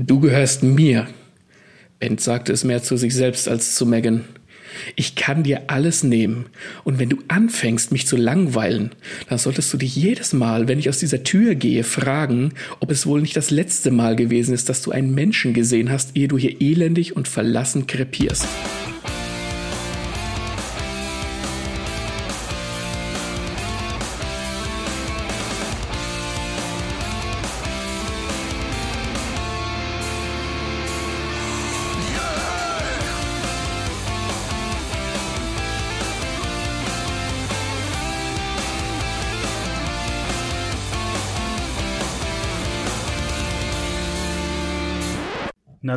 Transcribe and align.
Du 0.00 0.20
gehörst 0.20 0.62
mir. 0.62 1.08
Bent 1.98 2.20
sagte 2.20 2.52
es 2.52 2.62
mehr 2.62 2.84
zu 2.84 2.96
sich 2.96 3.12
selbst 3.16 3.48
als 3.48 3.74
zu 3.74 3.84
Megan. 3.84 4.22
Ich 4.94 5.16
kann 5.16 5.42
dir 5.42 5.62
alles 5.66 6.04
nehmen. 6.04 6.46
Und 6.84 7.00
wenn 7.00 7.08
du 7.08 7.16
anfängst, 7.26 7.90
mich 7.90 8.06
zu 8.06 8.16
langweilen, 8.16 8.92
dann 9.28 9.38
solltest 9.38 9.72
du 9.72 9.76
dich 9.76 9.96
jedes 9.96 10.32
Mal, 10.32 10.68
wenn 10.68 10.78
ich 10.78 10.88
aus 10.88 10.98
dieser 10.98 11.24
Tür 11.24 11.56
gehe, 11.56 11.82
fragen, 11.82 12.52
ob 12.78 12.92
es 12.92 13.06
wohl 13.08 13.20
nicht 13.20 13.36
das 13.36 13.50
letzte 13.50 13.90
Mal 13.90 14.14
gewesen 14.14 14.54
ist, 14.54 14.68
dass 14.68 14.82
du 14.82 14.92
einen 14.92 15.16
Menschen 15.16 15.52
gesehen 15.52 15.90
hast, 15.90 16.16
ehe 16.16 16.28
du 16.28 16.38
hier 16.38 16.60
elendig 16.60 17.16
und 17.16 17.26
verlassen 17.26 17.88
krepierst. 17.88 18.46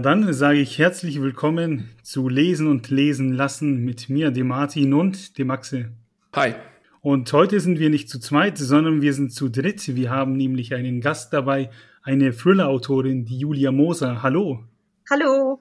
Dann 0.03 0.33
sage 0.33 0.59
ich 0.59 0.79
herzlich 0.79 1.21
willkommen 1.21 1.89
zu 2.01 2.27
Lesen 2.27 2.67
und 2.67 2.89
Lesen 2.89 3.33
lassen 3.33 3.85
mit 3.85 4.09
mir, 4.09 4.31
dem 4.31 4.47
Martin 4.47 4.93
und 4.93 5.37
dem 5.37 5.51
Axel. 5.51 5.91
Hi. 6.33 6.55
Und 7.01 7.31
heute 7.33 7.59
sind 7.59 7.77
wir 7.77 7.89
nicht 7.89 8.09
zu 8.09 8.19
zweit, 8.19 8.57
sondern 8.57 9.01
wir 9.01 9.13
sind 9.13 9.31
zu 9.31 9.49
dritt. 9.49 9.95
Wir 9.95 10.09
haben 10.09 10.33
nämlich 10.33 10.73
einen 10.73 11.01
Gast 11.01 11.33
dabei, 11.33 11.69
eine 12.03 12.35
Thriller-Autorin, 12.35 13.25
die 13.25 13.37
Julia 13.37 13.71
Moser. 13.71 14.23
Hallo. 14.23 14.63
Hallo. 15.09 15.59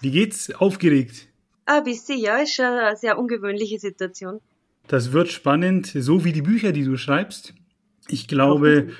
Wie 0.00 0.10
geht's? 0.10 0.54
Aufgeregt? 0.54 1.26
Ein 1.64 1.82
bisschen, 1.82 2.20
ja, 2.20 2.36
ist 2.36 2.54
schon 2.54 2.66
eine 2.66 2.96
sehr 2.96 3.18
ungewöhnliche 3.18 3.80
Situation. 3.80 4.40
Das 4.86 5.10
wird 5.10 5.32
spannend, 5.32 5.86
so 5.86 6.24
wie 6.24 6.32
die 6.32 6.42
Bücher, 6.42 6.70
die 6.70 6.84
du 6.84 6.96
schreibst. 6.96 7.54
Ich 8.08 8.28
glaube, 8.28 8.90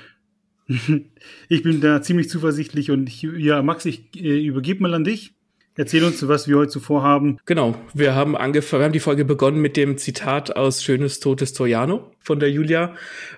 ich 1.49 1.63
bin 1.63 1.81
da 1.81 2.01
ziemlich 2.01 2.29
zuversichtlich 2.29 2.91
und 2.91 3.07
ich, 3.07 3.21
ja, 3.21 3.61
Max, 3.61 3.85
ich 3.85 4.03
äh, 4.15 4.45
übergebe 4.45 4.81
mal 4.81 4.93
an 4.93 5.03
dich. 5.03 5.33
Erzähl 5.79 6.03
uns, 6.03 6.27
was 6.27 6.47
wir 6.47 6.57
heute 6.57 6.71
zuvor 6.71 7.03
haben. 7.03 7.37
Genau, 7.45 7.75
wir 7.93 8.15
haben 8.15 8.35
angefangen, 8.35 8.81
wir 8.81 8.85
haben 8.85 8.93
die 8.93 8.99
Folge 8.99 9.25
begonnen 9.25 9.61
mit 9.61 9.77
dem 9.77 9.99
Zitat 9.99 10.55
aus 10.55 10.83
Schönes 10.83 11.19
Totes 11.19 11.53
Toriano 11.53 12.11
von 12.19 12.39
der 12.39 12.49
Julia 12.49 12.95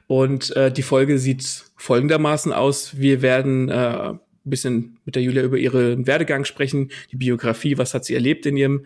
und 0.08 0.56
äh, 0.56 0.72
die 0.72 0.82
Folge 0.82 1.20
sieht 1.20 1.66
folgendermaßen 1.76 2.54
aus: 2.54 2.98
Wir 2.98 3.22
werden 3.22 3.68
äh, 3.68 3.74
ein 3.74 4.20
bisschen 4.46 5.00
mit 5.04 5.16
der 5.16 5.22
Julia 5.22 5.44
über 5.44 5.58
ihren 5.58 6.08
Werdegang 6.08 6.46
sprechen, 6.46 6.92
die 7.12 7.18
Biografie, 7.18 7.78
was 7.78 7.94
hat 7.94 8.06
sie 8.06 8.14
erlebt 8.14 8.46
in 8.46 8.56
ihrem 8.56 8.86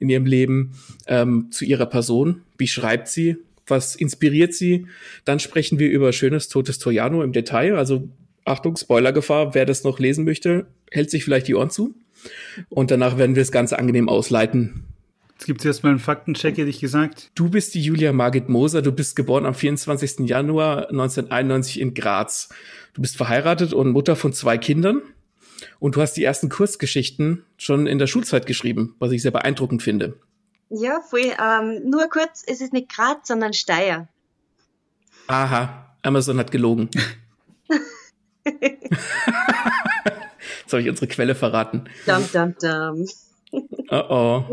in 0.00 0.08
ihrem 0.08 0.24
Leben, 0.24 0.72
ähm, 1.06 1.50
zu 1.50 1.66
ihrer 1.66 1.86
Person, 1.86 2.40
wie 2.56 2.68
schreibt 2.68 3.08
sie, 3.08 3.36
was 3.66 3.96
inspiriert 3.96 4.54
sie. 4.54 4.86
Dann 5.24 5.40
sprechen 5.40 5.78
wir 5.78 5.90
über 5.90 6.12
Schönes 6.12 6.48
Totes 6.48 6.78
Troiano 6.78 7.22
im 7.22 7.32
Detail. 7.32 7.76
Also 7.76 8.08
Achtung, 8.44 8.76
Spoilergefahr, 8.76 9.54
wer 9.54 9.64
das 9.64 9.84
noch 9.84 9.98
lesen 9.98 10.24
möchte, 10.24 10.66
hält 10.90 11.10
sich 11.10 11.24
vielleicht 11.24 11.48
die 11.48 11.54
Ohren 11.54 11.70
zu. 11.70 11.94
Und 12.68 12.90
danach 12.90 13.18
werden 13.18 13.36
wir 13.36 13.42
es 13.42 13.52
ganz 13.52 13.72
angenehm 13.72 14.08
ausleiten. 14.08 14.84
Jetzt 15.34 15.46
gibt 15.46 15.60
es 15.60 15.66
erstmal 15.66 15.90
einen 15.90 15.98
Faktencheck, 15.98 16.56
hätte 16.56 16.70
ich 16.70 16.80
gesagt. 16.80 17.30
Du 17.34 17.50
bist 17.50 17.74
die 17.74 17.82
Julia 17.82 18.12
Margit 18.12 18.48
Moser. 18.48 18.82
Du 18.82 18.92
bist 18.92 19.16
geboren 19.16 19.46
am 19.46 19.54
24. 19.54 20.28
Januar 20.28 20.90
1991 20.90 21.80
in 21.80 21.94
Graz. 21.94 22.50
Du 22.94 23.02
bist 23.02 23.16
verheiratet 23.16 23.72
und 23.72 23.90
Mutter 23.90 24.14
von 24.14 24.32
zwei 24.32 24.58
Kindern. 24.58 25.02
Und 25.80 25.96
du 25.96 26.00
hast 26.00 26.14
die 26.14 26.24
ersten 26.24 26.48
Kurzgeschichten 26.48 27.44
schon 27.56 27.86
in 27.86 27.98
der 27.98 28.06
Schulzeit 28.06 28.46
geschrieben, 28.46 28.94
was 28.98 29.12
ich 29.12 29.22
sehr 29.22 29.32
beeindruckend 29.32 29.82
finde. 29.82 30.14
Ja, 30.76 31.00
voll. 31.00 31.32
Ähm, 31.38 31.88
nur 31.88 32.08
kurz, 32.08 32.42
es 32.46 32.60
ist 32.60 32.72
nicht 32.72 32.88
Graz, 32.88 33.28
sondern 33.28 33.52
Steyr. 33.52 34.08
Aha, 35.28 35.94
Amazon 36.02 36.38
hat 36.38 36.50
gelogen. 36.50 36.90
Jetzt 38.44 38.90
habe 40.72 40.82
ich 40.82 40.88
unsere 40.88 41.06
Quelle 41.06 41.36
verraten. 41.36 41.84
Dum, 42.06 42.24
dum, 42.32 42.56
dum. 42.60 43.06
Oh 43.88 44.02
oh. 44.08 44.44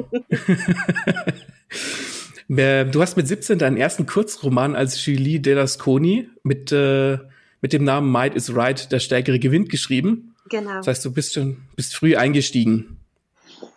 du 2.48 3.02
hast 3.02 3.18
mit 3.18 3.28
17 3.28 3.58
deinen 3.58 3.78
ersten 3.78 4.06
Kurzroman 4.06 4.76
als 4.76 5.03
Julie 5.03 5.40
Delasconi 5.40 6.30
mit, 6.44 6.72
äh, 6.72 7.18
mit 7.62 7.74
dem 7.74 7.84
Namen 7.84 8.12
Might 8.12 8.36
is 8.36 8.56
Right, 8.56 8.92
der 8.92 9.00
stärkere 9.00 9.40
gewinnt 9.40 9.70
geschrieben. 9.70 10.36
Genau. 10.50 10.78
Das 10.78 10.86
heißt, 10.88 11.06
du 11.06 11.12
bist 11.12 11.34
schon 11.34 11.64
bist 11.76 11.96
früh 11.96 12.16
eingestiegen. 12.16 13.01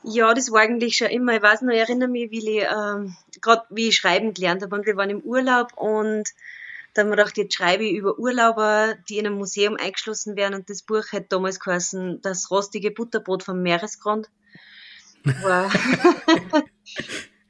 Ja, 0.06 0.34
das 0.34 0.52
war 0.52 0.60
eigentlich 0.60 0.96
schon 0.96 1.08
immer. 1.08 1.34
Ich 1.34 1.42
weiß 1.42 1.62
noch, 1.62 1.72
ich 1.72 1.80
erinnere 1.80 2.08
mich, 2.08 2.30
wie 2.30 2.58
ich, 2.58 2.66
ähm, 2.70 3.16
gerade 3.40 3.64
wie 3.70 3.88
ich 3.88 3.96
schreiben 3.96 4.34
gelernt 4.34 4.62
habe. 4.62 4.76
Und 4.76 4.84
wir 4.84 4.96
waren 4.96 5.08
im 5.08 5.22
Urlaub 5.22 5.72
und 5.76 6.28
da 6.92 7.02
haben 7.02 7.08
wir 7.08 7.16
gedacht, 7.16 7.38
jetzt 7.38 7.54
schreibe 7.54 7.84
ich 7.84 7.96
über 7.96 8.18
Urlauber, 8.18 8.96
die 9.08 9.18
in 9.18 9.26
einem 9.26 9.38
Museum 9.38 9.76
eingeschlossen 9.76 10.36
werden. 10.36 10.54
Und 10.54 10.68
das 10.68 10.82
Buch 10.82 11.10
hat 11.12 11.32
damals 11.32 11.58
geheißen, 11.58 12.20
das 12.20 12.50
rostige 12.50 12.90
Butterbrot 12.90 13.42
vom 13.42 13.62
Meeresgrund. 13.62 14.28
War 15.42 15.72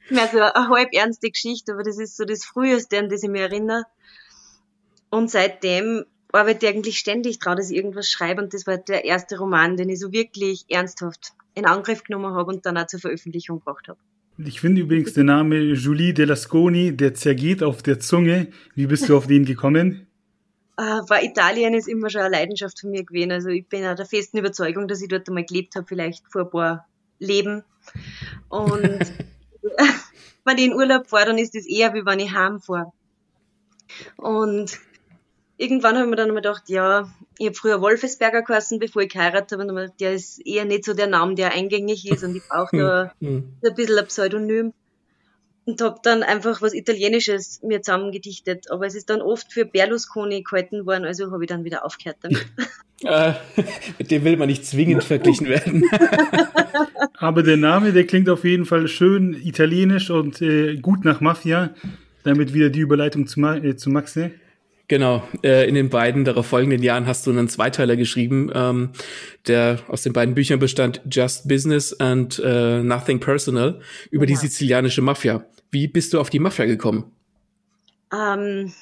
mehr 0.09 0.29
so 0.31 0.39
eine 0.39 0.69
halb 0.69 0.93
ernste 0.93 1.29
Geschichte, 1.29 1.73
aber 1.73 1.83
das 1.83 1.99
ist 1.99 2.15
so 2.15 2.23
das 2.23 2.45
Früheste, 2.45 2.97
an 2.97 3.09
das 3.09 3.21
ich 3.21 3.29
mich 3.29 3.41
erinnere. 3.41 3.83
Und 5.09 5.29
seitdem 5.29 6.05
arbeite 6.35 6.65
ich 6.65 6.73
eigentlich 6.73 6.99
ständig 6.99 7.39
dran, 7.39 7.57
dass 7.57 7.69
ich 7.69 7.77
irgendwas 7.77 8.09
schreibe. 8.09 8.41
Und 8.41 8.53
das 8.53 8.67
war 8.67 8.77
der 8.77 9.05
erste 9.05 9.37
Roman, 9.37 9.77
den 9.77 9.89
ich 9.89 9.99
so 9.99 10.11
wirklich 10.11 10.65
ernsthaft 10.69 11.33
in 11.53 11.65
Angriff 11.65 12.03
genommen 12.03 12.33
habe 12.35 12.51
und 12.51 12.65
dann 12.65 12.77
auch 12.77 12.87
zur 12.87 12.99
Veröffentlichung 12.99 13.59
gebracht 13.59 13.87
habe. 13.87 13.99
Ich 14.37 14.59
finde 14.59 14.81
übrigens 14.81 15.13
der 15.13 15.23
Name 15.23 15.57
Julie 15.59 16.13
Delasconi, 16.13 16.95
der 16.95 17.13
zergeht 17.13 17.63
auf 17.63 17.81
der 17.81 17.99
Zunge. 17.99 18.47
Wie 18.73 18.85
bist 18.85 19.07
du 19.07 19.15
auf 19.15 19.27
den 19.27 19.45
gekommen? 19.45 20.07
Uh, 20.77 20.83
war 21.07 21.23
Italien 21.23 21.73
ist 21.73 21.87
immer 21.87 22.09
schon 22.09 22.21
eine 22.21 22.31
Leidenschaft 22.31 22.81
von 22.81 22.91
mir 22.91 23.05
gewesen. 23.05 23.31
Also 23.31 23.49
ich 23.49 23.65
bin 23.67 23.85
auch 23.85 23.95
der 23.95 24.05
festen 24.05 24.37
Überzeugung, 24.37 24.89
dass 24.89 25.01
ich 25.01 25.07
dort 25.07 25.27
einmal 25.29 25.45
gelebt 25.45 25.75
habe, 25.75 25.85
vielleicht 25.87 26.25
vor 26.29 26.41
ein 26.41 26.49
paar 26.49 26.87
Leben. 27.19 27.63
Und 28.49 28.99
wenn 30.45 30.57
ich 30.57 30.65
in 30.65 30.73
Urlaub 30.73 31.07
fahre, 31.07 31.27
dann 31.27 31.37
ist 31.37 31.55
das 31.55 31.65
eher 31.65 31.93
wie 31.93 32.05
wenn 32.05 32.19
ich 32.19 32.33
heimfahre. 32.33 32.91
Und 34.17 34.79
irgendwann 35.57 35.95
habe 35.95 36.05
ich 36.05 36.09
mir 36.09 36.15
dann 36.15 36.29
mal 36.29 36.35
gedacht, 36.35 36.63
ja, 36.67 37.09
ich 37.37 37.47
habe 37.47 37.55
früher 37.55 37.81
Wolfesberger 37.81 38.41
geheißen, 38.41 38.79
bevor 38.79 39.01
ich 39.01 39.09
geheiratet 39.09 39.51
habe. 39.51 39.63
Und 39.63 39.75
gedacht, 39.75 39.99
der 39.99 40.13
ist 40.13 40.45
eher 40.45 40.65
nicht 40.65 40.85
so 40.85 40.93
der 40.93 41.07
Name, 41.07 41.35
der 41.35 41.53
eingängig 41.53 42.09
ist. 42.09 42.23
Und 42.23 42.35
ich 42.35 42.43
brauche 42.47 42.77
da 42.77 43.13
hm. 43.19 43.53
ein 43.63 43.75
bisschen 43.75 43.97
ein 43.97 44.05
Pseudonym. 44.07 44.73
Und 45.65 45.81
habe 45.81 45.99
dann 46.03 46.21
einfach 46.21 46.61
was 46.61 46.75
Italienisches 46.75 47.61
mir 47.63 47.81
zusammengedichtet. 47.81 48.69
Aber 48.69 48.85
es 48.85 48.93
ist 48.93 49.09
dann 49.09 49.21
oft 49.21 49.51
für 49.51 49.65
Berlusconi 49.65 50.43
gehalten 50.43 50.85
worden, 50.85 51.05
also 51.05 51.31
habe 51.31 51.43
ich 51.43 51.49
dann 51.49 51.63
wieder 51.63 51.83
aufgehört 51.83 52.17
damit. 52.21 52.45
äh, 53.03 53.33
mit 53.97 54.11
dem 54.11 54.23
will 54.23 54.37
man 54.37 54.47
nicht 54.47 54.63
zwingend 54.63 55.03
verglichen 55.05 55.47
werden. 55.47 55.89
Aber 57.17 57.41
der 57.41 57.57
Name, 57.57 57.93
der 57.93 58.05
klingt 58.05 58.29
auf 58.29 58.43
jeden 58.43 58.65
Fall 58.65 58.87
schön 58.87 59.33
italienisch 59.33 60.11
und 60.11 60.39
äh, 60.41 60.75
gut 60.75 61.03
nach 61.03 61.19
Mafia. 61.19 61.73
Damit 62.23 62.53
wieder 62.53 62.69
die 62.69 62.81
Überleitung 62.81 63.25
zu, 63.25 63.41
äh, 63.41 63.75
zu 63.75 63.89
Maxe. 63.89 64.31
Genau, 64.87 65.27
äh, 65.43 65.67
in 65.67 65.73
den 65.73 65.89
beiden 65.89 66.25
darauf 66.25 66.45
folgenden 66.45 66.83
Jahren 66.83 67.07
hast 67.07 67.25
du 67.25 67.31
einen 67.31 67.49
Zweiteiler 67.49 67.95
geschrieben, 67.95 68.51
ähm, 68.53 68.91
der 69.47 69.79
aus 69.87 70.03
den 70.03 70.13
beiden 70.13 70.35
Büchern 70.35 70.59
bestand, 70.59 71.01
Just 71.09 71.47
Business 71.47 71.99
and 71.99 72.39
äh, 72.43 72.83
Nothing 72.83 73.19
Personal, 73.19 73.81
über 74.11 74.25
ja. 74.25 74.27
die 74.27 74.35
sizilianische 74.35 75.01
Mafia. 75.01 75.43
Wie 75.71 75.87
bist 75.87 76.13
du 76.13 76.19
auf 76.19 76.29
die 76.29 76.39
Mafia 76.39 76.65
gekommen? 76.65 77.11
Ähm, 78.13 78.73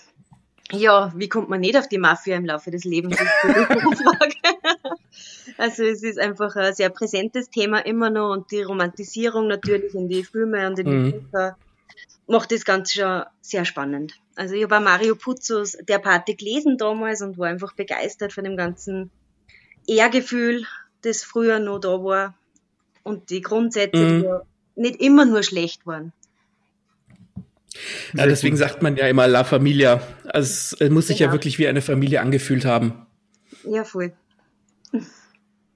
ja, 0.71 1.13
wie 1.15 1.29
kommt 1.29 1.49
man 1.49 1.61
nicht 1.61 1.77
auf 1.77 1.87
die 1.87 1.97
Mafia 1.97 2.35
im 2.35 2.45
Laufe 2.45 2.69
des 2.69 2.83
Lebens? 2.83 3.17
also 5.57 5.83
es 5.83 6.03
ist 6.03 6.19
einfach 6.19 6.53
ein 6.57 6.73
sehr 6.73 6.89
präsentes 6.89 7.49
Thema 7.49 7.79
immer 7.79 8.09
noch 8.09 8.33
und 8.33 8.51
die 8.51 8.61
Romantisierung 8.61 9.47
natürlich 9.47 9.95
in 9.95 10.09
die 10.09 10.23
Filme 10.23 10.67
und 10.67 10.79
in 10.79 10.85
die 10.85 10.91
mhm. 10.91 11.29
Macht 12.27 12.51
das 12.51 12.65
Ganze 12.65 12.99
schon 12.99 13.23
sehr 13.41 13.65
spannend. 13.65 14.19
Also 14.35 14.55
ich 14.55 14.63
habe 14.63 14.79
Mario 14.79 15.15
Puzzos 15.15 15.77
Der 15.87 15.99
Party 15.99 16.35
gelesen 16.35 16.77
damals 16.77 17.21
und 17.21 17.37
war 17.37 17.47
einfach 17.47 17.73
begeistert 17.73 18.33
von 18.33 18.43
dem 18.43 18.57
ganzen 18.57 19.11
Ehrgefühl, 19.87 20.65
das 21.01 21.23
früher 21.23 21.59
noch 21.59 21.79
da 21.79 22.03
war 22.03 22.33
und 23.03 23.29
die 23.29 23.41
Grundsätze, 23.41 23.97
mhm. 23.97 24.21
die 24.75 24.81
nicht 24.81 25.01
immer 25.01 25.25
nur 25.25 25.43
schlecht 25.43 25.85
waren. 25.85 26.13
Ja, 28.13 28.25
deswegen 28.25 28.55
sagt 28.55 28.81
man 28.81 28.95
ja 28.95 29.07
immer 29.07 29.27
La 29.27 29.43
Familia. 29.43 30.01
Also 30.25 30.77
es 30.79 30.89
muss 30.89 31.07
sich 31.07 31.17
genau. 31.17 31.29
ja 31.29 31.33
wirklich 31.33 31.59
wie 31.59 31.67
eine 31.67 31.81
Familie 31.81 32.21
angefühlt 32.21 32.65
haben. 32.65 33.05
Ja, 33.65 33.83
voll. 33.83 34.13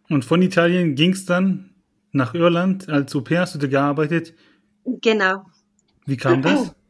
Und 0.10 0.24
von 0.24 0.42
Italien 0.42 0.96
ging 0.96 1.14
es 1.14 1.26
dann 1.26 1.72
nach 2.12 2.34
Irland. 2.34 2.88
Als 2.88 3.16
Au 3.16 3.22
pair 3.22 3.42
hast 3.42 3.56
du 3.56 3.60
da 3.60 3.68
gearbeitet? 3.68 4.34
Genau. 4.86 5.46
Wie 6.08 6.18
kam 6.18 6.42
das? 6.42 6.74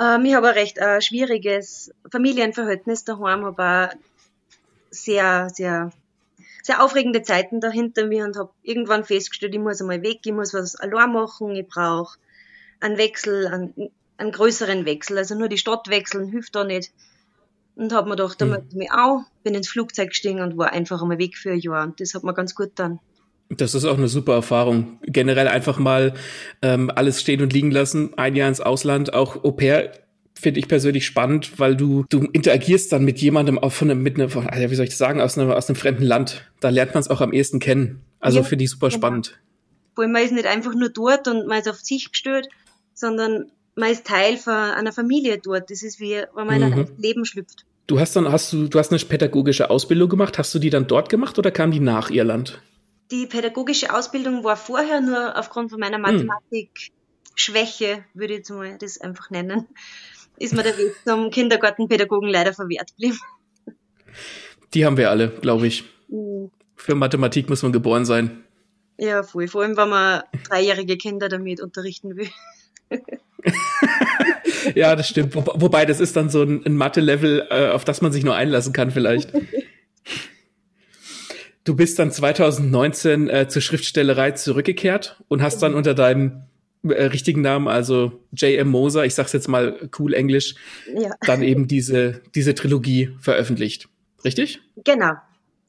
Ähm, 0.00 0.24
ich 0.26 0.34
habe 0.34 0.46
ein 0.50 0.54
recht 0.54 0.78
äh, 0.78 1.02
schwieriges 1.02 1.92
Familienverhältnis 2.08 3.02
daheim, 3.02 3.44
aber 3.44 3.90
sehr, 4.92 5.50
sehr 5.52 5.90
sehr 6.68 6.84
aufregende 6.84 7.22
Zeiten 7.22 7.60
dahinter 7.60 8.06
mir 8.06 8.26
und 8.26 8.36
habe 8.36 8.50
irgendwann 8.62 9.02
festgestellt, 9.02 9.54
ich 9.54 9.60
muss 9.60 9.80
einmal 9.80 10.02
weg, 10.02 10.18
ich 10.24 10.32
muss 10.32 10.52
was 10.52 10.76
allein 10.76 11.12
machen, 11.12 11.56
ich 11.56 11.66
brauche 11.66 12.18
einen 12.78 12.98
Wechsel, 12.98 13.46
einen, 13.46 13.90
einen 14.18 14.32
größeren 14.32 14.84
Wechsel. 14.84 15.16
Also 15.16 15.34
nur 15.34 15.48
die 15.48 15.56
Stadt 15.56 15.88
wechseln 15.88 16.28
hilft 16.28 16.54
da 16.54 16.64
nicht. 16.64 16.92
Und 17.74 17.94
habe 17.94 18.10
mir 18.10 18.16
gedacht, 18.16 18.38
da 18.38 18.44
mhm. 18.44 18.50
möchte 18.50 18.66
ich 18.68 18.74
mich 18.74 18.92
auch, 18.92 19.22
bin 19.44 19.54
ins 19.54 19.70
Flugzeug 19.70 20.10
gestiegen 20.10 20.42
und 20.42 20.58
war 20.58 20.70
einfach 20.70 21.00
einmal 21.00 21.16
weg 21.16 21.38
für 21.38 21.52
ein 21.52 21.58
Jahr. 21.58 21.84
Und 21.84 22.00
das 22.00 22.12
hat 22.12 22.22
mir 22.22 22.34
ganz 22.34 22.54
gut 22.54 22.72
dann. 22.74 22.98
Das 23.50 23.74
ist 23.74 23.84
auch 23.84 23.96
eine 23.96 24.08
super 24.08 24.34
Erfahrung. 24.34 24.98
Generell 25.02 25.48
einfach 25.48 25.78
mal 25.78 26.14
ähm, 26.60 26.90
alles 26.94 27.20
stehen 27.20 27.40
und 27.40 27.52
liegen 27.52 27.70
lassen, 27.70 28.10
ein 28.16 28.36
Jahr 28.36 28.48
ins 28.48 28.60
Ausland, 28.60 29.14
auch 29.14 29.42
Au 29.44 29.52
pair 29.52 29.92
finde 30.38 30.60
ich 30.60 30.68
persönlich 30.68 31.04
spannend, 31.04 31.58
weil 31.58 31.76
du 31.76 32.04
du 32.08 32.20
interagierst 32.32 32.92
dann 32.92 33.04
mit 33.04 33.18
jemandem 33.18 33.58
auch 33.58 33.72
von 33.72 33.90
einem, 33.90 34.02
mit 34.02 34.20
einem, 34.20 34.30
wie 34.30 34.74
soll 34.74 34.84
ich 34.84 34.90
das 34.90 34.98
sagen, 34.98 35.20
aus 35.20 35.36
einem 35.36 35.50
aus 35.50 35.68
einem 35.68 35.76
fremden 35.76 36.04
Land. 36.04 36.44
Da 36.60 36.68
lernt 36.68 36.94
man 36.94 37.00
es 37.00 37.08
auch 37.08 37.20
am 37.20 37.32
ehesten 37.32 37.58
kennen. 37.58 38.02
Also 38.20 38.38
ja, 38.38 38.44
finde 38.44 38.64
ich 38.64 38.70
super 38.70 38.88
genau. 38.88 38.98
spannend. 38.98 39.40
Weil 39.96 40.08
man 40.08 40.22
ist 40.22 40.32
nicht 40.32 40.46
einfach 40.46 40.74
nur 40.74 40.90
dort 40.90 41.26
und 41.26 41.48
man 41.48 41.58
ist 41.58 41.68
auf 41.68 41.80
sich 41.80 42.10
gestellt, 42.10 42.48
sondern 42.94 43.46
man 43.74 43.90
ist 43.90 44.06
Teil 44.06 44.36
von 44.36 44.54
einer 44.54 44.92
Familie 44.92 45.38
dort. 45.38 45.70
Das 45.70 45.82
ist 45.82 46.00
wie, 46.00 46.22
wenn 46.34 46.46
man 46.46 46.56
in 46.56 46.62
ein 46.62 46.78
mhm. 46.78 46.88
Leben 46.98 47.24
schlüpft. 47.24 47.64
Du 47.86 47.98
hast 47.98 48.14
dann, 48.16 48.30
hast 48.30 48.52
du, 48.52 48.68
du 48.68 48.78
hast 48.78 48.92
eine 48.92 49.00
pädagogische 49.00 49.70
Ausbildung 49.70 50.08
gemacht. 50.08 50.38
Hast 50.38 50.54
du 50.54 50.58
die 50.58 50.70
dann 50.70 50.86
dort 50.86 51.08
gemacht 51.08 51.38
oder 51.38 51.50
kam 51.50 51.70
die 51.70 51.80
nach 51.80 52.10
Irland? 52.10 52.60
Die 53.10 53.26
pädagogische 53.26 53.94
Ausbildung 53.94 54.44
war 54.44 54.56
vorher 54.56 55.00
nur 55.00 55.36
aufgrund 55.36 55.70
von 55.70 55.80
meiner 55.80 55.96
hm. 55.96 56.02
Mathematik-Schwäche, 56.02 58.04
würde 58.14 58.34
ich 58.34 58.38
jetzt 58.38 58.50
mal 58.50 58.76
das 58.78 59.00
einfach 59.00 59.30
nennen, 59.30 59.66
ist 60.38 60.54
mir 60.54 60.62
der 60.62 60.76
Weg 60.76 60.92
zum 61.06 61.30
Kindergartenpädagogen 61.30 62.28
leider 62.28 62.52
verwehrt 62.52 62.90
geblieben. 62.96 63.18
Die 64.74 64.84
haben 64.84 64.96
wir 64.96 65.10
alle, 65.10 65.28
glaube 65.28 65.66
ich. 65.66 65.84
Mhm. 66.08 66.50
Für 66.76 66.94
Mathematik 66.94 67.48
muss 67.48 67.62
man 67.62 67.72
geboren 67.72 68.04
sein. 68.04 68.44
Ja, 68.98 69.22
voll. 69.22 69.48
Vor 69.48 69.62
allem, 69.62 69.76
wenn 69.76 69.88
man 69.88 70.22
dreijährige 70.48 70.96
Kinder 70.96 71.28
damit 71.28 71.60
unterrichten 71.60 72.16
will. 72.16 72.28
ja, 74.74 74.94
das 74.96 75.08
stimmt. 75.08 75.34
Wo, 75.34 75.44
wobei, 75.54 75.86
das 75.86 76.00
ist 76.00 76.16
dann 76.16 76.30
so 76.30 76.42
ein, 76.42 76.64
ein 76.66 76.76
Mathe-Level, 76.76 77.46
äh, 77.50 77.70
auf 77.70 77.84
das 77.84 78.00
man 78.00 78.12
sich 78.12 78.24
nur 78.24 78.34
einlassen 78.34 78.72
kann, 78.72 78.90
vielleicht. 78.90 79.32
Du 81.68 81.76
bist 81.76 81.98
dann 81.98 82.10
2019 82.10 83.28
äh, 83.28 83.46
zur 83.46 83.60
Schriftstellerei 83.60 84.30
zurückgekehrt 84.30 85.22
und 85.28 85.42
hast 85.42 85.62
dann 85.62 85.74
unter 85.74 85.92
deinem 85.92 86.44
äh, 86.82 87.04
richtigen 87.04 87.42
Namen, 87.42 87.68
also 87.68 88.22
J.M. 88.32 88.68
Moser, 88.68 89.04
ich 89.04 89.14
sag's 89.14 89.34
jetzt 89.34 89.48
mal 89.48 89.90
cool 89.98 90.14
Englisch, 90.14 90.54
ja. 90.94 91.10
dann 91.26 91.42
eben 91.42 91.68
diese, 91.68 92.22
diese 92.34 92.54
Trilogie 92.54 93.14
veröffentlicht. 93.20 93.90
Richtig? 94.24 94.62
Genau. 94.82 95.12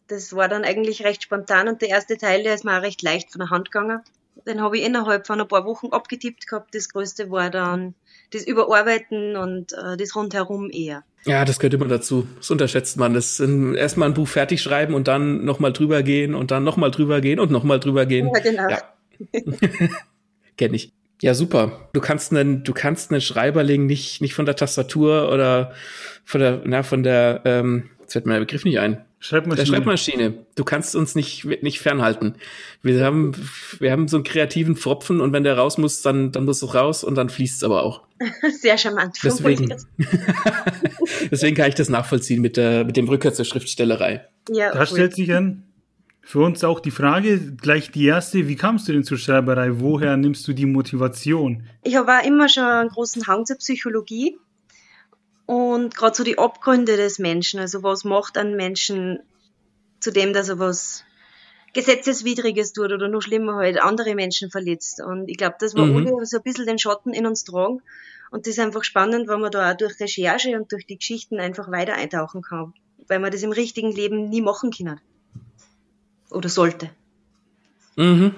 Das 0.07 0.33
war 0.33 0.47
dann 0.47 0.63
eigentlich 0.63 1.03
recht 1.03 1.21
spontan 1.21 1.67
und 1.67 1.81
der 1.81 1.89
erste 1.89 2.17
Teil, 2.17 2.43
der 2.43 2.55
ist 2.55 2.63
mir 2.63 2.77
auch 2.77 2.81
recht 2.81 3.01
leicht 3.01 3.33
von 3.33 3.39
der 3.39 3.49
Hand 3.49 3.69
gegangen. 3.69 3.99
Den 4.47 4.61
habe 4.61 4.77
ich 4.77 4.85
innerhalb 4.85 5.27
von 5.27 5.41
ein 5.41 5.49
paar 5.49 5.65
Wochen 5.65 5.87
abgetippt 5.87 6.47
gehabt. 6.47 6.73
Das 6.73 6.87
größte 6.87 7.29
war 7.29 7.49
dann 7.49 7.93
das 8.31 8.47
Überarbeiten 8.47 9.35
und 9.35 9.73
äh, 9.73 9.97
das 9.97 10.15
rundherum 10.15 10.69
eher. 10.71 11.03
Ja, 11.25 11.45
das 11.45 11.59
gehört 11.59 11.73
immer 11.73 11.87
dazu. 11.87 12.27
Das 12.37 12.49
unterschätzt 12.49 12.97
man. 12.97 13.13
Das 13.13 13.39
erstmal 13.39 14.09
ein 14.09 14.13
Buch 14.13 14.27
fertig 14.27 14.61
schreiben 14.61 14.93
und 14.93 15.07
dann 15.07 15.43
nochmal 15.43 15.73
drüber 15.73 16.01
gehen 16.03 16.33
und 16.33 16.51
dann 16.51 16.63
nochmal 16.63 16.91
drüber 16.91 17.21
gehen 17.21 17.39
und 17.39 17.51
nochmal 17.51 17.79
drüber 17.79 18.05
gehen. 18.05 18.29
Ja, 18.33 18.39
genau. 18.41 18.69
Ja. 18.69 18.81
Kenn 20.57 20.73
ich. 20.73 20.93
Ja, 21.21 21.33
super. 21.33 21.89
Du 21.91 21.99
kannst 21.99 22.33
einen, 22.33 22.63
du 22.63 22.73
kannst 22.73 23.11
einen 23.11 23.21
Schreiberling 23.21 23.85
nicht, 23.85 24.21
nicht 24.21 24.33
von 24.33 24.45
der 24.45 24.55
Tastatur 24.55 25.31
oder 25.31 25.73
von 26.23 26.39
der, 26.39 26.61
na, 26.63 26.83
von 26.83 27.03
der, 27.03 27.41
ähm, 27.43 27.89
jetzt 27.99 28.13
fällt 28.13 28.25
mir 28.25 28.33
der 28.33 28.39
Begriff 28.41 28.63
nicht 28.63 28.79
ein. 28.79 29.03
Schreibmaschine. 29.19 29.65
Der 29.65 29.65
Schreibmaschine. 29.65 30.45
Du 30.55 30.63
kannst 30.63 30.95
uns 30.95 31.13
nicht, 31.13 31.43
nicht 31.61 31.79
fernhalten. 31.79 32.35
Wir 32.81 33.03
haben, 33.03 33.33
wir 33.79 33.91
haben 33.91 34.07
so 34.07 34.17
einen 34.17 34.23
kreativen 34.23 34.77
Pfropfen 34.77 35.19
und 35.19 35.33
wenn 35.33 35.43
der 35.43 35.57
raus 35.57 35.77
muss, 35.77 36.01
dann, 36.01 36.31
dann 36.31 36.45
muss 36.45 36.61
es 36.61 36.73
raus 36.73 37.03
und 37.03 37.15
dann 37.15 37.29
fließt 37.29 37.57
es 37.57 37.63
aber 37.63 37.83
auch. 37.83 38.03
Sehr 38.61 38.77
charmant. 38.77 39.17
Deswegen, 39.21 39.73
deswegen 41.31 41.55
kann 41.55 41.67
ich 41.67 41.75
das 41.75 41.89
nachvollziehen 41.89 42.41
mit 42.41 42.55
der, 42.55 42.85
mit 42.85 42.95
dem 42.95 43.09
Rückkehr 43.09 43.33
zur 43.33 43.45
Schriftstellerei. 43.45 44.25
Ja, 44.49 44.71
da 44.71 44.85
stellt 44.85 45.15
sich 45.15 45.33
an, 45.33 45.63
für 46.21 46.39
uns 46.39 46.63
auch 46.63 46.79
die 46.79 46.91
Frage, 46.91 47.39
gleich 47.39 47.91
die 47.91 48.05
erste, 48.05 48.47
wie 48.47 48.55
kamst 48.55 48.87
du 48.87 48.93
denn 48.93 49.03
zur 49.03 49.17
Schreiberei? 49.17 49.79
Woher 49.79 50.15
nimmst 50.15 50.47
du 50.47 50.53
die 50.53 50.65
Motivation? 50.67 51.63
Ich 51.83 51.95
habe 51.95 52.11
immer 52.25 52.47
schon 52.47 52.63
einen 52.63 52.89
großen 52.89 53.27
Hang 53.27 53.45
zur 53.45 53.57
Psychologie 53.57 54.37
und 55.49 55.95
gerade 55.95 56.15
so 56.15 56.23
die 56.23 56.37
Abgründe 56.37 56.95
des 56.95 57.17
Menschen, 57.17 57.59
also 57.59 57.81
was 57.81 58.03
macht 58.03 58.37
einen 58.37 58.55
Menschen 58.55 59.17
zu 59.99 60.11
dem, 60.11 60.31
dass 60.31 60.47
er 60.47 60.59
was 60.59 61.03
Gesetzeswidriges 61.73 62.71
tut 62.71 62.91
oder 62.91 63.07
noch 63.07 63.21
schlimmer 63.21 63.55
halt 63.55 63.81
andere 63.81 64.13
Menschen 64.13 64.51
verletzt. 64.51 65.01
Und 65.01 65.27
ich 65.27 65.37
glaube, 65.37 65.55
dass 65.59 65.73
wir 65.73 65.85
mhm. 65.85 66.05
alle 66.05 66.25
so 66.27 66.37
ein 66.37 66.43
bisschen 66.43 66.67
den 66.67 66.77
Schatten 66.77 67.15
in 67.15 67.25
uns 67.25 67.45
tragen. 67.45 67.81
Und 68.29 68.45
das 68.45 68.53
ist 68.53 68.59
einfach 68.59 68.83
spannend, 68.83 69.27
weil 69.27 69.39
man 69.39 69.49
da 69.49 69.71
auch 69.71 69.75
durch 69.75 69.99
Recherche 69.99 70.55
und 70.55 70.71
durch 70.71 70.85
die 70.85 70.97
Geschichten 70.97 71.39
einfach 71.39 71.71
weiter 71.71 71.95
eintauchen 71.95 72.43
kann. 72.43 72.75
Weil 73.07 73.17
man 73.17 73.31
das 73.31 73.41
im 73.41 73.51
richtigen 73.51 73.91
Leben 73.91 74.29
nie 74.29 74.41
machen 74.41 74.69
kann 74.69 75.01
oder 76.29 76.49
sollte. 76.49 76.91
Mhm. 77.95 78.35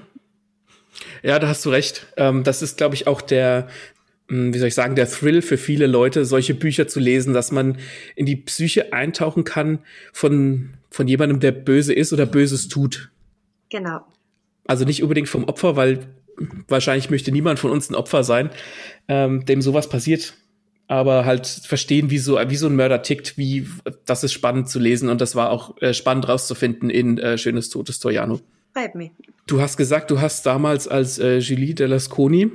Ja, 1.24 1.40
da 1.40 1.50
hast 1.50 1.66
du 1.66 1.72
recht. 1.72 2.08
Ähm, 2.16 2.46
das 2.46 2.62
ist, 2.62 2.78
glaube 2.78 2.96
ich, 2.96 3.06
auch 3.06 3.20
der, 3.20 3.68
wie 4.32 4.58
soll 4.58 4.70
ich 4.70 4.76
sagen, 4.76 4.96
der 4.96 5.10
Thrill 5.10 5.42
für 5.42 5.58
viele 5.58 5.88
Leute, 5.88 6.26
solche 6.26 6.54
Bücher 6.54 6.88
zu 6.88 7.00
lesen, 7.00 7.34
dass 7.34 7.52
man 7.52 7.78
in 8.16 8.26
die 8.26 8.38
Psyche 8.38 8.94
eintauchen 8.94 9.44
kann 9.44 9.80
von, 10.14 10.72
von 10.90 11.08
jemandem, 11.08 11.40
der 11.40 11.52
böse 11.52 11.94
ist 11.94 12.14
oder 12.14 12.26
Böses 12.26 12.68
tut. 12.68 13.12
Genau. 13.70 14.02
Also 14.66 14.86
nicht 14.86 15.04
unbedingt 15.04 15.30
vom 15.30 15.44
Opfer, 15.44 15.76
weil 15.76 16.00
wahrscheinlich 16.68 17.10
möchte 17.10 17.32
niemand 17.32 17.60
von 17.60 17.72
uns 17.72 17.90
ein 17.90 17.96
Opfer 17.96 18.24
sein, 18.24 18.50
ähm, 19.08 19.46
dem 19.46 19.62
sowas 19.62 19.90
passiert 19.90 20.34
aber 20.92 21.24
halt 21.24 21.48
verstehen, 21.48 22.10
wie 22.10 22.18
so, 22.18 22.38
wie 22.48 22.58
so 22.58 22.68
ein 22.68 22.76
Mörder 22.76 23.02
tickt, 23.02 23.38
wie, 23.38 23.66
das 24.06 24.26
ist 24.26 24.34
spannend 24.34 24.68
zu 24.68 24.78
lesen 24.78 25.08
und 25.08 25.22
das 25.22 25.38
war 25.38 25.50
auch 25.50 25.82
äh, 25.82 25.94
spannend 25.94 26.28
rauszufinden 26.28 26.90
in 26.90 27.18
äh, 27.18 27.38
Schönes 27.38 27.70
Totes 27.70 28.00
Toriano. 28.00 28.42
Freut 28.74 28.96
mich. 28.96 29.12
Du 29.48 29.62
hast 29.62 29.78
gesagt, 29.78 30.12
du 30.12 30.20
hast 30.20 30.46
damals 30.46 30.90
als 30.90 31.18
äh, 31.18 31.38
Julie 31.38 31.74
Delasconi 31.76 32.52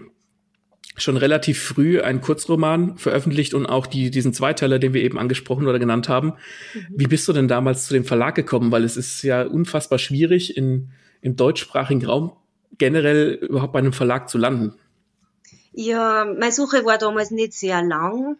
schon 0.96 1.16
relativ 1.16 1.62
früh 1.62 2.00
einen 2.00 2.20
Kurzroman 2.20 2.96
veröffentlicht 2.96 3.54
und 3.54 3.66
auch 3.66 3.86
die, 3.86 4.10
diesen 4.10 4.32
Zweiteiler, 4.32 4.78
den 4.78 4.94
wir 4.94 5.02
eben 5.02 5.18
angesprochen 5.18 5.66
oder 5.66 5.78
genannt 5.78 6.08
haben. 6.08 6.34
Mhm. 6.74 6.86
Wie 6.90 7.06
bist 7.06 7.28
du 7.28 7.32
denn 7.32 7.48
damals 7.48 7.86
zu 7.86 7.94
dem 7.94 8.04
Verlag 8.04 8.34
gekommen? 8.34 8.72
Weil 8.72 8.84
es 8.84 8.96
ist 8.96 9.22
ja 9.22 9.42
unfassbar 9.42 9.98
schwierig, 9.98 10.56
in, 10.56 10.90
im 11.20 11.36
deutschsprachigen 11.36 12.04
Raum 12.04 12.32
generell 12.78 13.32
überhaupt 13.34 13.72
bei 13.72 13.78
einem 13.78 13.92
Verlag 13.92 14.28
zu 14.28 14.38
landen. 14.38 14.74
Ja, 15.72 16.24
meine 16.24 16.52
Suche 16.52 16.84
war 16.84 16.98
damals 16.98 17.30
nicht 17.30 17.52
sehr 17.52 17.82
lang. 17.82 18.36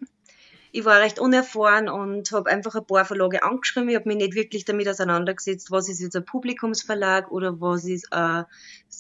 Ich 0.73 0.85
war 0.85 1.01
recht 1.01 1.19
unerfahren 1.19 1.89
und 1.89 2.31
habe 2.33 2.51
einfach 2.51 2.75
ein 2.75 2.87
paar 2.87 3.05
Verlage 3.05 3.43
angeschrieben. 3.43 3.89
Ich 3.89 3.97
habe 3.97 4.09
mich 4.09 4.19
nicht 4.19 4.35
wirklich 4.35 4.65
damit 4.65 4.89
auseinandergesetzt, 4.89 5.71
was 5.71 5.89
ist 5.89 6.01
jetzt 6.01 6.17
ein 6.17 6.25
Publikumsverlag 6.25 7.31
oder 7.31 7.61
was 7.61 7.85
ist 7.85 8.13
ein, 8.13 8.45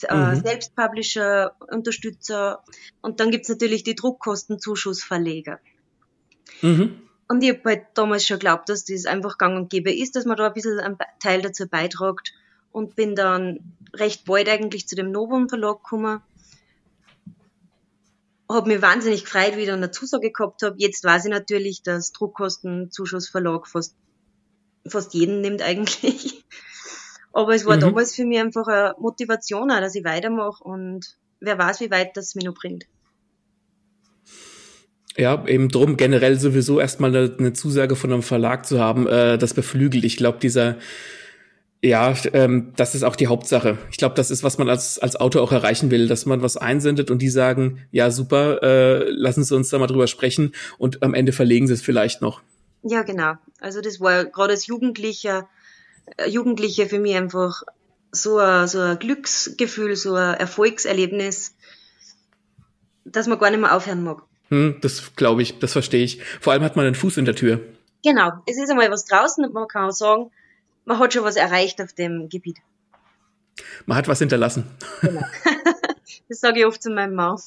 ein 0.08 0.30
mhm. 0.30 0.42
Selbstpublisher, 0.42 1.54
Unterstützer. 1.70 2.62
Und 3.02 3.20
dann 3.20 3.30
gibt's 3.30 3.48
natürlich 3.48 3.82
die 3.82 3.94
Druckkostenzuschussverleger. 3.94 5.60
Mhm. 6.62 7.02
Und 7.28 7.42
ich 7.42 7.50
habe 7.50 7.62
halt 7.64 7.86
damals 7.94 8.26
schon 8.26 8.38
geglaubt, 8.38 8.68
dass 8.68 8.84
das 8.84 9.06
einfach 9.06 9.36
gang 9.36 9.56
und 9.56 9.70
gäbe 9.70 9.92
ist, 9.92 10.16
dass 10.16 10.24
man 10.24 10.36
da 10.36 10.46
ein 10.46 10.52
bisschen 10.52 10.78
einen 10.78 10.96
Teil 11.20 11.42
dazu 11.42 11.66
beitragt 11.66 12.32
und 12.70 12.94
bin 12.94 13.16
dann 13.16 13.74
recht 13.94 14.24
bald 14.26 14.48
eigentlich 14.48 14.86
zu 14.86 14.94
dem 14.94 15.10
Novum 15.10 15.48
Verlag 15.48 15.82
gekommen 15.82 16.22
habe 18.48 18.68
mich 18.68 18.82
wahnsinnig 18.82 19.24
gefreut, 19.24 19.56
wie 19.56 19.62
ich 19.62 19.66
dann 19.66 19.82
eine 19.82 19.90
Zusage 19.90 20.30
gehabt 20.30 20.62
habe. 20.62 20.76
Jetzt 20.78 21.04
weiß 21.04 21.24
ich 21.24 21.30
natürlich, 21.30 21.82
dass 21.82 22.12
Druckkostenzuschussverlag 22.12 23.66
fast, 23.66 23.94
fast 24.86 25.14
jeden 25.14 25.40
nimmt 25.40 25.62
eigentlich. 25.62 26.44
Aber 27.32 27.54
es 27.54 27.66
war 27.66 27.76
mhm. 27.76 27.80
damals 27.80 28.14
für 28.14 28.24
mich 28.24 28.38
einfach 28.38 28.66
eine 28.66 28.94
Motivation, 28.98 29.70
auch, 29.70 29.80
dass 29.80 29.94
ich 29.94 30.04
weitermache 30.04 30.64
und 30.64 31.18
wer 31.40 31.58
weiß, 31.58 31.80
wie 31.80 31.90
weit 31.90 32.16
das 32.16 32.34
mich 32.34 32.44
noch 32.44 32.54
bringt. 32.54 32.86
Ja, 35.18 35.46
eben 35.46 35.68
drum 35.68 35.96
generell 35.96 36.38
sowieso 36.38 36.78
erstmal 36.78 37.14
eine, 37.14 37.52
Zusage 37.52 37.96
von 37.96 38.12
einem 38.12 38.22
Verlag 38.22 38.66
zu 38.66 38.80
haben, 38.80 39.06
äh, 39.06 39.38
das 39.38 39.54
beflügelt. 39.54 40.04
Ich 40.04 40.16
glaube, 40.16 40.38
dieser 40.38 40.76
ja, 41.86 42.14
ähm, 42.32 42.72
das 42.76 42.94
ist 42.94 43.02
auch 43.02 43.16
die 43.16 43.28
Hauptsache. 43.28 43.78
Ich 43.90 43.96
glaube, 43.96 44.14
das 44.14 44.30
ist, 44.30 44.42
was 44.42 44.58
man 44.58 44.68
als, 44.68 44.98
als 44.98 45.16
Autor 45.16 45.42
auch 45.42 45.52
erreichen 45.52 45.90
will, 45.90 46.08
dass 46.08 46.26
man 46.26 46.42
was 46.42 46.56
einsendet 46.56 47.10
und 47.10 47.20
die 47.20 47.28
sagen, 47.28 47.86
ja, 47.90 48.10
super, 48.10 48.62
äh, 48.62 49.10
lassen 49.10 49.44
Sie 49.44 49.54
uns 49.54 49.68
da 49.70 49.78
mal 49.78 49.86
drüber 49.86 50.06
sprechen 50.06 50.52
und 50.78 51.02
am 51.02 51.14
Ende 51.14 51.32
verlegen 51.32 51.66
Sie 51.66 51.74
es 51.74 51.82
vielleicht 51.82 52.22
noch. 52.22 52.42
Ja, 52.82 53.02
genau. 53.02 53.34
Also 53.60 53.80
das 53.80 54.00
war 54.00 54.24
gerade 54.24 54.52
als 54.52 54.66
Jugendlicher, 54.66 55.48
äh, 56.16 56.28
Jugendliche 56.28 56.86
für 56.86 56.98
mich 56.98 57.14
einfach 57.16 57.62
so 58.12 58.38
ein, 58.38 58.68
so 58.68 58.80
ein 58.80 58.98
Glücksgefühl, 58.98 59.96
so 59.96 60.14
ein 60.14 60.34
Erfolgserlebnis, 60.34 61.54
dass 63.04 63.26
man 63.26 63.38
gar 63.38 63.50
nicht 63.50 63.60
mehr 63.60 63.74
aufhören 63.74 64.02
mag. 64.02 64.22
Hm, 64.48 64.76
das 64.80 65.14
glaube 65.16 65.42
ich, 65.42 65.58
das 65.58 65.72
verstehe 65.72 66.04
ich. 66.04 66.22
Vor 66.40 66.52
allem 66.52 66.62
hat 66.62 66.76
man 66.76 66.86
einen 66.86 66.94
Fuß 66.94 67.16
in 67.16 67.24
der 67.24 67.34
Tür. 67.34 67.60
Genau, 68.04 68.30
es 68.46 68.56
ist 68.56 68.70
einmal 68.70 68.90
was 68.90 69.04
draußen 69.04 69.44
und 69.44 69.52
man 69.52 69.66
kann 69.66 69.88
auch 69.88 69.92
sagen, 69.92 70.30
man 70.86 70.98
hat 70.98 71.12
schon 71.12 71.24
was 71.24 71.36
erreicht 71.36 71.82
auf 71.82 71.92
dem 71.92 72.30
Gebiet. 72.30 72.58
Man 73.84 73.98
hat 73.98 74.08
was 74.08 74.18
hinterlassen. 74.20 74.64
Genau. 75.02 75.20
Das 76.28 76.40
sage 76.40 76.58
ich 76.58 76.66
oft 76.66 76.82
zu 76.82 76.90
meinem 76.90 77.14
Mann. 77.14 77.38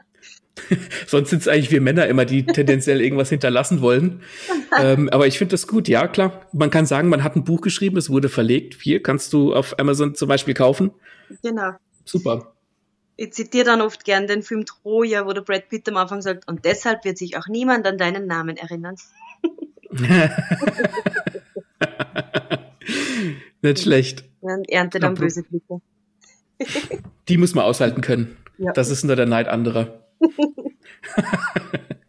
Sonst 1.06 1.30
sind 1.30 1.40
es 1.40 1.48
eigentlich 1.48 1.70
wir 1.70 1.80
Männer 1.80 2.06
immer, 2.08 2.26
die 2.26 2.44
tendenziell 2.44 3.00
irgendwas 3.00 3.30
hinterlassen 3.30 3.80
wollen. 3.80 4.22
Ähm, 4.78 5.08
aber 5.08 5.26
ich 5.26 5.38
finde 5.38 5.52
das 5.52 5.66
gut, 5.66 5.88
ja 5.88 6.06
klar. 6.06 6.46
Man 6.52 6.68
kann 6.68 6.84
sagen, 6.84 7.08
man 7.08 7.24
hat 7.24 7.36
ein 7.36 7.44
Buch 7.44 7.62
geschrieben, 7.62 7.96
es 7.96 8.10
wurde 8.10 8.28
verlegt. 8.28 8.76
Hier 8.82 9.02
kannst 9.02 9.32
du 9.32 9.54
auf 9.54 9.78
Amazon 9.78 10.14
zum 10.14 10.28
Beispiel 10.28 10.52
kaufen. 10.52 10.90
Genau. 11.42 11.70
Super. 12.04 12.52
Ich 13.16 13.32
zitiere 13.32 13.64
dann 13.64 13.80
oft 13.80 14.04
gern 14.04 14.26
den 14.26 14.42
Film 14.42 14.66
Troja, 14.66 15.24
wo 15.26 15.32
der 15.32 15.40
Brad 15.40 15.70
Pitt 15.70 15.88
am 15.88 15.96
Anfang 15.96 16.20
sagt, 16.20 16.46
und 16.48 16.66
deshalb 16.66 17.06
wird 17.06 17.16
sich 17.16 17.38
auch 17.38 17.46
niemand 17.48 17.86
an 17.86 17.96
deinen 17.96 18.26
Namen 18.26 18.58
erinnern. 18.58 18.96
Nicht 23.62 23.80
schlecht. 23.80 24.24
Man 24.42 24.64
erntet 24.64 25.02
dann 25.02 25.14
böse 25.14 25.42
Blicke. 25.42 25.80
Die 27.28 27.36
muss 27.36 27.54
man 27.54 27.64
aushalten 27.64 28.00
können. 28.00 28.36
Ja. 28.58 28.72
Das 28.72 28.90
ist 28.90 29.04
nur 29.04 29.16
der 29.16 29.26
Neid 29.26 29.48
anderer. 29.48 30.04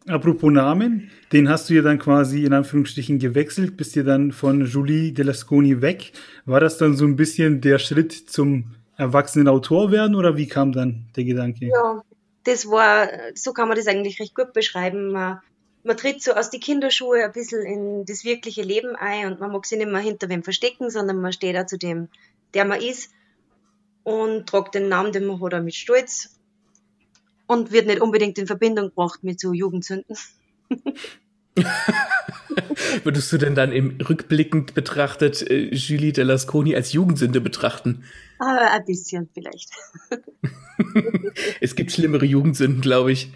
Apropos 0.07 0.51
Namen, 0.51 1.09
den 1.31 1.47
hast 1.47 1.69
du 1.69 1.73
ja 1.73 1.81
dann 1.81 1.99
quasi 1.99 2.43
in 2.43 2.53
Anführungsstrichen 2.53 3.19
gewechselt, 3.19 3.77
bist 3.77 3.95
ja 3.95 4.03
dann 4.03 4.31
von 4.33 4.65
Julie 4.65 5.13
Delasconi 5.13 5.81
weg. 5.81 6.11
War 6.45 6.59
das 6.59 6.77
dann 6.77 6.97
so 6.97 7.05
ein 7.05 7.15
bisschen 7.15 7.61
der 7.61 7.79
Schritt 7.79 8.11
zum 8.11 8.75
erwachsenen 8.97 9.47
Autor 9.47 9.91
werden 9.91 10.15
oder 10.15 10.35
wie 10.35 10.47
kam 10.47 10.73
dann 10.73 11.05
der 11.15 11.23
Gedanke? 11.23 11.67
Ja, 11.67 12.01
das 12.43 12.65
war, 12.67 13.07
so 13.35 13.53
kann 13.53 13.67
man 13.67 13.77
das 13.77 13.87
eigentlich 13.87 14.19
recht 14.19 14.35
gut 14.35 14.51
beschreiben. 14.53 15.11
Man, 15.11 15.39
man 15.83 15.97
tritt 15.97 16.21
so 16.21 16.33
aus 16.33 16.49
die 16.49 16.59
Kinderschuhe 16.59 17.23
ein 17.23 17.31
bisschen 17.31 17.65
in 17.65 18.05
das 18.05 18.23
wirkliche 18.23 18.61
Leben 18.61 18.95
ein 18.95 19.27
und 19.27 19.39
man 19.39 19.51
mag 19.51 19.65
sich 19.65 19.77
nicht 19.77 19.91
mehr 19.91 20.01
hinter 20.01 20.29
wem 20.29 20.43
verstecken, 20.43 20.89
sondern 20.89 21.21
man 21.21 21.33
steht 21.33 21.55
da 21.55 21.65
zu 21.67 21.77
dem, 21.77 22.07
der 22.53 22.65
man 22.65 22.81
ist 22.81 23.11
und 24.03 24.47
tragt 24.47 24.75
den 24.75 24.89
Namen, 24.89 25.11
den 25.11 25.25
man 25.25 25.41
hat, 25.41 25.53
auch 25.53 25.61
mit 25.61 25.75
Stolz 25.75 26.35
und 27.47 27.71
wird 27.71 27.87
nicht 27.87 28.01
unbedingt 28.01 28.37
in 28.37 28.47
Verbindung 28.47 28.89
gebracht 28.89 29.23
mit 29.23 29.39
so 29.39 29.53
Jugendsünden. 29.53 30.15
Würdest 33.03 33.31
du 33.31 33.37
denn 33.37 33.55
dann 33.55 33.71
im 33.71 33.97
rückblickend 33.97 34.73
betrachtet 34.73 35.41
äh, 35.49 35.73
Julie 35.73 36.13
Delasconi 36.13 36.75
als 36.75 36.93
Jugendsünde 36.93 37.41
betrachten? 37.41 38.03
Ah, 38.39 38.73
ein 38.73 38.85
bisschen 38.85 39.29
vielleicht. 39.33 39.69
es 41.61 41.75
gibt 41.75 41.91
schlimmere 41.91 42.25
Jugendsünden, 42.25 42.81
glaube 42.81 43.11
ich. 43.11 43.31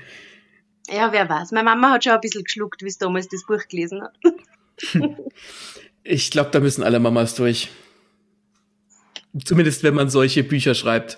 Ja, 0.90 1.12
wer 1.12 1.28
weiß. 1.30 1.52
Meine 1.52 1.66
Mama 1.66 1.92
hat 1.92 2.04
schon 2.04 2.14
ein 2.14 2.22
bisschen 2.22 2.44
geschluckt, 2.44 2.84
wie 2.84 2.90
sie 2.90 3.00
damals 3.00 3.28
das 3.28 3.46
Buch 3.46 3.68
gelesen 3.68 4.04
hat. 4.04 4.16
ich 6.04 6.32
glaube, 6.32 6.52
da 6.52 6.60
müssen 6.60 6.84
alle 6.84 7.00
Mamas 7.00 7.36
durch. 7.36 7.70
Zumindest 9.44 9.84
wenn 9.84 9.96
man 9.96 10.10
solche 10.10 10.44
Bücher 10.44 10.76
schreibt. 10.76 11.18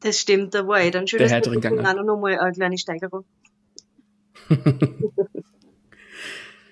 Das 0.00 0.20
stimmt, 0.20 0.54
da 0.54 0.66
war 0.66 0.82
ich 0.82 0.90
dann 0.90 1.06
schön. 1.06 1.18
Der 1.18 1.30
härtere 1.30 1.58
Gang. 1.60 1.80
noch 1.80 2.20
mal 2.20 2.38
eine 2.38 2.52
kleine 2.52 2.76
Steigerung. 2.76 3.24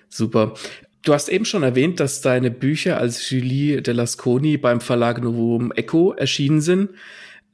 Super. 0.09 0.53
Du 1.01 1.13
hast 1.13 1.29
eben 1.29 1.43
schon 1.43 1.63
erwähnt, 1.63 1.99
dass 1.99 2.21
deine 2.21 2.51
Bücher 2.51 2.97
als 2.97 3.29
Julie 3.29 3.81
Delasconi 3.81 4.57
beim 4.57 4.79
Verlag 4.79 5.21
Novum 5.21 5.71
Echo 5.71 6.13
erschienen 6.13 6.61
sind. 6.61 6.91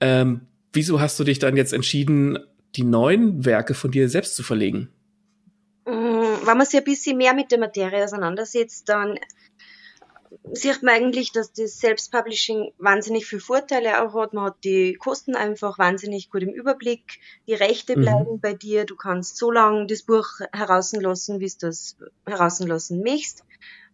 Ähm, 0.01 0.41
wieso 0.73 0.99
hast 0.99 1.19
du 1.19 1.23
dich 1.23 1.39
dann 1.39 1.55
jetzt 1.55 1.73
entschieden, 1.73 2.37
die 2.75 2.83
neuen 2.83 3.45
Werke 3.45 3.73
von 3.73 3.91
dir 3.91 4.09
selbst 4.09 4.35
zu 4.35 4.43
verlegen? 4.43 4.89
Mm, 5.85 6.45
wenn 6.45 6.57
man 6.57 6.65
sich 6.65 6.79
ein 6.79 6.85
bisschen 6.85 7.17
mehr 7.17 7.33
mit 7.33 7.51
der 7.51 7.59
Materie 7.59 8.03
auseinandersetzt, 8.03 8.89
dann 8.89 9.17
sieht 10.51 10.83
man 10.83 10.95
eigentlich, 10.95 11.31
dass 11.31 11.51
das 11.53 11.79
Selbstpublishing 11.79 12.71
wahnsinnig 12.77 13.25
viele 13.25 13.41
Vorteile 13.41 14.03
auch 14.03 14.13
hat. 14.13 14.33
Man 14.33 14.45
hat 14.45 14.63
die 14.63 14.93
Kosten 14.93 15.35
einfach 15.35 15.79
wahnsinnig 15.79 16.29
gut 16.29 16.43
im 16.43 16.53
Überblick. 16.53 17.19
Die 17.47 17.53
Rechte 17.53 17.97
mhm. 17.97 18.01
bleiben 18.01 18.31
mhm. 18.33 18.39
bei 18.39 18.53
dir. 18.53 18.85
Du 18.85 18.95
kannst 18.95 19.37
so 19.37 19.51
lange 19.51 19.87
das 19.87 20.03
Buch 20.03 20.27
herauslassen, 20.53 21.39
wie 21.39 21.47
du 21.47 21.55
das 21.59 21.97
herauslassen 22.25 23.01
möchtest. 23.01 23.43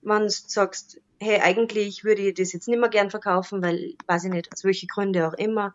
Wenn 0.02 0.24
du 0.24 0.30
sagst, 0.30 1.02
hey, 1.20 1.40
eigentlich 1.42 2.04
würde 2.04 2.22
ich 2.22 2.36
das 2.36 2.54
jetzt 2.54 2.68
nicht 2.68 2.80
mehr 2.80 2.90
gern 2.90 3.10
verkaufen, 3.10 3.64
weil, 3.64 3.96
weiß 4.08 4.26
ich 4.26 4.32
nicht, 4.32 4.52
aus 4.54 4.64
welchen 4.64 4.88
Gründen 4.88 5.24
auch 5.24 5.34
immer. 5.34 5.74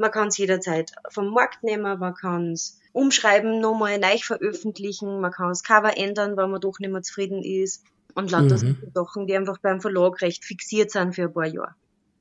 Man 0.00 0.10
kann 0.10 0.28
es 0.28 0.38
jederzeit 0.38 0.92
vom 1.10 1.28
Markt 1.28 1.62
nehmen, 1.62 1.98
man 1.98 2.14
kann 2.14 2.52
es 2.52 2.80
umschreiben, 2.92 3.60
nochmal 3.60 3.98
neu 3.98 4.16
veröffentlichen, 4.16 5.20
man 5.20 5.30
kann 5.30 5.50
das 5.50 5.62
Cover 5.62 5.94
ändern, 5.94 6.38
wenn 6.38 6.50
man 6.50 6.62
doch 6.62 6.78
nicht 6.78 6.90
mehr 6.90 7.02
zufrieden 7.02 7.42
ist 7.42 7.84
und 8.14 8.30
lauter 8.30 8.56
mhm. 8.56 8.78
Sachen, 8.94 9.26
die 9.26 9.36
einfach 9.36 9.58
beim 9.58 9.82
Verlag 9.82 10.22
recht 10.22 10.42
fixiert 10.42 10.90
sind 10.90 11.14
für 11.14 11.24
ein 11.24 11.32
paar 11.34 11.46
Jahre. 11.46 11.74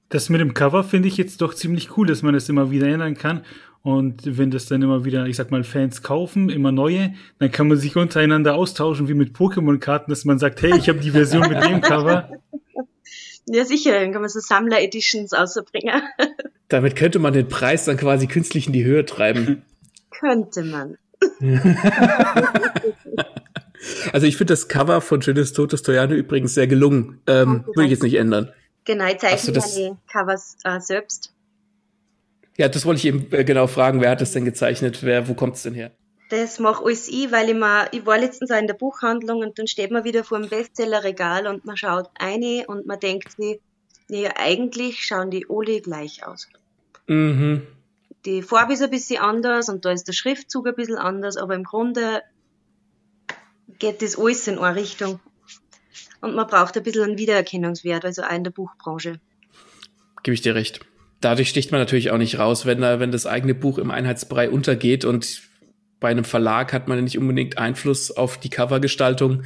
Das 0.10 0.28
mit 0.28 0.42
dem 0.42 0.54
Cover 0.54 0.84
finde 0.84 1.08
ich 1.08 1.16
jetzt 1.16 1.40
doch 1.40 1.54
ziemlich 1.54 1.96
cool, 1.96 2.06
dass 2.06 2.22
man 2.22 2.34
das 2.34 2.50
immer 2.50 2.70
wieder 2.70 2.88
ändern 2.88 3.16
kann. 3.16 3.46
Und 3.82 4.38
wenn 4.38 4.52
das 4.52 4.66
dann 4.66 4.82
immer 4.82 5.06
wieder, 5.06 5.28
ich 5.28 5.38
sag 5.38 5.50
mal, 5.50 5.64
Fans 5.64 6.04
kaufen, 6.04 6.50
immer 6.50 6.74
neue, 6.74 7.14
dann 7.38 7.50
kann 7.50 7.70
man 7.70 7.78
sich 7.78 7.96
untereinander 7.96 8.56
austauschen, 8.56 9.08
wie 9.08 9.14
mit 9.14 9.38
Pokémon-Karten, 9.38 10.12
dass 10.12 10.26
man 10.26 10.38
sagt, 10.38 10.62
hey, 10.62 10.78
ich 10.78 10.90
habe 10.90 11.00
die 11.00 11.12
Version 11.12 11.48
mit 11.48 11.64
dem 11.64 11.80
Cover. 11.80 12.30
Ja, 13.52 13.66
sicher, 13.66 14.00
dann 14.00 14.12
kann 14.12 14.22
man 14.22 14.30
so 14.30 14.40
Sammler-Editions 14.40 15.34
außerbringen. 15.34 16.02
Damit 16.68 16.96
könnte 16.96 17.18
man 17.18 17.34
den 17.34 17.48
Preis 17.48 17.86
dann 17.86 17.98
quasi 17.98 18.28
künstlich 18.28 18.68
in 18.68 18.74
die 18.74 18.84
Höhe 18.84 19.06
treiben. 19.06 19.64
könnte 20.12 20.64
man. 20.64 20.98
Also 24.12 24.28
ich 24.28 24.38
finde 24.38 24.54
das 24.54 24.68
Cover 24.68 25.02
von 25.02 25.22
Schönes 25.22 25.54
Totes 25.54 25.84
Tojano 25.84 26.14
übrigens 26.14 26.54
sehr 26.54 26.68
gelungen. 26.68 27.22
Ähm, 27.28 27.64
Würde 27.66 27.86
ich 27.86 27.92
jetzt 27.92 28.04
nicht 28.04 28.16
ändern. 28.16 28.52
Genau, 28.86 29.06
ich 29.06 29.20
zeichne 29.20 29.54
meine 29.54 29.98
Covers 30.12 30.58
äh, 30.64 30.80
selbst. 30.80 31.34
Ja, 32.58 32.68
das 32.68 32.86
wollte 32.86 33.00
ich 33.00 33.06
eben 33.06 33.28
äh, 33.32 33.46
genau 33.46 33.68
fragen. 33.68 34.02
Wer 34.02 34.12
hat 34.12 34.22
das 34.22 34.34
denn 34.34 34.46
gezeichnet? 34.46 35.04
Wer, 35.04 35.30
wo 35.30 35.34
kommt 35.34 35.56
es 35.56 35.64
denn 35.64 35.74
her? 35.74 35.92
Das 36.30 36.60
mache 36.60 36.86
alles 36.86 37.08
ich, 37.08 37.32
weil 37.32 37.50
ich 37.50 37.56
mal, 37.56 37.88
ich 37.92 38.06
war 38.06 38.20
letztens 38.20 38.52
auch 38.52 38.60
in 38.60 38.68
der 38.68 38.76
Buchhandlung 38.76 39.40
und 39.40 39.58
dann 39.58 39.68
steht 39.68 39.90
man 39.90 40.04
wieder 40.04 40.24
vor 40.24 40.40
dem 40.40 40.48
Bestsellerregal 40.48 41.48
und 41.48 41.66
man 41.66 41.76
schaut 41.76 42.10
eine 42.20 42.66
und 42.68 42.86
man 42.86 43.00
denkt 43.00 43.32
sich, 43.32 43.60
nee, 44.10 44.28
eigentlich 44.28 45.04
schauen 45.04 45.32
die 45.32 45.48
alle 45.50 45.82
gleich 45.82 46.26
aus. 46.26 46.48
Mhm. 47.08 47.66
Die 48.26 48.44
Farbe 48.44 48.74
ist 48.74 48.84
ein 48.84 48.92
bisschen 48.92 49.22
anders 49.22 49.70
und 49.70 49.86
da 49.86 49.92
ist 49.92 50.08
der 50.08 50.14
Schriftzug 50.14 50.68
ein 50.68 50.76
bisschen 50.76 50.98
anders, 50.98 51.36
aber 51.36 51.56
im 51.56 51.64
Grunde 51.64 52.22
geht 53.80 54.02
das 54.04 54.18
alles 54.18 54.48
in 54.48 54.60
eine 54.60 54.76
Richtung. 54.76 55.20
Und 56.22 56.36
man 56.36 56.48
braucht 56.48 56.78
ein 56.78 56.84
bisschen 56.84 57.04
einen 57.04 57.18
Wiedererkennungswert, 57.18 58.06
also 58.06 58.22
auch 58.24 58.32
in 58.32 58.44
der 58.44 58.52
Buchbranche. 58.52 59.20
Gebe 60.22 60.36
ich 60.36 60.42
dir 60.42 60.54
recht. 60.54 60.82
Dadurch 61.22 61.50
sticht 61.50 61.72
man 61.72 61.80
natürlich 61.80 62.12
auch 62.12 62.18
nicht 62.18 62.38
raus, 62.38 62.66
wenn, 62.66 62.82
da, 62.82 63.00
wenn 63.00 63.12
das 63.12 63.26
eigene 63.26 63.56
Buch 63.56 63.78
im 63.78 63.90
Einheitsbrei 63.90 64.50
untergeht 64.50 65.06
und 65.06 65.49
bei 66.00 66.10
einem 66.10 66.24
Verlag 66.24 66.74
hat 66.74 66.88
man 66.88 67.04
nicht 67.04 67.18
unbedingt 67.18 67.58
Einfluss 67.58 68.12
auf 68.12 68.38
die 68.38 68.50
Covergestaltung, 68.50 69.44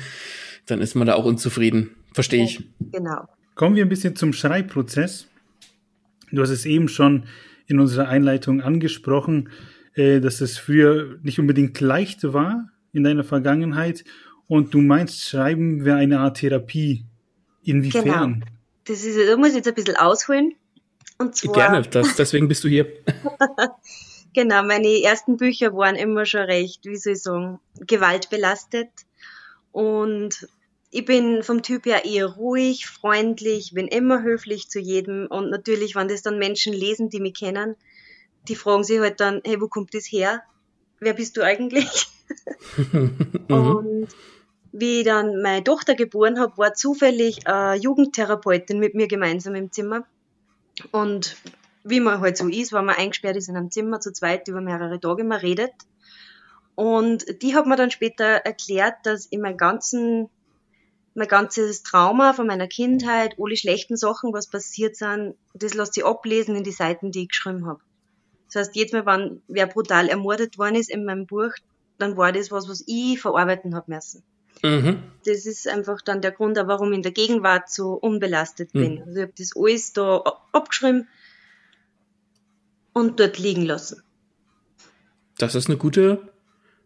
dann 0.66 0.82
ist 0.82 0.96
man 0.96 1.08
da 1.08 1.16
auch 1.16 1.26
unzufrieden. 1.26 1.96
Verstehe 2.14 2.44
ich. 2.44 2.64
Genau. 2.80 3.28
Kommen 3.56 3.76
wir 3.76 3.86
ein 3.86 3.90
bisschen 3.90 4.16
zum 4.16 4.34
Schreibprozess. 4.34 5.28
Du 6.32 6.42
hast 6.42 6.50
es 6.50 6.66
eben 6.66 6.88
schon 6.88 7.26
in 7.68 7.80
unserer 7.80 8.08
Einleitung 8.08 8.62
angesprochen, 8.62 9.50
äh, 9.96 10.20
dass 10.20 10.42
es 10.42 10.58
früher 10.58 11.18
nicht 11.22 11.40
unbedingt 11.40 11.80
leicht 11.80 12.24
war, 12.34 12.70
in 12.92 13.04
deiner 13.04 13.24
Vergangenheit 13.24 14.04
und 14.48 14.74
du 14.74 14.82
meinst, 14.82 15.22
Schreiben 15.22 15.86
wäre 15.86 15.98
eine 15.98 16.20
Art 16.20 16.38
Therapie. 16.38 17.06
Inwiefern? 17.64 18.34
Genau. 18.34 18.46
Das 18.86 19.04
ist, 19.04 19.18
da 19.18 19.38
muss 19.38 19.50
ich 19.50 19.56
jetzt 19.56 19.68
ein 19.68 19.74
bisschen 19.74 19.96
ausholen. 19.96 20.54
Und 21.18 21.36
zwar, 21.36 21.54
Gerne, 21.54 21.82
das, 21.84 22.16
deswegen 22.16 22.48
bist 22.48 22.64
du 22.64 22.68
hier. 22.68 22.86
genau, 24.34 24.64
meine 24.64 25.02
ersten 25.02 25.38
Bücher 25.38 25.76
waren 25.76 25.96
immer 25.96 26.26
schon 26.26 26.42
recht, 26.42 26.86
wie 26.86 26.96
soll 26.96 27.14
ich 27.14 27.22
sagen, 27.22 27.60
gewaltbelastet. 27.76 28.90
Und 29.72 30.48
ich 30.92 31.06
bin 31.06 31.42
vom 31.44 31.64
Typ 31.64 31.86
her 31.86 32.06
eher 32.06 32.28
ruhig, 32.28 32.88
freundlich, 32.88 33.74
bin 33.74 33.88
immer 33.88 34.22
höflich 34.22 34.70
zu 34.70 34.80
jedem. 34.80 35.28
Und 35.28 35.50
natürlich, 35.50 35.96
wenn 35.96 36.08
das 36.08 36.22
dann 36.22 36.38
Menschen 36.38 36.74
lesen, 36.74 37.10
die 37.10 37.20
mich 37.20 37.34
kennen, 37.34 37.76
die 38.48 38.56
fragen 38.56 38.84
sich 38.84 39.00
halt 39.00 39.20
dann, 39.20 39.42
hey, 39.46 39.60
wo 39.60 39.68
kommt 39.68 39.94
das 39.94 40.06
her? 40.06 40.44
Wer 41.00 41.14
bist 41.14 41.38
du 41.38 41.42
eigentlich? 41.42 42.08
Mhm. 43.50 43.76
und 43.76 44.08
wie 44.72 45.00
ich 45.00 45.06
dann 45.06 45.42
meine 45.42 45.64
Tochter 45.64 45.94
geboren 45.94 46.40
habe, 46.40 46.58
war 46.58 46.74
zufällig 46.74 47.46
eine 47.46 47.80
Jugendtherapeutin 47.80 48.80
mit 48.80 48.96
mir 48.96 49.08
gemeinsam 49.08 49.54
im 49.56 49.72
Zimmer. 49.72 50.08
Und 50.92 51.36
wie 51.84 52.00
man 52.00 52.22
halt 52.22 52.38
so 52.38 52.48
ist, 52.48 52.74
wenn 52.74 52.86
man 52.86 52.96
eingesperrt 52.96 53.36
ist 53.36 53.50
in 53.50 53.58
einem 53.58 53.72
Zimmer 53.72 54.00
zu 54.00 54.12
zweit 54.14 54.48
über 54.48 54.62
mehrere 54.62 55.00
Tage, 55.00 55.24
man 55.24 55.40
redet. 55.40 55.74
Und 56.76 57.26
die 57.42 57.56
hat 57.56 57.68
mir 57.68 57.76
dann 57.76 57.92
später 57.92 58.26
erklärt, 58.26 58.96
dass 59.04 59.26
in 59.26 59.42
meinem 59.42 59.58
ganzen, 59.58 60.30
mein 61.14 61.28
ganzes 61.28 61.84
Trauma 61.84 62.34
von 62.34 62.48
meiner 62.48 62.68
Kindheit, 62.68 63.36
alle 63.40 63.58
schlechten 63.58 63.98
Sachen, 63.98 64.34
was 64.34 64.48
passiert 64.48 64.96
sind, 64.96 65.36
das 65.54 65.74
lässt 65.74 65.94
sich 65.94 66.06
ablesen 66.06 66.56
in 66.56 66.64
die 66.64 66.72
Seiten, 66.72 67.12
die 67.12 67.24
ich 67.24 67.30
geschrieben 67.30 67.68
habe. 67.68 67.80
Das 68.52 68.68
heißt, 68.68 68.76
jedes 68.76 68.94
Mal, 68.94 69.06
wenn 69.06 69.42
wer 69.48 69.68
brutal 69.68 70.10
ermordet 70.10 70.58
worden 70.58 70.76
ist 70.76 70.90
in 70.90 71.06
meinem 71.06 71.28
Buch, 71.28 71.52
dann 72.00 72.18
war 72.18 72.32
das 72.32 72.52
was, 72.52 72.68
was 72.68 72.84
ich 72.88 73.20
verarbeiten 73.22 73.76
habe 73.76 73.94
müssen. 73.94 74.24
Mhm. 74.64 75.04
Das 75.26 75.46
ist 75.46 75.68
einfach 75.68 76.02
dann 76.02 76.22
der 76.22 76.32
Grund, 76.32 76.58
warum 76.58 76.92
ich 76.92 76.98
in 76.98 77.04
der 77.04 77.12
Gegenwart 77.12 77.70
so 77.70 77.94
unbelastet 77.94 78.74
mhm. 78.74 78.80
bin. 78.80 79.04
Also 79.04 79.20
ich 79.20 79.24
habe 79.24 79.34
das 79.38 79.52
alles 79.56 79.94
da 79.94 80.24
abgeschrieben 80.52 81.08
und 82.94 83.20
dort 83.20 83.40
liegen 83.40 83.64
lassen. 83.64 84.02
Das 85.38 85.56
ist 85.56 85.68
eine 85.68 85.78
gute, 85.78 86.22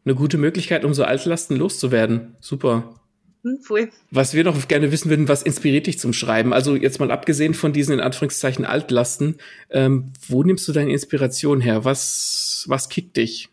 eine 0.06 0.16
gute 0.16 0.38
Möglichkeit, 0.38 0.86
um 0.86 0.94
so 0.94 1.04
Altlasten 1.04 1.58
loszuwerden. 1.58 2.36
Super. 2.40 2.96
Hm, 3.44 3.60
voll. 3.62 3.90
Was 4.12 4.34
wir 4.34 4.44
noch 4.44 4.68
gerne 4.68 4.92
wissen 4.92 5.10
würden, 5.10 5.28
was 5.28 5.44
inspiriert 5.44 5.88
dich 5.88 6.00
zum 6.00 6.14
Schreiben? 6.14 6.54
Also 6.54 6.76
jetzt 6.76 7.00
mal 7.00 7.12
abgesehen 7.12 7.54
von 7.54 7.74
diesen 7.74 7.94
in 7.94 8.00
Anführungszeichen 8.00 8.66
Altlasten, 8.66 9.38
ähm, 9.70 10.12
wo 10.28 10.44
nimmst 10.44 10.68
du 10.68 10.74
deine 10.74 10.92
Inspiration 10.92 11.62
her? 11.62 11.86
Was, 11.86 12.66
was 12.68 12.90
kickt 12.90 13.18
dich? 13.18 13.50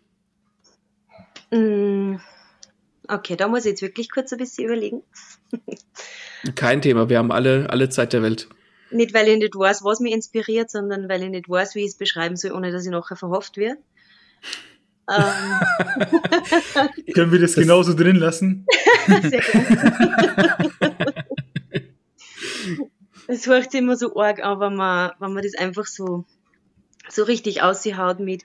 Mm, 1.50 2.16
okay, 3.08 3.36
da 3.36 3.48
muss 3.48 3.60
ich 3.60 3.72
jetzt 3.72 3.82
wirklich 3.82 4.10
kurz 4.10 4.32
ein 4.32 4.38
bisschen 4.38 4.64
überlegen. 4.64 5.02
Kein 6.54 6.82
Thema, 6.82 7.08
wir 7.08 7.18
haben 7.18 7.32
alle, 7.32 7.70
alle 7.70 7.88
Zeit 7.88 8.12
der 8.12 8.22
Welt. 8.22 8.48
Nicht, 8.90 9.14
weil 9.14 9.28
ich 9.28 9.38
nicht 9.38 9.54
weiß, 9.54 9.82
was 9.82 10.00
mich 10.00 10.12
inspiriert, 10.12 10.70
sondern 10.70 11.08
weil 11.08 11.22
ich 11.22 11.30
nicht 11.30 11.48
weiß, 11.48 11.74
wie 11.74 11.80
ich 11.80 11.88
es 11.88 11.96
beschreiben 11.96 12.36
soll, 12.36 12.52
ohne 12.52 12.70
dass 12.70 12.84
ich 12.84 12.90
nachher 12.90 13.16
verhofft 13.16 13.56
werde. 13.56 13.80
Ähm. 15.10 15.24
Können 17.14 17.32
wir 17.32 17.40
das, 17.40 17.54
das 17.54 17.62
genauso 17.62 17.94
drin 17.94 18.16
lassen? 18.16 18.66
Sehr 19.06 19.40
gerne. 19.40 20.14
es 23.26 23.46
hört 23.46 23.70
sich 23.70 23.80
immer 23.80 23.96
so 23.96 24.16
arg 24.16 24.42
an, 24.42 24.60
wenn 24.60 24.76
man, 24.76 25.12
wenn 25.18 25.32
man 25.32 25.42
das 25.42 25.54
einfach 25.54 25.86
so, 25.86 26.24
so 27.08 27.24
richtig 27.24 27.62
aussiehaut 27.62 28.20
mit 28.20 28.44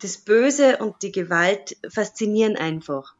das 0.00 0.18
Böse 0.18 0.78
und 0.78 1.02
die 1.02 1.12
Gewalt 1.12 1.76
faszinieren 1.88 2.56
einfach. 2.56 3.14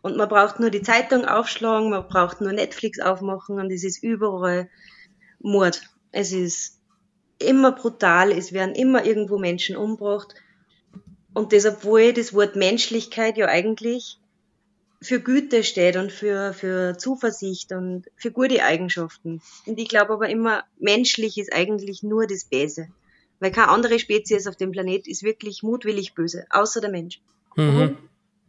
Und 0.00 0.16
man 0.16 0.28
braucht 0.28 0.60
nur 0.60 0.70
die 0.70 0.82
Zeitung 0.82 1.24
aufschlagen, 1.24 1.90
man 1.90 2.08
braucht 2.08 2.40
nur 2.40 2.52
Netflix 2.52 2.98
aufmachen 3.00 3.58
und 3.58 3.70
es 3.70 3.84
ist 3.84 4.02
überall 4.02 4.68
Mord. 5.40 5.82
Es 6.12 6.32
ist 6.32 6.78
immer 7.38 7.72
brutal, 7.72 8.32
es 8.32 8.52
werden 8.52 8.74
immer 8.74 9.04
irgendwo 9.04 9.38
Menschen 9.38 9.76
umgebracht. 9.76 10.34
Und 11.34 11.52
das, 11.52 11.66
obwohl 11.66 12.12
das 12.12 12.34
Wort 12.34 12.56
Menschlichkeit 12.56 13.36
ja 13.36 13.46
eigentlich 13.46 14.18
für 15.00 15.20
Güte 15.20 15.62
steht 15.62 15.96
und 15.96 16.10
für, 16.10 16.52
für 16.52 16.98
Zuversicht 16.98 17.72
und 17.72 18.06
für 18.16 18.32
gute 18.32 18.64
Eigenschaften. 18.64 19.40
Und 19.66 19.78
ich 19.78 19.88
glaube 19.88 20.12
aber 20.12 20.28
immer, 20.28 20.64
menschlich 20.78 21.38
ist 21.38 21.52
eigentlich 21.52 22.02
nur 22.02 22.26
das 22.26 22.44
Böse. 22.44 22.88
Weil 23.38 23.52
keine 23.52 23.68
andere 23.68 24.00
Spezies 24.00 24.48
auf 24.48 24.56
dem 24.56 24.72
Planet 24.72 25.06
ist 25.06 25.22
wirklich 25.22 25.62
mutwillig 25.62 26.14
böse, 26.14 26.46
außer 26.50 26.80
der 26.80 26.90
Mensch. 26.90 27.20
Mhm. 27.54 27.96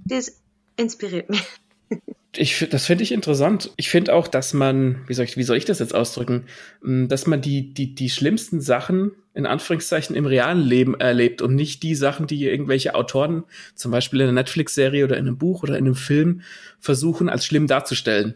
das 0.05 0.41
inspiriert 0.77 1.29
mich. 1.29 1.43
Ich, 2.35 2.67
das 2.69 2.85
finde 2.85 3.03
ich 3.03 3.11
interessant. 3.11 3.71
Ich 3.75 3.89
finde 3.89 4.13
auch, 4.13 4.27
dass 4.27 4.53
man, 4.53 5.01
wie 5.07 5.15
soll 5.15 5.25
ich, 5.25 5.35
wie 5.35 5.43
soll 5.43 5.57
ich 5.57 5.65
das 5.65 5.79
jetzt 5.79 5.95
ausdrücken, 5.95 6.45
hm, 6.83 7.07
dass 7.07 7.25
man 7.25 7.41
die, 7.41 7.73
die, 7.73 7.95
die 7.95 8.09
schlimmsten 8.09 8.61
Sachen 8.61 9.11
in 9.33 9.47
Anführungszeichen 9.47 10.15
im 10.15 10.25
realen 10.25 10.61
Leben 10.61 10.99
erlebt 10.99 11.41
und 11.41 11.55
nicht 11.55 11.81
die 11.81 11.95
Sachen, 11.95 12.27
die 12.27 12.45
irgendwelche 12.45 12.93
Autoren, 12.93 13.45
zum 13.73 13.91
Beispiel 13.91 14.19
in 14.19 14.27
einer 14.27 14.33
Netflix-Serie 14.33 15.05
oder 15.05 15.17
in 15.17 15.27
einem 15.27 15.37
Buch 15.37 15.63
oder 15.63 15.77
in 15.77 15.85
einem 15.85 15.95
Film, 15.95 16.41
versuchen 16.79 17.29
als 17.29 17.45
schlimm 17.45 17.65
darzustellen. 17.65 18.35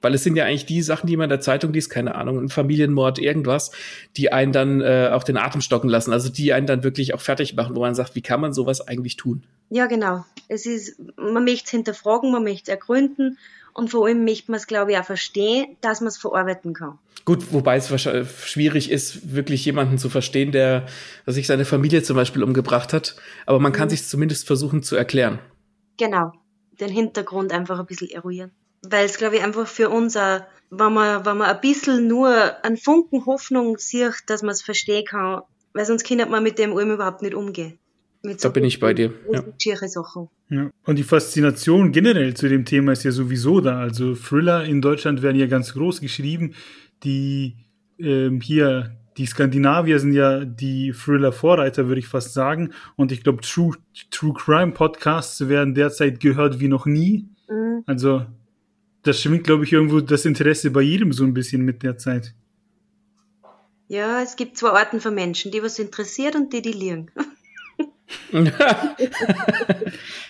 Weil 0.00 0.14
es 0.14 0.22
sind 0.22 0.36
ja 0.36 0.44
eigentlich 0.44 0.66
die 0.66 0.82
Sachen, 0.82 1.08
die 1.08 1.16
man 1.16 1.24
in 1.24 1.30
der 1.30 1.40
Zeitung 1.40 1.72
liest, 1.72 1.90
keine 1.90 2.14
Ahnung, 2.14 2.38
ein 2.38 2.50
Familienmord, 2.50 3.18
irgendwas, 3.18 3.72
die 4.16 4.32
einen 4.32 4.52
dann 4.52 4.80
äh, 4.80 5.10
auch 5.12 5.24
den 5.24 5.36
Atem 5.36 5.60
stocken 5.60 5.88
lassen, 5.88 6.12
also 6.12 6.28
die 6.28 6.52
einen 6.52 6.66
dann 6.66 6.84
wirklich 6.84 7.14
auch 7.14 7.20
fertig 7.20 7.56
machen, 7.56 7.74
wo 7.74 7.80
man 7.80 7.96
sagt, 7.96 8.14
wie 8.14 8.22
kann 8.22 8.40
man 8.40 8.52
sowas 8.52 8.86
eigentlich 8.86 9.16
tun? 9.16 9.44
Ja, 9.70 9.86
genau. 9.86 10.24
Es 10.48 10.66
ist, 10.66 10.98
man 11.16 11.44
möchte 11.44 11.66
es 11.66 11.70
hinterfragen, 11.70 12.32
man 12.32 12.44
möchte 12.44 12.70
es 12.70 12.76
ergründen 12.76 13.38
und 13.74 13.90
vor 13.90 14.06
allem 14.06 14.24
möchte 14.24 14.50
man 14.50 14.58
es, 14.58 14.66
glaube 14.66 14.92
ich, 14.92 14.98
auch 14.98 15.04
verstehen, 15.04 15.76
dass 15.80 16.00
man 16.00 16.08
es 16.08 16.16
verarbeiten 16.16 16.72
kann. 16.72 16.98
Gut, 17.24 17.52
wobei 17.52 17.76
es 17.76 17.90
wahrscheinlich 17.90 18.30
schwierig 18.46 18.90
ist, 18.90 19.34
wirklich 19.34 19.64
jemanden 19.64 19.98
zu 19.98 20.08
verstehen, 20.08 20.50
der 20.50 20.86
sich 21.26 21.46
seine 21.46 21.66
Familie 21.66 22.02
zum 22.02 22.16
Beispiel 22.16 22.42
umgebracht 22.42 22.94
hat. 22.94 23.16
Aber 23.44 23.60
man 23.60 23.72
kann 23.72 23.88
mhm. 23.88 23.90
sich 23.90 24.06
zumindest 24.06 24.46
versuchen 24.46 24.82
zu 24.82 24.96
erklären. 24.96 25.38
Genau. 25.98 26.32
Den 26.80 26.88
Hintergrund 26.88 27.52
einfach 27.52 27.78
ein 27.78 27.86
bisschen 27.86 28.08
eruieren 28.08 28.52
weil 28.82 29.06
es, 29.06 29.18
glaube 29.18 29.36
ich, 29.36 29.42
einfach 29.42 29.66
für 29.66 29.88
uns 29.90 30.16
auch, 30.16 30.40
wenn 30.70 30.92
man, 30.92 31.24
wenn 31.24 31.38
man 31.38 31.48
ein 31.48 31.60
bisschen 31.60 32.06
nur 32.06 32.64
einen 32.64 32.76
Funken 32.76 33.26
Hoffnung 33.26 33.78
sieht, 33.78 34.14
dass 34.26 34.42
man 34.42 34.52
es 34.52 34.62
verstehen 34.62 35.04
kann, 35.04 35.42
weil 35.72 35.86
sonst 35.86 36.04
kann 36.04 36.30
man 36.30 36.42
mit 36.42 36.58
dem 36.58 36.76
allem 36.76 36.92
überhaupt 36.92 37.22
nicht 37.22 37.34
umgehen. 37.34 37.78
Mit 38.22 38.44
da 38.44 38.48
bin 38.48 38.64
ich 38.64 38.80
bei 38.80 38.94
dir. 38.94 39.12
Ja. 39.32 39.88
Sachen. 39.88 40.28
Ja. 40.48 40.70
Und 40.84 40.96
die 40.96 41.04
Faszination 41.04 41.92
generell 41.92 42.34
zu 42.34 42.48
dem 42.48 42.64
Thema 42.64 42.92
ist 42.92 43.04
ja 43.04 43.12
sowieso 43.12 43.60
da. 43.60 43.78
Also 43.78 44.14
Thriller 44.14 44.64
in 44.64 44.80
Deutschland 44.80 45.22
werden 45.22 45.38
ja 45.38 45.46
ganz 45.46 45.72
groß 45.74 46.00
geschrieben. 46.00 46.54
Die 47.04 47.56
ähm, 47.98 48.40
hier, 48.40 48.96
die 49.16 49.26
Skandinavier 49.26 50.00
sind 50.00 50.12
ja 50.12 50.44
die 50.44 50.92
Thriller-Vorreiter, 50.92 51.86
würde 51.86 52.00
ich 52.00 52.08
fast 52.08 52.34
sagen. 52.34 52.72
Und 52.96 53.12
ich 53.12 53.22
glaube, 53.22 53.40
True, 53.42 53.76
True 54.10 54.34
Crime 54.34 54.72
Podcasts 54.72 55.48
werden 55.48 55.74
derzeit 55.74 56.18
gehört 56.18 56.58
wie 56.58 56.68
noch 56.68 56.86
nie. 56.86 57.28
Mhm. 57.48 57.84
Also 57.86 58.26
das 59.02 59.22
schwingt, 59.22 59.44
glaube 59.44 59.64
ich, 59.64 59.72
irgendwo 59.72 60.00
das 60.00 60.24
Interesse 60.24 60.70
bei 60.70 60.82
jedem 60.82 61.12
so 61.12 61.24
ein 61.24 61.34
bisschen 61.34 61.62
mit 61.62 61.82
der 61.82 61.98
Zeit. 61.98 62.34
Ja, 63.86 64.22
es 64.22 64.36
gibt 64.36 64.58
zwei 64.58 64.70
Arten 64.70 65.00
von 65.00 65.14
Menschen, 65.14 65.50
die 65.50 65.62
was 65.62 65.78
interessiert 65.78 66.36
und 66.36 66.52
die, 66.52 66.62
die 66.62 66.72
liegen. 66.72 67.10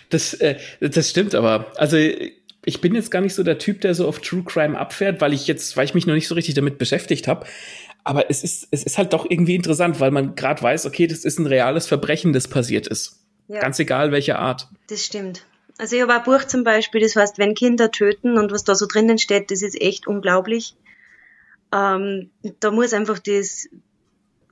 das, 0.09 0.33
äh, 0.35 0.57
das 0.79 1.09
stimmt 1.09 1.35
aber. 1.35 1.71
Also 1.75 1.97
ich 2.65 2.81
bin 2.81 2.95
jetzt 2.95 3.11
gar 3.11 3.21
nicht 3.21 3.35
so 3.35 3.43
der 3.43 3.57
Typ, 3.57 3.81
der 3.81 3.95
so 3.95 4.07
auf 4.07 4.19
True 4.19 4.43
Crime 4.43 4.77
abfährt, 4.77 5.21
weil 5.21 5.33
ich 5.33 5.47
jetzt, 5.47 5.75
weil 5.77 5.85
ich 5.85 5.93
mich 5.93 6.05
noch 6.05 6.13
nicht 6.13 6.27
so 6.27 6.35
richtig 6.35 6.55
damit 6.55 6.77
beschäftigt 6.77 7.27
habe. 7.27 7.45
Aber 8.03 8.29
es 8.29 8.43
ist, 8.43 8.67
es 8.71 8.83
ist 8.83 8.97
halt 8.97 9.13
doch 9.13 9.25
irgendwie 9.29 9.55
interessant, 9.55 9.99
weil 9.99 10.11
man 10.11 10.35
gerade 10.35 10.61
weiß, 10.61 10.85
okay, 10.85 11.07
das 11.07 11.25
ist 11.25 11.39
ein 11.39 11.45
reales 11.45 11.87
Verbrechen, 11.87 12.33
das 12.33 12.47
passiert 12.47 12.87
ist. 12.87 13.19
Ja. 13.47 13.59
Ganz 13.59 13.79
egal 13.79 14.11
welche 14.11 14.37
Art. 14.37 14.67
Das 14.87 15.05
stimmt. 15.05 15.45
Also 15.77 15.95
ich 15.95 16.01
habe 16.01 16.13
ein 16.13 16.23
Buch 16.23 16.43
zum 16.43 16.63
Beispiel, 16.63 17.01
das 17.01 17.15
heißt, 17.15 17.37
wenn 17.37 17.55
Kinder 17.55 17.91
töten 17.91 18.37
und 18.37 18.51
was 18.51 18.63
da 18.63 18.75
so 18.75 18.85
drinnen 18.85 19.17
steht, 19.17 19.49
das 19.49 19.61
ist 19.61 19.79
echt 19.81 20.07
unglaublich. 20.07 20.75
Ähm, 21.73 22.29
da 22.59 22.71
muss 22.71 22.93
einfach 22.93 23.19
das, 23.19 23.69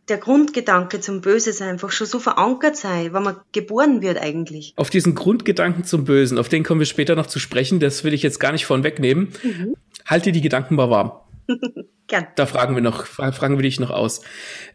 der 0.10 0.18
Grundgedanke 0.18 1.02
zum 1.02 1.22
Böse 1.22 1.64
einfach 1.66 1.92
schon 1.92 2.08
so 2.08 2.20
verankert 2.20 2.78
sein, 2.78 3.14
wenn 3.14 3.24
man 3.24 3.38
geboren 3.52 4.02
wird 4.02 4.18
eigentlich. 4.18 4.74
Auf 4.76 4.90
diesen 4.90 5.16
Grundgedanken 5.16 5.84
zum 5.84 6.06
Bösen, 6.06 6.38
auf 6.38 6.50
den 6.50 6.64
kommen 6.64 6.80
wir 6.80 6.86
später 6.86 7.16
noch 7.16 7.28
zu 7.28 7.40
sprechen, 7.40 7.80
das 7.80 8.04
will 8.04 8.14
ich 8.14 8.24
jetzt 8.24 8.40
gar 8.40 8.52
nicht 8.52 8.66
vorwegnehmen. 8.66 9.34
Mhm. 9.44 9.76
Halt 10.06 10.26
dir 10.26 10.32
die 10.32 10.42
Gedanken 10.42 10.76
mal 10.76 10.90
warm. 10.90 11.12
Gern. 12.08 12.28
Da 12.36 12.46
fragen 12.46 12.74
wir 12.74 12.82
noch, 12.82 13.06
fragen 13.06 13.58
wir 13.58 13.64
dich 13.64 13.82
noch 13.82 13.90
aus. 13.90 14.22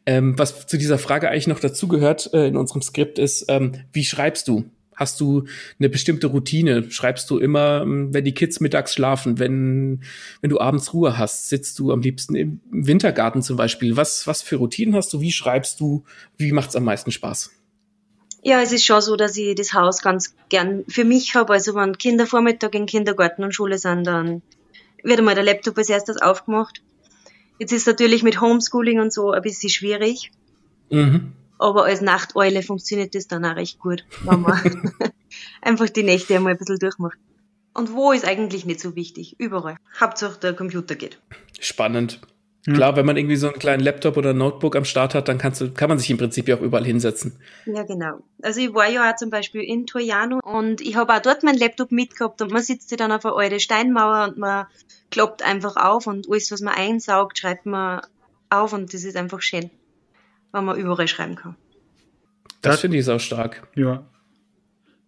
Ähm, 0.05 0.39
was 0.39 0.67
zu 0.67 0.77
dieser 0.77 0.99
Frage 0.99 1.31
eigentlich 1.31 1.47
noch 1.47 1.61
dazugehört 1.61 2.31
äh, 2.35 2.47
in 2.47 2.57
unserem 2.59 2.83
Skript 2.83 3.19
ist, 3.19 3.47
ähm, 3.49 3.73
wie 3.93 4.05
schreibst 4.05 4.49
du? 4.49 4.65
Hast 5.03 5.21
du 5.21 5.47
eine 5.81 5.89
bestimmte 5.89 6.29
Routine? 6.29 6.89
Schreibst 6.89 7.29
du 7.29 7.39
immer, 7.39 7.83
ähm, 7.83 8.15
wenn 8.15 8.25
die 8.25 8.35
Kids 8.35 8.61
mittags 8.61 8.95
schlafen, 8.95 9.41
wenn, 9.41 10.05
wenn 10.41 10.51
du 10.51 10.61
abends 10.61 10.95
Ruhe 10.95 11.19
hast, 11.19 11.49
sitzt 11.49 11.81
du 11.81 11.91
am 11.91 12.03
liebsten 12.03 12.37
im 12.37 12.61
Wintergarten 12.71 13.43
zum 13.43 13.57
Beispiel? 13.57 13.97
Was, 13.97 14.29
was 14.29 14.43
für 14.43 14.57
Routinen 14.57 14.95
hast 14.95 15.13
du? 15.13 15.21
Wie 15.21 15.33
schreibst 15.33 15.81
du? 15.81 16.05
Wie 16.37 16.53
macht's 16.53 16.77
am 16.77 16.85
meisten 16.85 17.11
Spaß? 17.11 17.51
Ja, 18.45 18.63
es 18.63 18.71
ist 18.71 18.87
schon 18.87 19.01
so, 19.01 19.17
dass 19.17 19.37
ich 19.37 19.57
das 19.57 19.75
Haus 19.75 20.03
ganz 20.03 20.37
gern 20.49 20.85
für 20.87 21.05
mich 21.05 21.35
habe. 21.35 21.53
Also 21.53 21.75
wenn 21.75 21.99
Kinder 21.99 22.29
Vormittag 22.29 22.77
in 22.77 22.87
Kindergarten 22.87 23.43
und 23.43 23.57
Schule 23.57 23.79
sind, 23.79 24.07
dann 24.07 24.41
wird 25.03 25.19
einmal 25.19 25.35
der 25.35 25.43
Laptop 25.43 25.77
als 25.79 25.89
erstes 25.89 26.23
aufgemacht. 26.23 26.81
Jetzt 27.59 27.73
ist 27.73 27.89
natürlich 27.89 28.23
mit 28.23 28.41
Homeschooling 28.41 29.01
und 29.01 29.13
so 29.13 29.33
ein 29.33 29.43
bisschen 29.43 29.71
schwierig. 29.71 30.31
Mhm 30.91 31.33
aber 31.59 31.85
als 31.85 32.01
Nachteule 32.01 32.63
funktioniert 32.63 33.15
das 33.15 33.29
dann 33.29 33.45
auch 33.45 33.57
recht 33.57 33.79
gut, 33.79 34.05
wenn 34.25 34.41
man 34.41 34.93
einfach 35.63 35.89
die 35.89 36.03
Nächte 36.03 36.35
einmal 36.35 36.53
ein 36.53 36.59
bisschen 36.59 36.79
durchmacht. 36.79 37.19
Und 37.75 37.95
wo 37.95 38.13
ist 38.13 38.27
eigentlich 38.27 38.67
nicht 38.67 38.81
so 38.81 38.97
wichtig? 38.97 39.37
Überall. 39.39 39.77
Hauptsache 39.99 40.39
der 40.39 40.55
Computer 40.55 40.95
geht. 40.95 41.19
Spannend. 41.59 42.21
Ja. 42.67 42.75
Klar, 42.75 42.97
wenn 42.97 43.07
man 43.07 43.17
irgendwie 43.17 43.37
so 43.37 43.49
einen 43.49 43.59
kleinen 43.59 43.83
Laptop 43.83 44.17
oder 44.17 44.31
ein 44.31 44.39
Notebook 44.39 44.77
am 44.77 44.85
Start 44.85 45.15
hat, 45.15 45.27
dann 45.27 45.39
kannst 45.39 45.61
du, 45.61 45.73
kann 45.73 45.89
man 45.89 45.99
sich 45.99 46.11
im 46.11 46.19
Prinzip 46.19 46.47
ja 46.47 46.57
auch 46.57 46.61
überall 46.61 46.85
hinsetzen. 46.85 47.37
Ja, 47.67 47.83
genau. 47.83 48.21
Also 48.41 48.61
ich 48.61 48.73
war 48.73 48.89
ja 48.89 49.11
auch 49.11 49.17
zum 49.17 49.31
Beispiel 49.31 49.63
in 49.63 49.87
Troiano 49.87 50.39
und 50.45 50.81
ich 50.81 50.95
habe 50.95 51.13
auch 51.13 51.21
dort 51.21 51.43
meinen 51.43 51.59
Laptop 51.59 51.91
mitgehabt 51.91 52.41
und 52.41 52.53
man 52.53 52.63
sitzt 52.63 52.91
sich 52.91 52.99
dann 52.99 53.11
auf 53.11 53.25
einer 53.25 53.37
alten 53.37 53.59
Steinmauer 53.59 54.29
und 54.29 54.39
man 54.39 54.67
kloppt 55.11 55.43
einfach 55.43 55.75
auf 55.75 56.07
und 56.07 56.29
alles, 56.31 56.53
was 56.53 56.61
man 56.61 56.75
einsaugt, 56.75 57.39
schreibt 57.39 57.67
man 57.67 58.03
auf 58.49 58.73
und 58.73 58.95
das 58.95 59.03
ist 59.03 59.17
einfach 59.17 59.43
schön 59.43 59.71
weil 60.53 60.63
man 60.63 60.79
überall 60.79 61.09
schreiben 61.09 61.35
kann. 61.35 61.57
Das, 62.61 62.75
das 62.75 62.81
finde 62.81 62.99
ich 62.99 63.09
auch 63.09 63.19
stark. 63.19 63.69
Ja. 63.75 64.05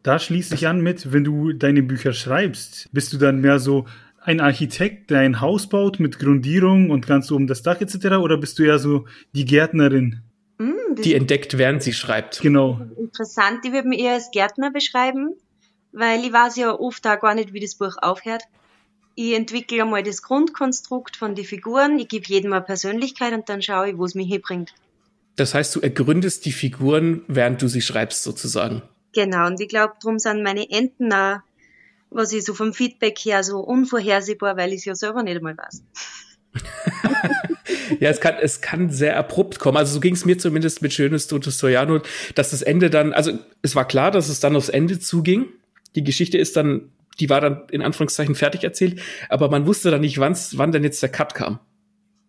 Da 0.03 0.19
schließt 0.19 0.51
sich 0.51 0.67
an 0.67 0.81
mit, 0.83 1.13
wenn 1.13 1.25
du 1.25 1.53
deine 1.53 1.83
Bücher 1.83 2.13
schreibst, 2.13 2.93
bist 2.93 3.13
du 3.13 3.17
dann 3.17 3.41
mehr 3.41 3.59
so 3.59 3.87
ein 4.21 4.41
Architekt, 4.41 5.11
der 5.11 5.21
ein 5.21 5.41
Haus 5.41 5.69
baut 5.69 6.01
mit 6.01 6.19
Grundierung 6.19 6.91
und 6.91 7.07
ganz 7.07 7.31
oben 7.31 7.47
das 7.47 7.63
Dach 7.63 7.81
etc. 7.81 8.17
Oder 8.17 8.37
bist 8.37 8.59
du 8.59 8.65
eher 8.65 8.79
so 8.79 9.07
die 9.35 9.45
Gärtnerin? 9.45 10.23
Mm, 10.59 10.95
die 10.97 11.15
entdeckt, 11.15 11.57
während 11.59 11.83
sie 11.83 11.93
schreibt. 11.93 12.41
Genau. 12.41 12.81
Interessant, 12.99 13.65
ich 13.65 13.73
würde 13.73 13.89
mich 13.89 14.01
eher 14.01 14.15
als 14.15 14.31
Gärtner 14.31 14.71
beschreiben, 14.71 15.35
weil 15.93 16.25
ich 16.25 16.33
weiß 16.33 16.57
ja 16.57 16.79
oft 16.79 17.07
auch 17.07 17.21
gar 17.21 17.35
nicht, 17.35 17.53
wie 17.53 17.61
das 17.61 17.75
Buch 17.75 17.97
aufhört. 18.01 18.43
ich 19.15 19.35
entwickle 19.35 19.83
einmal 19.83 20.03
das 20.03 20.23
Grundkonstrukt 20.23 21.17
von 21.17 21.35
den 21.35 21.45
Figuren, 21.45 21.99
ich 21.99 22.09
gebe 22.09 22.27
jedem 22.27 22.53
eine 22.53 22.65
Persönlichkeit 22.65 23.33
und 23.33 23.49
dann 23.49 23.63
schaue 23.63 23.91
ich, 23.91 23.99
wo 23.99 24.05
es 24.05 24.15
mich 24.15 24.29
hinbringt. 24.29 24.75
Das 25.37 25.55
heißt, 25.55 25.75
du 25.75 25.81
ergründest 25.81 26.45
die 26.45 26.53
Figuren, 26.53 27.23
während 27.27 27.61
du 27.61 27.69
sie 27.69 27.81
schreibst, 27.81 28.23
sozusagen. 28.23 28.83
Genau, 29.13 29.47
und 29.47 29.61
ich 29.61 29.69
glaube, 29.69 29.95
darum 30.01 30.19
sind 30.19 30.43
meine 30.43 30.71
Enden 30.71 31.13
auch, 31.13 31.39
was 32.11 32.33
ich 32.33 32.45
so 32.45 32.55
vom 32.55 32.73
Feedback 32.73 33.19
her 33.19 33.43
so 33.43 33.59
unvorhersehbar, 33.61 34.57
weil 34.57 34.73
ich 34.73 34.81
es 34.81 34.85
ja 34.85 34.95
selber 34.95 35.23
nicht 35.23 35.37
einmal 35.37 35.57
weiß. 35.57 35.83
ja, 38.01 38.11
es 38.11 38.21
kann, 38.21 38.35
es 38.41 38.61
kann 38.61 38.91
sehr 38.91 39.17
abrupt 39.19 39.59
kommen. 39.59 39.77
Also 39.77 39.95
so 39.95 40.01
ging 40.01 40.15
es 40.15 40.25
mir 40.25 40.39
zumindest 40.39 40.83
mit 40.83 40.93
Schönes 40.93 41.27
Totes 41.27 41.59
Troyano, 41.59 42.01
dass 42.35 42.51
das 42.51 42.63
Ende 42.63 42.91
dann, 42.91 43.13
also 43.13 43.39
es 43.63 43.75
war 43.75 43.87
klar, 43.87 44.11
dass 44.11 44.29
es 44.29 44.41
dann 44.41 44.55
aufs 44.55 44.69
Ende 44.69 45.01
zuging. 45.01 45.47
Die 45.97 46.05
Geschichte 46.05 46.39
ist 46.39 46.57
dann, 46.57 46.93
die 47.19 47.29
war 47.31 47.41
dann 47.41 47.67
in 47.71 47.83
Anführungszeichen 47.83 48.35
fertig 48.35 48.63
erzählt, 48.63 49.01
aber 49.29 49.49
man 49.49 49.67
wusste 49.67 49.91
dann 49.91 50.01
nicht, 50.01 50.19
wann's, 50.19 50.59
wann 50.59 50.73
denn 50.73 50.85
jetzt 50.85 51.03
der 51.03 51.11
Cut 51.11 51.35
kam. 51.35 51.59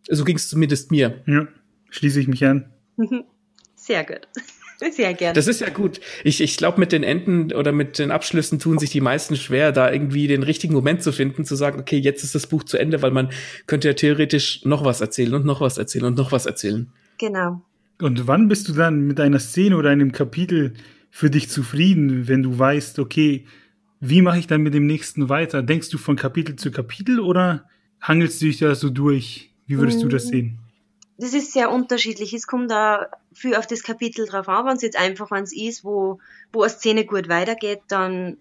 So 0.08 0.24
ging 0.24 0.36
es 0.36 0.50
zumindest 0.50 0.92
mir. 0.92 1.24
Ja, 1.26 1.48
schließe 1.90 2.20
ich 2.20 2.28
mich 2.28 2.46
an. 2.46 2.72
Sehr 3.76 4.04
gut. 4.04 4.28
Sehr 4.92 5.14
gerne. 5.14 5.34
Das 5.34 5.48
ist 5.48 5.62
ja 5.62 5.70
gut. 5.70 6.02
Ich, 6.24 6.42
ich 6.42 6.58
glaube, 6.58 6.80
mit 6.80 6.92
den 6.92 7.04
Enden 7.04 7.54
oder 7.54 7.72
mit 7.72 7.98
den 7.98 8.12
Abschlüssen 8.12 8.60
tun 8.60 8.78
sich 8.78 8.90
die 8.90 9.02
meisten 9.02 9.36
schwer, 9.38 9.72
da 9.72 9.92
irgendwie 9.92 10.28
den 10.28 10.44
richtigen 10.44 10.74
Moment 10.74 11.02
zu 11.02 11.14
finden, 11.14 11.46
zu 11.46 11.56
sagen, 11.56 11.80
okay, 11.80 11.98
jetzt 11.98 12.24
ist 12.24 12.36
das 12.36 12.48
Buch 12.48 12.64
zu 12.64 12.78
Ende, 12.78 13.02
weil 13.02 13.12
man 13.12 13.30
könnte 13.68 13.88
ja 13.88 13.94
theoretisch 13.94 14.66
noch 14.66 14.84
was 14.84 15.00
erzählen 15.00 15.34
und 15.34 15.46
noch 15.46 15.62
was 15.62 15.78
erzählen 15.78 16.06
und 16.06 16.18
noch 16.18 16.32
was 16.32 16.46
erzählen. 16.46 16.92
Genau. 17.20 17.62
Und 18.02 18.28
wann 18.28 18.50
bist 18.50 18.68
du 18.68 18.74
dann 18.74 19.02
mit 19.08 19.20
einer 19.22 19.40
Szene 19.40 19.78
oder 19.78 19.92
einem 19.92 20.12
Kapitel 20.12 20.74
für 21.10 21.30
dich 21.30 21.50
zufrieden, 21.50 22.28
wenn 22.28 22.44
du 22.44 22.60
weißt, 22.60 23.00
okay, 23.00 23.46
wie 24.02 24.22
mache 24.22 24.40
ich 24.40 24.48
dann 24.48 24.62
mit 24.62 24.74
dem 24.74 24.86
nächsten 24.86 25.30
weiter? 25.30 25.64
Denkst 25.64 25.90
du 25.90 25.98
von 25.98 26.18
Kapitel 26.18 26.58
zu 26.58 26.72
Kapitel 26.72 27.22
oder 27.22 27.70
hangelst 28.02 28.42
du 28.42 28.48
dich 28.48 28.58
da 28.58 28.76
so 28.76 28.90
durch? 28.90 29.52
Wie 29.68 29.78
würdest 29.78 30.04
du 30.04 30.10
das 30.10 30.26
mm. 30.26 30.28
sehen? 30.28 30.60
Das 31.18 31.34
ist 31.34 31.54
sehr 31.54 31.72
unterschiedlich. 31.72 32.34
Es 32.34 32.48
kommt 32.48 32.72
da 32.72 33.10
viel 33.34 33.56
auf 33.56 33.68
das 33.68 33.84
Kapitel 33.84 34.26
drauf 34.26 34.50
an. 34.50 34.66
Wenn 34.66 34.76
es 34.76 34.82
jetzt 34.82 34.98
einfach 34.98 35.32
eins 35.32 35.56
ist, 35.56 35.86
wo, 35.86 36.20
wo 36.52 36.62
eine 36.62 36.70
Szene 36.70 37.06
gut 37.06 37.30
weitergeht, 37.30 37.82
dann 37.88 38.38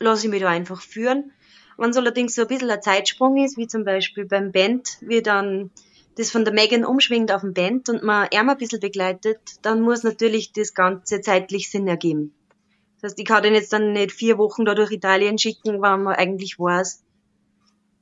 lasse 0.00 0.26
ich 0.26 0.30
mich 0.30 0.42
da 0.42 0.48
einfach 0.48 0.82
führen. 0.82 1.32
Wenn 1.76 1.90
es 1.90 1.96
allerdings 1.96 2.34
so 2.34 2.42
ein 2.42 2.48
bisschen 2.48 2.70
ein 2.70 2.82
Zeitsprung 2.82 3.36
ist, 3.36 3.56
wie 3.56 3.68
zum 3.68 3.84
Beispiel 3.84 4.24
beim 4.24 4.50
Band, 4.50 4.98
wie 5.00 5.22
dann 5.22 5.70
das 6.16 6.32
von 6.32 6.44
der 6.44 6.52
Megan 6.52 6.84
umschwingt 6.84 7.30
auf 7.30 7.42
dem 7.42 7.54
Band 7.54 7.88
und 7.88 8.02
man 8.02 8.26
er 8.32 8.40
ein 8.40 8.58
bisschen 8.58 8.80
begleitet, 8.80 9.38
dann 9.62 9.80
muss 9.80 10.02
natürlich 10.02 10.52
das 10.52 10.74
Ganze 10.74 11.20
zeitlich 11.20 11.70
Sinn 11.70 11.86
ergeben. 11.86 12.34
Das 13.00 13.12
heißt, 13.12 13.20
ich 13.20 13.26
kann 13.26 13.44
den 13.44 13.54
jetzt 13.54 13.72
dann 13.72 13.92
nicht 13.92 14.10
vier 14.10 14.38
Wochen 14.38 14.64
da 14.64 14.74
durch 14.74 14.90
Italien 14.90 15.38
schicken, 15.38 15.80
wenn 15.80 16.02
man 16.02 16.16
eigentlich 16.16 16.58
weiß, 16.58 17.04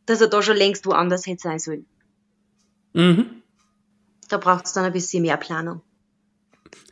dass 0.06 0.22
er 0.22 0.28
da 0.28 0.40
schon 0.40 0.56
längst 0.56 0.86
woanders 0.86 1.26
hätte 1.26 1.42
sein 1.42 1.58
sollen. 1.58 1.84
Mhm 2.94 3.42
da 4.28 4.38
braucht 4.38 4.66
es 4.66 4.72
dann 4.72 4.84
ein 4.84 4.92
bisschen 4.92 5.22
mehr 5.22 5.36
Planung. 5.36 5.82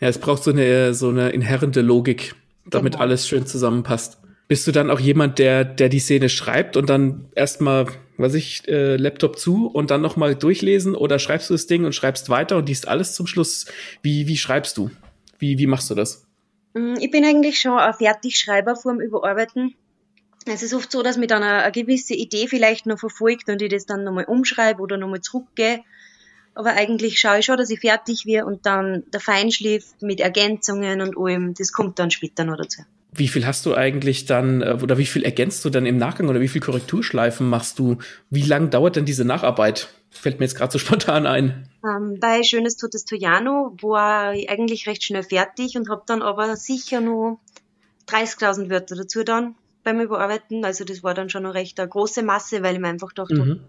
Ja, 0.00 0.08
es 0.08 0.18
braucht 0.18 0.42
so 0.42 0.50
eine, 0.50 0.94
so 0.94 1.08
eine 1.08 1.30
inhärente 1.30 1.80
Logik, 1.80 2.34
damit 2.66 2.94
genau. 2.94 3.04
alles 3.04 3.28
schön 3.28 3.46
zusammenpasst. 3.46 4.18
Bist 4.46 4.66
du 4.66 4.72
dann 4.72 4.90
auch 4.90 5.00
jemand, 5.00 5.38
der, 5.38 5.64
der 5.64 5.88
die 5.88 6.00
Szene 6.00 6.28
schreibt 6.28 6.76
und 6.76 6.90
dann 6.90 7.28
erstmal, 7.34 7.86
weiß 8.18 8.34
ich, 8.34 8.68
äh, 8.68 8.96
Laptop 8.96 9.38
zu 9.38 9.66
und 9.66 9.90
dann 9.90 10.02
nochmal 10.02 10.34
durchlesen 10.34 10.94
oder 10.94 11.18
schreibst 11.18 11.48
du 11.48 11.54
das 11.54 11.66
Ding 11.66 11.84
und 11.84 11.94
schreibst 11.94 12.28
weiter 12.28 12.56
und 12.58 12.68
liest 12.68 12.86
alles 12.86 13.14
zum 13.14 13.26
Schluss? 13.26 13.66
Wie, 14.02 14.28
wie 14.28 14.36
schreibst 14.36 14.76
du? 14.76 14.90
Wie, 15.38 15.58
wie 15.58 15.66
machst 15.66 15.90
du 15.90 15.94
das? 15.94 16.26
Mm, 16.74 16.94
ich 17.00 17.10
bin 17.10 17.24
eigentlich 17.24 17.58
schon 17.58 17.78
ein 17.78 17.94
Fertigschreiber 17.94 18.76
vorm 18.76 19.00
Überarbeiten. 19.00 19.74
Es 20.46 20.62
ist 20.62 20.74
oft 20.74 20.92
so, 20.92 21.02
dass 21.02 21.16
mir 21.16 21.26
dann 21.26 21.42
eine, 21.42 21.62
eine 21.62 21.72
gewisse 21.72 22.12
Idee 22.12 22.46
vielleicht 22.46 22.84
noch 22.84 22.98
verfolgt 22.98 23.48
und 23.48 23.62
ich 23.62 23.70
das 23.70 23.86
dann 23.86 24.04
nochmal 24.04 24.26
umschreibe 24.26 24.82
oder 24.82 24.98
nochmal 24.98 25.22
zurückgehe 25.22 25.80
aber 26.54 26.70
eigentlich 26.70 27.18
schaue 27.18 27.40
ich 27.40 27.46
schon, 27.46 27.56
dass 27.56 27.70
ich 27.70 27.80
fertig 27.80 28.26
werde 28.26 28.46
und 28.46 28.66
dann 28.66 29.04
der 29.12 29.20
Feinschliff 29.20 29.86
mit 30.00 30.20
Ergänzungen 30.20 31.00
und 31.00 31.16
allem, 31.18 31.54
das 31.54 31.72
kommt 31.72 31.98
dann 31.98 32.10
später 32.10 32.44
noch 32.44 32.56
dazu. 32.56 32.82
Wie 33.12 33.28
viel 33.28 33.46
hast 33.46 33.64
du 33.66 33.74
eigentlich 33.74 34.26
dann, 34.26 34.62
äh, 34.62 34.78
oder 34.82 34.98
wie 34.98 35.06
viel 35.06 35.24
ergänzt 35.24 35.64
du 35.64 35.70
dann 35.70 35.86
im 35.86 35.96
Nachgang 35.96 36.28
oder 36.28 36.40
wie 36.40 36.48
viel 36.48 36.60
Korrekturschleifen 36.60 37.48
machst 37.48 37.78
du? 37.78 37.98
Wie 38.30 38.42
lang 38.42 38.70
dauert 38.70 38.96
denn 38.96 39.04
diese 39.04 39.24
Nacharbeit? 39.24 39.88
Fällt 40.10 40.38
mir 40.38 40.46
jetzt 40.46 40.56
gerade 40.56 40.72
so 40.72 40.78
spontan 40.80 41.26
ein. 41.26 41.68
Ähm, 41.84 42.18
bei 42.20 42.42
Schönes 42.42 42.76
Totes 42.76 43.04
Tojano 43.04 43.76
war 43.82 44.34
ich 44.34 44.48
eigentlich 44.48 44.86
recht 44.86 45.04
schnell 45.04 45.22
fertig 45.22 45.76
und 45.76 45.88
habe 45.88 46.02
dann 46.06 46.22
aber 46.22 46.56
sicher 46.56 47.00
nur 47.00 47.38
30.000 48.08 48.70
Wörter 48.70 48.96
dazu 48.96 49.22
dann 49.22 49.54
beim 49.82 50.00
Überarbeiten. 50.00 50.64
Also 50.64 50.84
das 50.84 51.02
war 51.02 51.14
dann 51.14 51.30
schon 51.30 51.44
eine 51.44 51.54
recht 51.54 51.78
eine 51.78 51.88
große 51.88 52.22
Masse, 52.22 52.62
weil 52.62 52.74
ich 52.74 52.80
mir 52.80 52.88
einfach 52.88 53.12
dachte, 53.12 53.34
mhm 53.34 53.60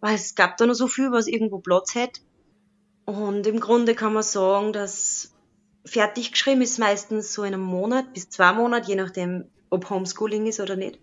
weil 0.00 0.14
es 0.14 0.34
gab 0.34 0.56
da 0.56 0.66
noch 0.66 0.74
so 0.74 0.88
viel, 0.88 1.12
was 1.12 1.26
irgendwo 1.26 1.58
Platz 1.58 1.94
hätte. 1.94 2.20
Und 3.04 3.46
im 3.46 3.60
Grunde 3.60 3.94
kann 3.94 4.12
man 4.12 4.22
sagen, 4.22 4.72
dass 4.72 5.32
fertig 5.84 6.32
geschrieben 6.32 6.62
ist 6.62 6.78
meistens 6.78 7.32
so 7.32 7.42
in 7.42 7.54
einem 7.54 7.62
Monat 7.62 8.12
bis 8.12 8.28
zwei 8.28 8.52
Monate, 8.52 8.88
je 8.88 8.96
nachdem, 8.96 9.44
ob 9.70 9.88
Homeschooling 9.88 10.46
ist 10.46 10.60
oder 10.60 10.76
nicht. 10.76 10.98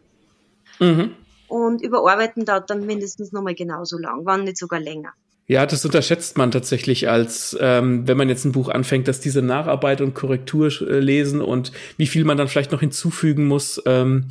Mhm. 0.79 1.15
Und 1.47 1.81
überarbeiten 1.81 2.45
dauert 2.45 2.69
dann 2.69 2.85
mindestens 2.85 3.31
nochmal 3.31 3.55
genauso 3.55 3.97
lang, 3.97 4.21
wann 4.23 4.43
nicht 4.43 4.57
sogar 4.57 4.79
länger. 4.79 5.13
Ja, 5.47 5.67
das 5.67 5.85
unterschätzt 5.85 6.37
man 6.37 6.49
tatsächlich 6.49 7.07
als, 7.07 7.55
ähm, 7.59 8.07
wenn 8.07 8.17
man 8.17 8.29
jetzt 8.29 8.45
ein 8.45 8.51
Buch 8.51 8.69
anfängt, 8.69 9.07
dass 9.07 9.19
diese 9.19 9.43
Nacharbeit 9.43 10.01
und 10.01 10.15
Korrektur 10.15 10.69
äh, 10.81 10.99
lesen 10.99 11.39
und 11.39 11.71
wie 11.97 12.07
viel 12.07 12.25
man 12.25 12.37
dann 12.37 12.47
vielleicht 12.47 12.71
noch 12.71 12.79
hinzufügen 12.79 13.45
muss. 13.45 13.81
Ähm, 13.85 14.25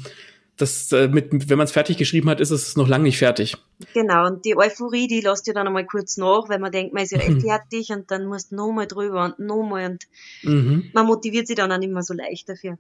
das 0.57 0.93
äh, 0.93 1.09
mit, 1.09 1.51
wenn 1.51 1.59
man 1.59 1.65
es 1.65 1.73
fertig 1.73 1.97
geschrieben 1.97 2.31
hat, 2.31 2.41
ist 2.41 2.51
es 2.51 2.77
noch 2.77 2.89
lange 2.89 3.05
nicht 3.05 3.19
fertig. 3.19 3.57
Genau, 3.93 4.27
und 4.27 4.45
die 4.45 4.57
Euphorie, 4.57 5.09
die 5.09 5.21
lässt 5.21 5.47
ja 5.47 5.53
dann 5.53 5.67
einmal 5.67 5.85
kurz 5.85 6.17
nach, 6.17 6.49
weil 6.49 6.61
man 6.61 6.71
denkt, 6.71 6.95
man 6.95 7.03
ist 7.03 7.13
ja 7.13 7.19
eh 7.19 7.41
fertig 7.41 7.91
und 7.91 8.11
dann 8.11 8.27
musst 8.27 8.53
du 8.53 8.57
nochmal 8.57 8.87
drüber 8.87 9.25
und 9.25 9.39
nochmal 9.45 9.91
und 9.91 10.05
mhm. 10.43 10.91
man 10.93 11.07
motiviert 11.07 11.49
sich 11.49 11.57
dann 11.57 11.73
auch 11.73 11.79
nicht 11.79 11.93
mehr 11.93 12.03
so 12.03 12.15
leicht 12.15 12.49
dafür. 12.49 12.79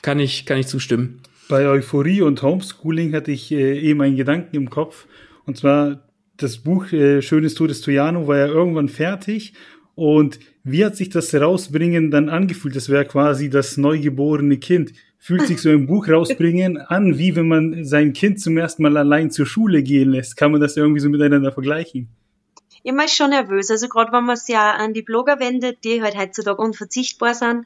Kann 0.00 0.18
ich, 0.18 0.46
kann 0.46 0.58
ich 0.58 0.66
zustimmen. 0.66 1.22
Bei 1.48 1.66
Euphorie 1.66 2.22
und 2.22 2.42
Homeschooling 2.42 3.14
hatte 3.14 3.30
ich 3.30 3.52
äh, 3.52 3.78
eben 3.78 4.00
einen 4.00 4.16
Gedanken 4.16 4.56
im 4.56 4.70
Kopf 4.70 5.06
und 5.44 5.58
zwar 5.58 6.08
das 6.36 6.58
Buch 6.58 6.90
äh, 6.92 7.20
Schönes 7.20 7.54
Todes 7.54 7.82
Tojano 7.82 8.26
war 8.26 8.38
ja 8.38 8.46
irgendwann 8.46 8.88
fertig 8.88 9.52
und 9.94 10.40
wie 10.64 10.84
hat 10.84 10.96
sich 10.96 11.10
das 11.10 11.34
Rausbringen 11.34 12.10
dann 12.10 12.28
angefühlt? 12.28 12.74
Das 12.74 12.88
wäre 12.88 13.04
quasi 13.04 13.50
das 13.50 13.76
neugeborene 13.76 14.56
Kind 14.56 14.94
fühlt 15.24 15.46
sich 15.46 15.62
so 15.62 15.70
ein 15.70 15.86
Buch 15.86 16.06
rausbringen 16.06 16.76
an, 16.76 17.16
wie 17.16 17.34
wenn 17.34 17.48
man 17.48 17.82
sein 17.86 18.12
Kind 18.12 18.42
zum 18.42 18.58
ersten 18.58 18.82
Mal 18.82 18.94
allein 18.98 19.30
zur 19.30 19.46
Schule 19.46 19.82
gehen 19.82 20.10
lässt. 20.10 20.36
Kann 20.36 20.52
man 20.52 20.60
das 20.60 20.76
irgendwie 20.76 21.00
so 21.00 21.08
miteinander 21.08 21.50
vergleichen? 21.50 22.10
Ich 22.82 22.94
bin 22.94 23.08
schon 23.08 23.30
nervös. 23.30 23.70
Also 23.70 23.88
gerade 23.88 24.12
wenn 24.12 24.26
man 24.26 24.34
es 24.34 24.48
ja 24.48 24.72
an 24.72 24.92
die 24.92 25.00
Blogger 25.00 25.40
wendet, 25.40 25.82
die 25.82 26.02
halt 26.02 26.18
heutzutage 26.18 26.60
unverzichtbar 26.60 27.32
sind, 27.34 27.64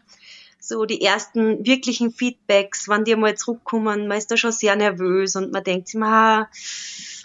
so 0.60 0.84
die 0.84 1.02
ersten 1.02 1.66
wirklichen 1.66 2.12
Feedbacks, 2.12 2.88
wenn 2.88 3.02
die 3.02 3.16
mal 3.16 3.36
zurückkommen, 3.36 4.06
man 4.06 4.18
ist 4.18 4.30
da 4.30 4.36
schon 4.36 4.52
sehr 4.52 4.76
nervös 4.76 5.34
und 5.34 5.50
man 5.50 5.64
denkt 5.64 5.88
sich, 5.88 6.00
ah, 6.00 6.48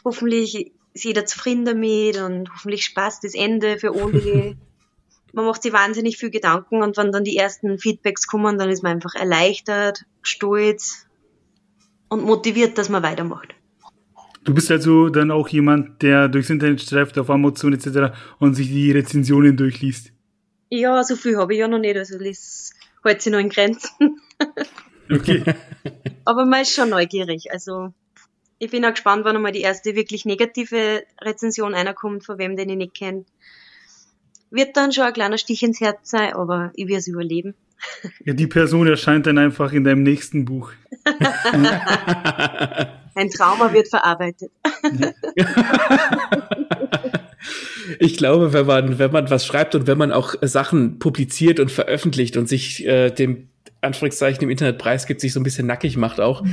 hoffentlich 0.04 0.72
ist 0.96 1.04
jeder 1.04 1.28
zufrieden 1.28 1.66
damit 1.66 2.20
und 2.20 2.52
hoffentlich 2.52 2.86
Spaß 2.86 3.20
das 3.20 3.36
Ende 3.36 3.78
für 3.78 3.94
alle. 3.94 4.58
man 5.34 5.46
macht 5.46 5.64
sich 5.64 5.74
wahnsinnig 5.74 6.18
viel 6.18 6.30
Gedanken 6.30 6.82
und 6.82 6.96
wenn 6.96 7.12
dann 7.12 7.24
die 7.24 7.36
ersten 7.36 7.80
Feedbacks 7.80 8.28
kommen, 8.28 8.58
dann 8.58 8.70
ist 8.70 8.84
man 8.84 8.94
einfach 8.94 9.16
erleichtert, 9.16 10.06
stolz 10.22 11.08
und 12.08 12.24
motiviert, 12.24 12.78
dass 12.78 12.90
man 12.90 13.04
weitermacht. 13.04 13.56
Du 14.44 14.54
bist 14.54 14.70
also 14.70 15.10
dann 15.10 15.32
auch 15.32 15.48
jemand, 15.48 16.02
der 16.02 16.28
durchs 16.28 16.50
Internet 16.50 16.82
streift 16.82 17.18
auf 17.18 17.30
Amazon 17.30 17.74
etc. 17.74 18.16
und 18.40 18.54
sich 18.54 18.68
die 18.68 18.92
Rezensionen 18.92 19.58
durchliest. 19.58 20.12
Ja, 20.70 21.04
so 21.04 21.16
viel 21.16 21.38
habe 21.38 21.54
ich 21.54 21.60
ja 21.60 21.68
noch 21.68 21.80
nicht, 21.80 21.98
also 21.98 22.20
das 22.20 22.72
hält 23.04 23.22
sich 23.22 23.32
noch 23.32 23.40
in 23.40 23.50
Grenzen. 23.50 24.22
Okay. 25.12 25.44
Aber 26.26 26.46
man 26.46 26.62
ist 26.62 26.74
schon 26.74 26.90
neugierig, 26.90 27.52
also 27.52 27.94
ich 28.58 28.72
bin 28.72 28.86
auch 28.86 28.92
gespannt, 28.92 29.26
wann 29.26 29.36
einmal 29.36 29.52
die 29.52 29.60
erste 29.60 29.96
wirklich 29.96 30.24
negative 30.24 31.04
Rezension 31.22 31.76
einer 31.76 31.94
kommt, 31.94 32.26
von 32.26 32.38
wem 32.38 32.56
den 32.56 32.70
ich 32.70 32.78
nicht 32.78 32.94
kenne 32.94 33.26
wird 34.54 34.78
dann 34.78 34.92
schon 34.92 35.04
ein 35.06 35.14
kleiner 35.14 35.38
Stich 35.38 35.64
ins 35.64 35.82
Herz 35.82 36.10
sein, 36.10 36.34
aber 36.34 36.72
ich 36.76 36.88
werde 36.88 37.00
es 37.00 37.08
überleben. 37.08 37.56
Ja, 38.24 38.34
die 38.34 38.48
Person 38.48 38.88
erscheint 38.88 39.26
dann 39.26 39.38
einfach 39.38 39.74
in 39.74 39.84
deinem 39.84 40.04
nächsten 40.04 40.46
Buch. 40.46 40.72
Ein 43.16 43.30
Trauma 43.30 43.74
wird 43.74 43.90
verarbeitet. 43.90 44.52
Ich 48.00 48.16
glaube, 48.16 48.54
wenn 48.54 48.66
man, 48.66 48.98
wenn 48.98 49.12
man 49.12 49.30
was 49.30 49.46
schreibt 49.46 49.76
und 49.76 49.88
wenn 49.88 49.98
man 49.98 50.14
auch 50.14 50.36
Sachen 50.42 51.00
publiziert 51.00 51.60
und 51.60 51.70
veröffentlicht 51.70 52.38
und 52.38 52.48
sich 52.48 52.86
äh, 52.86 53.10
dem 53.10 53.50
Anführungszeichen 53.82 54.42
im 54.44 54.50
Internet 54.50 54.78
preisgibt, 54.78 55.20
sich 55.20 55.34
so 55.34 55.42
ein 55.42 55.44
bisschen 55.44 55.68
nackig 55.68 55.98
macht 55.98 56.22
auch, 56.22 56.46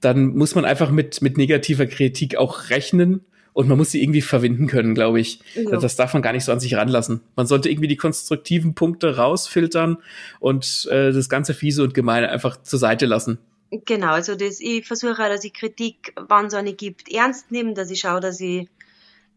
dann 0.00 0.28
muss 0.28 0.54
man 0.54 0.64
einfach 0.64 0.90
mit, 0.90 1.20
mit 1.20 1.36
negativer 1.36 1.86
Kritik 1.86 2.36
auch 2.36 2.70
rechnen 2.70 3.20
und 3.58 3.66
man 3.66 3.76
muss 3.76 3.90
sie 3.90 4.00
irgendwie 4.00 4.22
verwinden 4.22 4.68
können, 4.68 4.94
glaube 4.94 5.18
ich. 5.18 5.40
Ja. 5.56 5.80
Das 5.80 5.96
darf 5.96 6.12
man 6.12 6.22
gar 6.22 6.32
nicht 6.32 6.44
so 6.44 6.52
an 6.52 6.60
sich 6.60 6.76
ranlassen. 6.76 7.22
Man 7.34 7.48
sollte 7.48 7.68
irgendwie 7.68 7.88
die 7.88 7.96
konstruktiven 7.96 8.76
Punkte 8.76 9.16
rausfiltern 9.16 9.96
und 10.38 10.86
äh, 10.92 11.10
das 11.10 11.28
ganze 11.28 11.54
Fiese 11.54 11.82
und 11.82 11.92
Gemeine 11.92 12.28
einfach 12.28 12.62
zur 12.62 12.78
Seite 12.78 13.06
lassen. 13.06 13.38
Genau, 13.84 14.12
also 14.12 14.36
das, 14.36 14.60
ich 14.60 14.86
versuche 14.86 15.14
auch, 15.14 15.28
dass 15.28 15.42
ich 15.42 15.52
Kritik, 15.54 16.12
wann 16.14 16.46
es 16.46 16.54
eine 16.54 16.72
gibt, 16.72 17.12
ernst 17.12 17.50
nehme, 17.50 17.74
dass 17.74 17.90
ich 17.90 17.98
schaue, 17.98 18.20
dass 18.20 18.38
ich, 18.38 18.68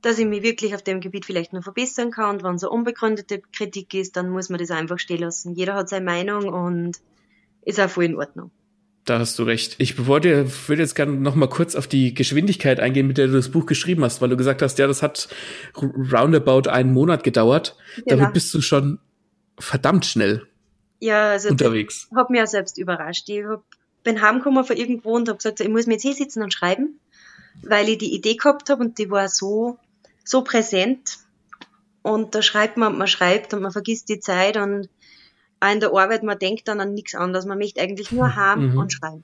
dass 0.03 0.19
ich 0.19 0.27
mich 0.27 0.43
wirklich 0.43 0.75
auf 0.75 0.83
dem 0.83 1.01
Gebiet 1.01 1.25
vielleicht 1.25 1.51
noch 1.51 1.63
verbessern 1.63 2.11
kann. 2.11 2.35
Und 2.35 2.43
wenn 2.43 2.53
es 2.53 2.63
eine 2.63 2.69
unbegründete 2.69 3.41
Kritik 3.51 3.95
ist, 3.95 4.17
dann 4.17 4.29
muss 4.29 4.49
man 4.49 4.59
das 4.59 4.69
einfach 4.69 4.99
stehen 4.99 5.21
lassen. 5.21 5.55
Jeder 5.55 5.73
hat 5.73 5.89
seine 5.89 6.05
Meinung 6.05 6.47
und 6.47 6.99
ist 7.63 7.79
auch 7.79 7.89
voll 7.89 8.03
in 8.03 8.15
Ordnung. 8.17 8.51
Da 9.05 9.17
hast 9.17 9.39
du 9.39 9.43
recht. 9.43 9.75
Ich 9.79 10.05
wollte, 10.05 10.47
würde 10.67 10.83
jetzt 10.83 10.95
gerne 10.95 11.13
noch 11.13 11.33
mal 11.33 11.49
kurz 11.49 11.75
auf 11.75 11.87
die 11.87 12.13
Geschwindigkeit 12.13 12.79
eingehen, 12.79 13.07
mit 13.07 13.17
der 13.17 13.27
du 13.27 13.33
das 13.33 13.49
Buch 13.49 13.65
geschrieben 13.65 14.03
hast, 14.03 14.21
weil 14.21 14.29
du 14.29 14.37
gesagt 14.37 14.61
hast, 14.61 14.77
ja, 14.77 14.85
das 14.85 15.01
hat 15.01 15.27
roundabout 15.81 16.69
einen 16.69 16.93
Monat 16.93 17.23
gedauert. 17.23 17.75
Genau. 17.95 18.17
Damit 18.17 18.33
bist 18.33 18.53
du 18.53 18.61
schon 18.61 18.99
verdammt 19.57 20.05
schnell 20.05 20.47
ja, 21.01 21.31
also 21.31 21.49
unterwegs. 21.49 22.07
Hat 22.15 22.29
mich 22.29 22.41
auch 22.41 22.47
selbst 22.47 22.77
überrascht. 22.77 23.27
Ich 23.27 23.43
hab, 23.43 23.63
bin 24.03 24.21
heimgekommen 24.21 24.63
von 24.63 24.77
irgendwo 24.77 25.15
und 25.15 25.27
habe 25.27 25.37
gesagt, 25.37 25.59
ich 25.59 25.67
muss 25.67 25.87
mir 25.87 25.93
jetzt 25.93 26.03
hier 26.03 26.13
sitzen 26.13 26.43
und 26.43 26.53
schreiben, 26.53 26.99
weil 27.63 27.89
ich 27.89 27.97
die 27.97 28.13
Idee 28.13 28.35
gehabt 28.35 28.69
habe 28.69 28.83
und 28.83 28.97
die 28.99 29.09
war 29.09 29.27
so, 29.27 29.79
so 30.23 30.43
präsent. 30.43 31.17
Und 32.03 32.35
da 32.35 32.41
schreibt 32.41 32.77
man 32.77 32.93
und 32.93 32.99
man 32.99 33.07
schreibt 33.07 33.53
und 33.53 33.63
man 33.63 33.71
vergisst 33.71 34.09
die 34.09 34.19
Zeit 34.19 34.57
und 34.57 34.89
auch 35.61 35.71
in 35.71 35.79
der 35.79 35.89
Arbeit, 35.89 36.23
man 36.23 36.37
denkt 36.37 36.67
dann 36.67 36.81
an 36.81 36.93
nichts 36.93 37.15
anderes. 37.15 37.45
Man 37.45 37.57
möchte 37.57 37.79
eigentlich 37.79 38.11
nur 38.11 38.35
haben 38.35 38.71
mhm. 38.71 38.77
und 38.77 38.91
schreiben. 38.91 39.23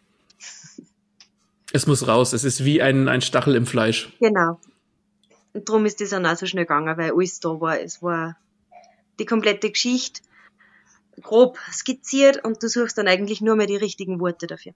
Es 1.73 1.85
muss 1.87 2.07
raus. 2.07 2.31
Es 2.31 2.43
ist 2.43 2.63
wie 2.63 2.81
ein, 2.81 3.09
ein 3.09 3.21
Stachel 3.21 3.55
im 3.55 3.65
Fleisch. 3.65 4.13
Genau. 4.19 4.59
Und 5.53 5.67
darum 5.67 5.85
ist 5.85 5.99
das 5.99 6.11
dann 6.11 6.25
auch 6.25 6.37
so 6.37 6.45
schnell 6.45 6.65
gegangen, 6.65 6.95
weil 6.97 7.11
alles 7.11 7.39
da 7.39 7.49
war. 7.59 7.79
Es 7.79 8.01
war 8.01 8.37
die 9.19 9.25
komplette 9.25 9.71
Geschichte 9.71 10.21
grob 11.21 11.57
skizziert 11.71 12.45
und 12.45 12.61
du 12.61 12.69
suchst 12.69 12.97
dann 12.97 13.07
eigentlich 13.07 13.41
nur 13.41 13.55
mehr 13.55 13.65
die 13.65 13.75
richtigen 13.75 14.19
Worte 14.19 14.45
dafür. 14.45 14.73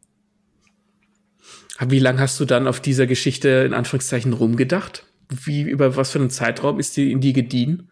Wie 1.80 2.00
lange 2.00 2.19
hast 2.19 2.39
du 2.39 2.45
dann 2.45 2.67
auf 2.67 2.80
dieser 2.80 3.06
Geschichte 3.06 3.50
in 3.50 3.74
Anführungszeichen 3.74 4.34
rumgedacht? 4.34 5.06
Wie, 5.30 5.62
über 5.62 5.95
was 5.95 6.12
für 6.12 6.19
einen 6.19 6.32
Zeitraum 6.32 6.80
ist 6.80 6.97
die 6.97 7.12
in 7.12 7.21
die 7.21 7.34
gediehen? 7.34 7.89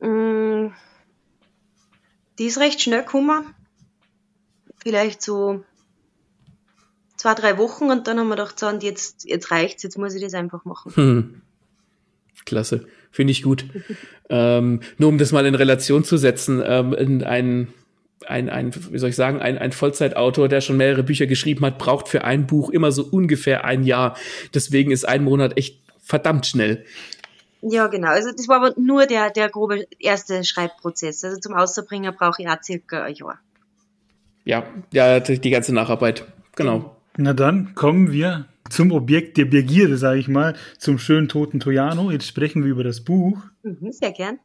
Mm, 0.00 0.35
die 2.38 2.46
ist 2.46 2.58
recht 2.58 2.80
schnell 2.80 3.02
gekommen. 3.02 3.54
Vielleicht 4.78 5.22
so 5.22 5.64
zwei, 7.16 7.34
drei 7.34 7.58
Wochen 7.58 7.90
und 7.90 8.06
dann 8.06 8.18
haben 8.18 8.28
wir 8.28 8.36
gedacht, 8.36 8.58
so, 8.58 8.68
und 8.68 8.82
jetzt, 8.82 9.24
jetzt 9.24 9.50
reicht's, 9.50 9.82
jetzt 9.82 9.98
muss 9.98 10.14
ich 10.14 10.22
das 10.22 10.34
einfach 10.34 10.64
machen. 10.64 10.92
Hm. 10.94 11.42
Klasse, 12.44 12.86
finde 13.10 13.32
ich 13.32 13.42
gut. 13.42 13.64
ähm, 14.30 14.80
nur 14.98 15.08
um 15.08 15.18
das 15.18 15.32
mal 15.32 15.46
in 15.46 15.54
Relation 15.54 16.04
zu 16.04 16.16
setzen, 16.16 16.62
ähm, 16.64 16.94
ein, 17.24 17.68
ein, 18.26 18.48
ein, 18.48 18.74
wie 18.90 18.98
soll 18.98 19.10
ich 19.10 19.16
sagen, 19.16 19.40
ein, 19.40 19.58
ein 19.58 19.72
Vollzeitautor, 19.72 20.48
der 20.48 20.60
schon 20.60 20.76
mehrere 20.76 21.02
Bücher 21.02 21.26
geschrieben 21.26 21.64
hat, 21.64 21.78
braucht 21.78 22.08
für 22.08 22.24
ein 22.24 22.46
Buch 22.46 22.70
immer 22.70 22.92
so 22.92 23.04
ungefähr 23.04 23.64
ein 23.64 23.82
Jahr. 23.82 24.16
Deswegen 24.54 24.90
ist 24.90 25.06
ein 25.06 25.24
Monat 25.24 25.56
echt 25.56 25.80
verdammt 26.00 26.46
schnell. 26.46 26.84
Ja, 27.62 27.86
genau. 27.86 28.08
Also 28.08 28.32
das 28.32 28.48
war 28.48 28.56
aber 28.56 28.74
nur 28.78 29.06
der, 29.06 29.30
der 29.30 29.48
grobe 29.48 29.86
erste 29.98 30.44
Schreibprozess. 30.44 31.24
Also 31.24 31.38
zum 31.40 31.54
Außerbringen 31.54 32.14
brauche 32.14 32.42
ich 32.42 32.48
auch 32.48 32.62
circa 32.62 33.04
ein 33.04 33.14
Jahr. 33.14 33.38
Ja, 34.44 34.64
ja, 34.92 35.18
die 35.20 35.50
ganze 35.50 35.74
Nacharbeit. 35.74 36.24
Genau. 36.54 36.96
Na 37.16 37.32
dann 37.32 37.74
kommen 37.74 38.12
wir 38.12 38.46
zum 38.70 38.92
Objekt 38.92 39.36
der 39.36 39.46
Begierde, 39.46 39.96
sage 39.96 40.18
ich 40.18 40.28
mal, 40.28 40.54
zum 40.78 40.98
schönen 40.98 41.28
toten 41.28 41.60
Tojano. 41.60 42.10
Jetzt 42.10 42.26
sprechen 42.26 42.62
wir 42.62 42.70
über 42.70 42.84
das 42.84 43.00
Buch. 43.00 43.38
Mhm, 43.62 43.92
sehr 43.92 44.12
gern. 44.12 44.38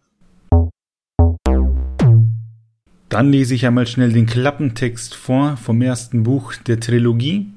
Dann 3.10 3.30
lese 3.30 3.56
ich 3.56 3.66
einmal 3.66 3.88
schnell 3.88 4.14
den 4.14 4.26
Klappentext 4.26 5.16
vor 5.16 5.58
vom 5.58 5.82
ersten 5.82 6.24
Buch 6.24 6.56
der 6.56 6.80
Trilogie. 6.80 7.52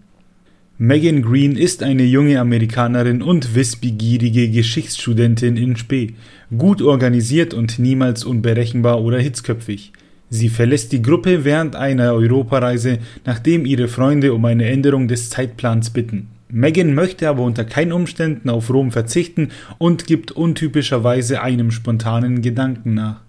Megan 0.77 1.23
Green 1.23 1.57
ist 1.57 1.85
eine 1.85 2.03
junge 2.03 2.41
Amerikanerin 2.41 3.23
und 3.23 3.55
wissbegierige 3.55 4.51
Geschichtsstudentin 4.51 5.57
in 5.57 5.77
Spee, 5.77 6.15
gut 6.59 6.83
organisiert 6.83 7.55
und 7.55 7.79
niemals 7.79 8.25
unberechenbar 8.25 9.01
oder 9.01 9.21
hitzköpfig. 9.21 9.93
Sie 10.31 10.49
verlässt 10.49 10.91
die 10.91 11.01
Gruppe 11.01 11.45
während 11.45 11.77
einer 11.77 12.13
Europareise, 12.13 12.99
nachdem 13.25 13.67
ihre 13.67 13.87
Freunde 13.87 14.35
um 14.35 14.45
eine 14.47 14.69
Änderung 14.69 15.07
des 15.07 15.31
Zeitplans 15.31 15.91
bitten. 15.91 16.31
Megan 16.49 16.93
möchte 16.93 17.29
aber 17.29 17.45
unter 17.45 17.65
keinen 17.65 17.93
Umständen 17.93 18.51
auf 18.51 18.69
Rom 18.69 18.91
verzichten 18.91 19.51
und 19.79 20.09
gibt 20.09 20.33
untypischerweise 20.33 21.41
einem 21.41 21.71
spontanen 21.71 22.43
Gedanken 22.43 22.95
nach. 22.95 23.21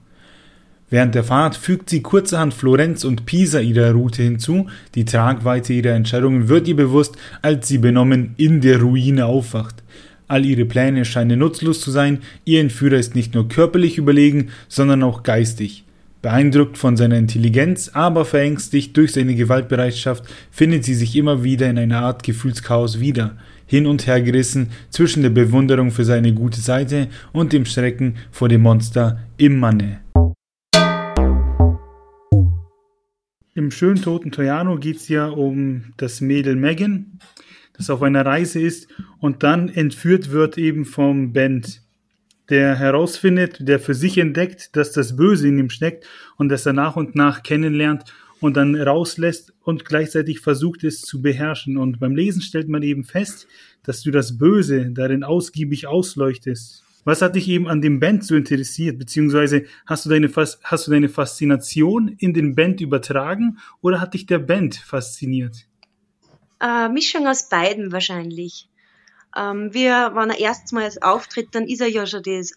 Während 0.96 1.14
der 1.14 1.26
Fahrt 1.26 1.58
fügt 1.58 1.90
sie 1.90 2.02
kurzerhand 2.02 2.54
Florenz 2.54 3.04
und 3.04 3.26
Pisa 3.26 3.60
ihrer 3.60 3.92
Route 3.92 4.24
hinzu. 4.24 4.68
Die 4.96 5.04
Tragweite 5.04 5.74
ihrer 5.74 5.94
Entscheidungen 5.94 6.48
wird 6.48 6.70
ihr 6.70 6.76
bewusst, 6.78 7.18
als 7.42 7.68
sie 7.68 7.80
benommen 7.80 8.34
in 8.38 8.62
der 8.62 8.80
Ruine 8.80 9.26
aufwacht. 9.26 9.84
All 10.30 10.46
ihre 10.46 10.64
Pläne 10.64 11.04
scheinen 11.04 11.40
nutzlos 11.40 11.82
zu 11.82 11.92
sein, 11.92 12.20
ihr 12.46 12.62
Entführer 12.62 12.96
ist 12.96 13.14
nicht 13.14 13.34
nur 13.34 13.50
körperlich 13.50 13.98
überlegen, 13.98 14.52
sondern 14.70 15.04
auch 15.04 15.24
geistig. 15.24 15.84
Beeindruckt 16.22 16.78
von 16.78 16.96
seiner 16.96 17.18
Intelligenz, 17.18 17.92
aber 17.92 18.24
verängstigt 18.24 18.96
durch 18.96 19.12
seine 19.12 19.36
Gewaltbereitschaft, 19.36 20.24
findet 20.50 20.86
sie 20.86 20.96
sich 20.96 21.18
immer 21.18 21.44
wieder 21.44 21.70
in 21.70 21.78
einer 21.78 22.04
Art 22.04 22.24
Gefühlschaos 22.24 23.02
wieder, 23.02 23.36
hin 23.66 23.86
und 23.86 24.08
her 24.08 24.22
gerissen 24.22 24.70
zwischen 24.92 25.24
der 25.24 25.30
Bewunderung 25.30 25.92
für 25.92 26.06
seine 26.06 26.34
gute 26.34 26.62
Seite 26.62 27.10
und 27.34 27.52
dem 27.52 27.66
Schrecken 27.66 28.16
vor 28.32 28.48
dem 28.48 28.62
Monster 28.62 29.20
im 29.36 29.60
Manne. 29.60 30.05
Im 33.58 33.72
schönen 33.72 34.02
toten 34.02 34.34
Toyano 34.34 34.78
geht 34.78 34.98
es 34.98 35.08
ja 35.08 35.28
um 35.30 35.94
das 35.96 36.20
Mädel 36.20 36.58
Megan, 36.58 37.20
das 37.78 37.90
auf 37.90 38.02
einer 38.02 38.26
Reise 38.26 38.60
ist 38.60 38.90
und 39.20 39.44
dann 39.44 39.70
entführt 39.70 40.32
wird 40.32 40.58
eben 40.58 40.84
vom 40.84 41.32
Band, 41.32 41.82
der 42.50 42.76
herausfindet, 42.76 43.66
der 43.66 43.80
für 43.80 43.94
sich 43.94 44.18
entdeckt, 44.18 44.76
dass 44.76 44.92
das 44.92 45.16
Böse 45.16 45.48
in 45.48 45.58
ihm 45.58 45.70
steckt 45.70 46.06
und 46.36 46.50
das 46.50 46.66
er 46.66 46.74
nach 46.74 46.98
und 46.98 47.16
nach 47.16 47.44
kennenlernt 47.44 48.04
und 48.42 48.58
dann 48.58 48.76
rauslässt 48.76 49.54
und 49.64 49.86
gleichzeitig 49.86 50.42
versucht 50.42 50.84
es 50.84 51.00
zu 51.00 51.22
beherrschen. 51.22 51.78
Und 51.78 52.02
beim 52.02 52.14
Lesen 52.14 52.42
stellt 52.42 52.68
man 52.68 52.84
eben 52.84 53.06
fest, 53.06 53.48
dass 53.84 54.02
du 54.02 54.12
das 54.12 54.38
Böse 54.38 54.92
darin 54.92 55.24
ausgiebig 55.24 55.88
ausleuchtest. 55.88 56.85
Was 57.06 57.22
hat 57.22 57.36
dich 57.36 57.48
eben 57.48 57.68
an 57.68 57.82
dem 57.82 58.00
Band 58.00 58.26
so 58.26 58.36
interessiert? 58.36 58.98
Beziehungsweise 58.98 59.66
hast 59.86 60.06
du 60.06 60.10
deine, 60.10 60.28
hast 60.28 60.88
du 60.88 60.92
deine 60.92 61.08
Faszination 61.08 62.10
in 62.18 62.34
den 62.34 62.56
Band 62.56 62.82
übertragen 62.82 63.60
oder 63.82 64.02
hat 64.02 64.16
dich 64.16 64.26
der 64.26 64.40
Band 64.40 64.76
fasziniert? 64.76 65.68
Äh, 66.60 66.90
Mischung 66.90 67.28
aus 67.28 67.48
beiden 67.48 67.92
wahrscheinlich. 67.92 68.70
Ähm, 69.38 69.72
wir, 69.74 70.12
wenn 70.16 70.32
er 70.32 70.40
erstmals 70.40 71.02
auftritt, 71.02 71.50
dann 71.54 71.68
ist 71.68 71.82
er 71.82 71.90
ja 71.90 72.08
schon 72.08 72.24
das, 72.24 72.54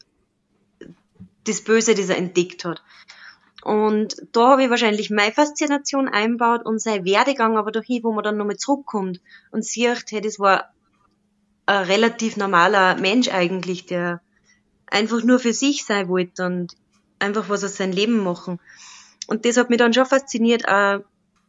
das 1.44 1.61
Böse, 1.61 1.94
das 1.94 2.08
er 2.08 2.16
entdeckt 2.16 2.64
hat. 2.64 2.82
Und 3.62 4.16
da 4.32 4.52
habe 4.52 4.64
ich 4.64 4.70
wahrscheinlich 4.70 5.11
meine 5.11 5.32
Faszination 5.32 6.08
einbaut 6.08 6.64
und 6.64 6.80
sein 6.80 7.04
Werdegang 7.04 7.58
aber 7.58 7.70
dahin, 7.70 8.02
wo 8.02 8.12
man 8.12 8.24
dann 8.24 8.38
nochmal 8.38 8.56
zurückkommt 8.56 9.20
und 9.50 9.62
sieht, 9.62 10.04
hey, 10.08 10.22
das 10.22 10.38
war 10.38 10.72
ein 11.66 11.84
relativ 11.84 12.38
normaler 12.38 12.96
Mensch 12.96 13.28
eigentlich, 13.28 13.84
der 13.84 14.22
einfach 14.90 15.22
nur 15.22 15.38
für 15.38 15.53
sich 15.53 15.85
sein 15.85 16.09
wollte 16.09 16.44
und 16.44 16.74
einfach 17.18 17.48
was 17.48 17.64
aus 17.64 17.77
seinem 17.77 17.92
Leben 17.92 18.18
machen. 18.18 18.59
Und 19.27 19.44
das 19.44 19.57
hat 19.57 19.70
mich 19.70 19.79
dann 19.79 19.92
schon 19.92 20.07
fasziniert, 20.07 20.62
äh, 20.66 20.98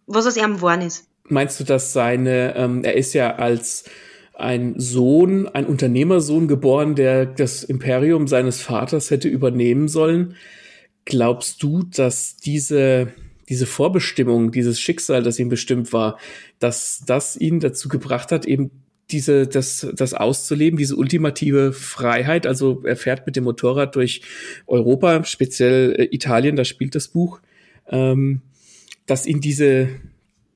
was 0.08 0.28
aus 0.28 0.38
ihm 0.38 0.56
geworden 0.56 0.82
ist. 0.82 1.08
Meinst 1.24 1.60
du, 1.60 1.64
dass 1.64 1.94
seine, 1.94 2.56
ähm, 2.56 2.84
er 2.84 2.96
ist 2.96 3.14
ja 3.14 3.36
als 3.36 3.86
ein 4.34 4.76
Sohn, 4.80 5.48
ein 5.48 5.66
Unternehmersohn 5.66 6.48
geboren, 6.48 6.96
der 6.96 7.26
das 7.26 7.64
Imperium 7.64 8.28
seines 8.28 8.62
Vaters 8.62 9.12
hätte 9.12 9.28
übernehmen 9.28 9.88
sollen. 9.88 10.36
Glaubst 11.06 11.62
du, 11.62 11.84
dass 11.84 12.38
diese, 12.38 13.14
diese 13.50 13.66
Vorbestimmung, 13.66 14.52
dieses 14.52 14.80
Schicksal, 14.80 15.24
das 15.24 15.40
ihm 15.40 15.50
bestimmt 15.50 15.92
war, 15.92 16.18
dass 16.60 17.04
das 17.06 17.36
ihn 17.36 17.60
dazu 17.60 17.90
gebracht 17.90 18.32
hat, 18.32 18.46
eben 18.46 18.72
diese, 19.12 19.48
das, 19.48 19.88
das 19.94 20.14
auszuleben, 20.14 20.78
diese 20.78 20.96
ultimative 20.96 21.74
Freiheit. 21.74 22.46
Also 22.46 22.84
er 22.86 22.96
fährt 22.96 23.26
mit 23.26 23.36
dem 23.36 23.44
Motorrad 23.44 23.96
durch 23.96 24.22
Europa, 24.68 25.24
speziell 25.24 25.96
äh, 25.98 26.16
Italien, 26.16 26.56
da 26.56 26.66
spielt 26.66 26.96
das 26.96 27.08
Buch, 27.08 27.40
ähm, 27.88 28.42
dass 29.06 29.26
ihn 29.26 29.42
diese, 29.42 29.90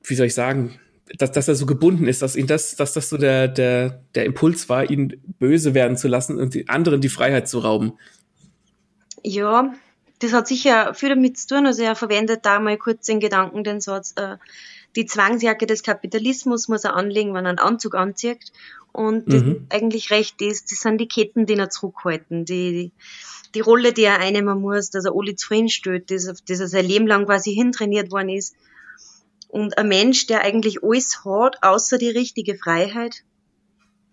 wie 0.04 0.14
soll 0.14 0.26
ich 0.26 0.34
sagen, 0.34 0.78
dass, 1.18 1.32
dass 1.32 1.48
er 1.48 1.54
so 1.54 1.66
gebunden 1.66 2.06
ist, 2.06 2.22
dass 2.22 2.36
ihn 2.36 2.46
das, 2.46 2.76
dass 2.76 2.92
das 2.92 3.08
so 3.08 3.18
der, 3.18 3.48
der, 3.48 4.02
der 4.14 4.24
Impuls 4.24 4.68
war, 4.68 4.88
ihn 4.88 5.20
böse 5.38 5.74
werden 5.74 5.96
zu 5.96 6.08
lassen 6.08 6.38
und 6.38 6.54
die 6.54 6.68
anderen 6.68 7.00
die 7.00 7.08
Freiheit 7.08 7.48
zu 7.48 7.58
rauben. 7.58 7.94
Ja, 9.22 9.74
das 10.20 10.32
hat 10.32 10.48
sicher 10.48 10.94
viel 10.94 11.08
damit 11.10 11.38
zu 11.38 11.48
tun. 11.48 11.66
Also 11.66 11.82
er 11.82 11.96
verwendet 11.96 12.46
da 12.46 12.60
mal 12.60 12.78
kurz 12.78 13.06
den 13.06 13.20
Gedanken, 13.20 13.64
den 13.64 13.80
Satz, 13.80 14.14
äh, 14.16 14.36
die 14.96 15.06
Zwangsjacke 15.06 15.66
des 15.66 15.82
Kapitalismus 15.82 16.68
muss 16.68 16.84
er 16.84 16.94
anlegen, 16.94 17.34
wenn 17.34 17.46
er 17.46 17.50
einen 17.50 17.58
Anzug 17.58 17.94
anzieht. 17.94 18.52
Und 18.92 19.32
das 19.32 19.42
mhm. 19.42 19.66
eigentlich 19.70 20.10
recht 20.10 20.40
ist, 20.40 20.70
das 20.70 20.80
sind 20.80 21.00
die 21.00 21.08
Ketten, 21.08 21.46
die 21.46 21.54
er 21.54 21.68
zurückhalten, 21.68 22.44
die, 22.44 22.92
die 23.54 23.60
Rolle, 23.60 23.92
die 23.92 24.04
er 24.04 24.20
einnehmen 24.20 24.60
muss, 24.60 24.90
dass 24.90 25.04
er 25.04 25.12
alle 25.16 25.34
zufriedenstellt, 25.34 26.12
das, 26.12 26.32
dass 26.46 26.60
er 26.60 26.68
sein 26.68 26.86
Leben 26.86 27.08
lang 27.08 27.26
quasi 27.26 27.52
hintrainiert 27.52 28.12
worden 28.12 28.28
ist. 28.28 28.54
Und 29.48 29.78
ein 29.78 29.88
Mensch, 29.88 30.26
der 30.26 30.42
eigentlich 30.42 30.82
alles 30.82 31.24
hat, 31.24 31.56
außer 31.62 31.98
die 31.98 32.10
richtige 32.10 32.56
Freiheit, 32.56 33.24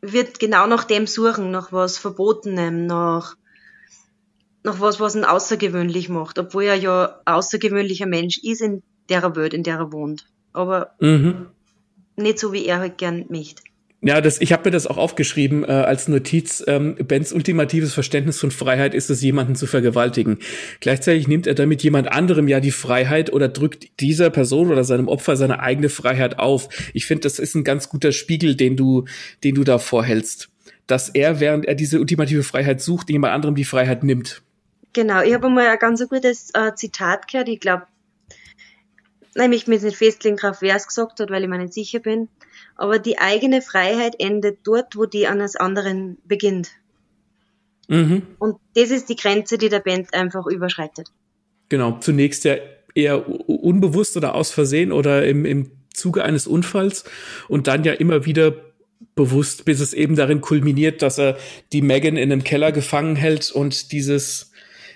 wird 0.01 0.39
genau 0.39 0.65
nach 0.65 0.83
dem 0.83 1.05
suchen, 1.05 1.51
nach 1.51 1.71
was 1.71 1.99
Verbotenem, 1.99 2.87
nach, 2.87 3.35
nach 4.63 4.79
was, 4.79 4.99
was 4.99 5.15
ihn 5.15 5.25
außergewöhnlich 5.25 6.09
macht, 6.09 6.39
obwohl 6.39 6.63
er 6.63 6.75
ja 6.75 7.21
ein 7.25 7.35
außergewöhnlicher 7.35 8.07
Mensch 8.07 8.39
ist 8.43 8.61
in 8.61 8.81
der 9.09 9.35
Welt, 9.35 9.53
in 9.53 9.61
der 9.61 9.77
er 9.77 9.91
wohnt. 9.91 10.25
Aber 10.53 10.91
mhm. 10.99 11.47
nicht 12.15 12.39
so, 12.39 12.53
wie 12.53 12.65
er 12.65 12.79
halt 12.79 12.97
gern 12.97 13.25
möchte. 13.29 13.63
Ja, 14.03 14.19
das, 14.19 14.41
ich 14.41 14.51
habe 14.51 14.63
mir 14.65 14.71
das 14.71 14.87
auch 14.87 14.97
aufgeschrieben 14.97 15.63
äh, 15.63 15.67
als 15.67 16.07
Notiz. 16.07 16.63
Ähm, 16.65 16.95
Bens 16.95 17.31
ultimatives 17.31 17.93
Verständnis 17.93 18.39
von 18.39 18.49
Freiheit 18.49 18.95
ist 18.95 19.11
es, 19.11 19.21
jemanden 19.21 19.53
zu 19.53 19.67
vergewaltigen. 19.67 20.39
Gleichzeitig 20.79 21.27
nimmt 21.27 21.45
er 21.45 21.53
damit 21.53 21.83
jemand 21.83 22.11
anderem 22.11 22.47
ja 22.47 22.59
die 22.59 22.71
Freiheit 22.71 23.31
oder 23.31 23.47
drückt 23.47 23.99
dieser 23.99 24.31
Person 24.31 24.71
oder 24.71 24.83
seinem 24.83 25.07
Opfer 25.07 25.35
seine 25.35 25.59
eigene 25.59 25.89
Freiheit 25.89 26.39
auf. 26.39 26.67
Ich 26.95 27.05
finde, 27.05 27.21
das 27.21 27.37
ist 27.37 27.53
ein 27.53 27.63
ganz 27.63 27.89
guter 27.89 28.11
Spiegel, 28.11 28.55
den 28.55 28.75
du, 28.75 29.05
den 29.43 29.53
du 29.53 29.63
da 29.63 29.77
vorhältst. 29.77 30.49
Dass 30.87 31.09
er, 31.09 31.39
während 31.39 31.65
er 31.65 31.75
diese 31.75 31.99
ultimative 31.99 32.41
Freiheit 32.41 32.81
sucht, 32.81 33.11
jemand 33.11 33.35
anderem 33.35 33.53
die 33.53 33.65
Freiheit 33.65 34.03
nimmt. 34.03 34.41
Genau, 34.93 35.21
ich 35.21 35.33
habe 35.35 35.47
mal 35.49 35.67
ein 35.67 35.77
ganz 35.77 36.03
gutes 36.09 36.49
äh, 36.55 36.73
Zitat 36.73 37.27
gehört. 37.27 37.49
Ich 37.49 37.59
glaube, 37.59 37.83
nämlich 39.35 39.67
mir 39.67 39.79
nicht 39.79 39.97
festlegen 39.97 40.37
drauf, 40.37 40.57
wer 40.61 40.75
es 40.75 40.87
gesagt 40.87 41.19
hat, 41.19 41.29
weil 41.29 41.43
ich 41.43 41.49
mir 41.49 41.57
nicht 41.57 41.73
sicher 41.73 41.99
bin. 41.99 42.29
Aber 42.75 42.99
die 42.99 43.19
eigene 43.19 43.61
Freiheit 43.61 44.15
endet 44.19 44.59
dort, 44.63 44.95
wo 44.95 45.05
die 45.05 45.27
eines 45.27 45.55
anderen 45.55 46.17
beginnt. 46.25 46.71
Mhm. 47.87 48.23
Und 48.39 48.57
das 48.75 48.91
ist 48.91 49.09
die 49.09 49.15
Grenze, 49.15 49.57
die 49.57 49.69
der 49.69 49.79
Band 49.79 50.13
einfach 50.13 50.47
überschreitet. 50.47 51.11
Genau, 51.69 51.99
zunächst 51.99 52.43
ja 52.43 52.55
eher 52.95 53.27
unbewusst 53.47 54.17
oder 54.17 54.35
aus 54.35 54.51
Versehen 54.51 54.91
oder 54.91 55.25
im, 55.25 55.45
im 55.45 55.71
Zuge 55.93 56.23
eines 56.23 56.47
Unfalls 56.47 57.03
und 57.47 57.67
dann 57.67 57.83
ja 57.83 57.93
immer 57.93 58.25
wieder 58.25 58.53
bewusst, 59.15 59.65
bis 59.65 59.79
es 59.79 59.93
eben 59.93 60.15
darin 60.15 60.41
kulminiert, 60.41 61.01
dass 61.01 61.17
er 61.17 61.37
die 61.73 61.81
Megan 61.81 62.17
in 62.17 62.31
einem 62.31 62.43
Keller 62.43 62.71
gefangen 62.71 63.15
hält 63.15 63.51
und 63.51 63.91
dieses 63.91 64.51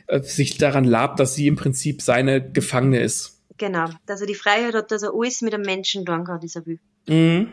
äh, 0.08 0.21
sich 0.21 0.58
daran 0.58 0.86
labt, 0.86 1.19
dass 1.19 1.36
sie 1.36 1.48
im 1.48 1.56
Prinzip 1.56 2.02
seine 2.02 2.41
Gefangene 2.52 3.02
ist. 3.02 3.35
Genau, 3.58 3.89
dass 4.06 4.22
er 4.22 4.28
die 4.28 4.36
Freiheit 4.36 4.74
hat, 4.74 4.91
dass 4.91 5.04
er 5.04 5.13
alles 5.13 5.41
mit 5.41 5.54
einem 5.54 5.65
Menschen 5.65 6.06
tun 6.06 6.26
kann, 6.26 6.39
dieser 6.39 6.65
will. 6.65 6.80
Mhm. 7.08 7.48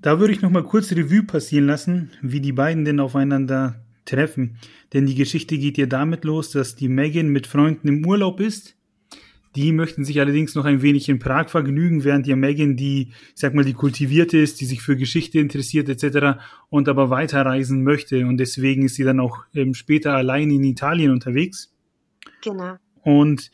Da 0.00 0.20
würde 0.20 0.32
ich 0.32 0.42
noch 0.42 0.50
mal 0.50 0.64
kurz 0.64 0.92
Revue 0.92 1.22
passieren 1.22 1.66
lassen, 1.66 2.10
wie 2.20 2.40
die 2.40 2.52
beiden 2.52 2.84
denn 2.84 3.00
aufeinander 3.00 3.84
treffen. 4.04 4.58
Denn 4.92 5.06
die 5.06 5.14
Geschichte 5.14 5.56
geht 5.58 5.78
ja 5.78 5.86
damit 5.86 6.24
los, 6.24 6.50
dass 6.50 6.76
die 6.76 6.88
Megan 6.88 7.28
mit 7.28 7.46
Freunden 7.46 7.88
im 7.88 8.06
Urlaub 8.06 8.40
ist. 8.40 8.76
Die 9.56 9.72
möchten 9.72 10.04
sich 10.04 10.20
allerdings 10.20 10.54
noch 10.56 10.64
ein 10.64 10.82
wenig 10.82 11.08
in 11.08 11.20
Prag 11.20 11.48
vergnügen, 11.48 12.02
während 12.02 12.26
ja 12.26 12.34
Megan 12.34 12.76
die, 12.76 13.12
ich 13.34 13.40
sag 13.40 13.54
mal, 13.54 13.64
die 13.64 13.72
kultivierte 13.72 14.36
ist, 14.36 14.60
die 14.60 14.64
sich 14.64 14.82
für 14.82 14.96
Geschichte 14.96 15.38
interessiert 15.38 15.88
etc. 15.88 16.40
und 16.70 16.88
aber 16.88 17.08
weiterreisen 17.08 17.84
möchte. 17.84 18.26
Und 18.26 18.38
deswegen 18.38 18.84
ist 18.84 18.96
sie 18.96 19.04
dann 19.04 19.20
auch 19.20 19.44
ähm, 19.54 19.74
später 19.74 20.14
allein 20.14 20.50
in 20.50 20.64
Italien 20.64 21.12
unterwegs. 21.12 21.72
Genau. 22.42 22.76
Und 23.02 23.50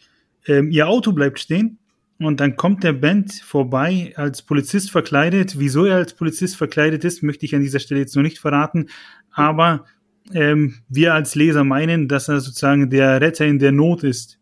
ähm, 0.46 0.70
ihr 0.70 0.88
Auto 0.88 1.12
bleibt 1.12 1.38
stehen 1.38 1.78
und 2.18 2.40
dann 2.40 2.56
kommt 2.56 2.84
der 2.84 2.92
Band 2.92 3.32
vorbei 3.32 4.12
als 4.16 4.42
Polizist 4.42 4.90
verkleidet. 4.90 5.58
Wieso 5.58 5.86
er 5.86 5.96
als 5.96 6.14
Polizist 6.14 6.56
verkleidet 6.56 7.04
ist, 7.04 7.22
möchte 7.22 7.46
ich 7.46 7.54
an 7.54 7.62
dieser 7.62 7.80
Stelle 7.80 8.00
jetzt 8.00 8.14
noch 8.14 8.22
nicht 8.22 8.38
verraten. 8.38 8.90
Aber 9.32 9.86
ähm, 10.34 10.82
wir 10.88 11.14
als 11.14 11.34
Leser 11.34 11.64
meinen, 11.64 12.08
dass 12.08 12.28
er 12.28 12.40
sozusagen 12.40 12.90
der 12.90 13.20
Retter 13.20 13.46
in 13.46 13.58
der 13.58 13.72
Not 13.72 14.04
ist. 14.04 14.38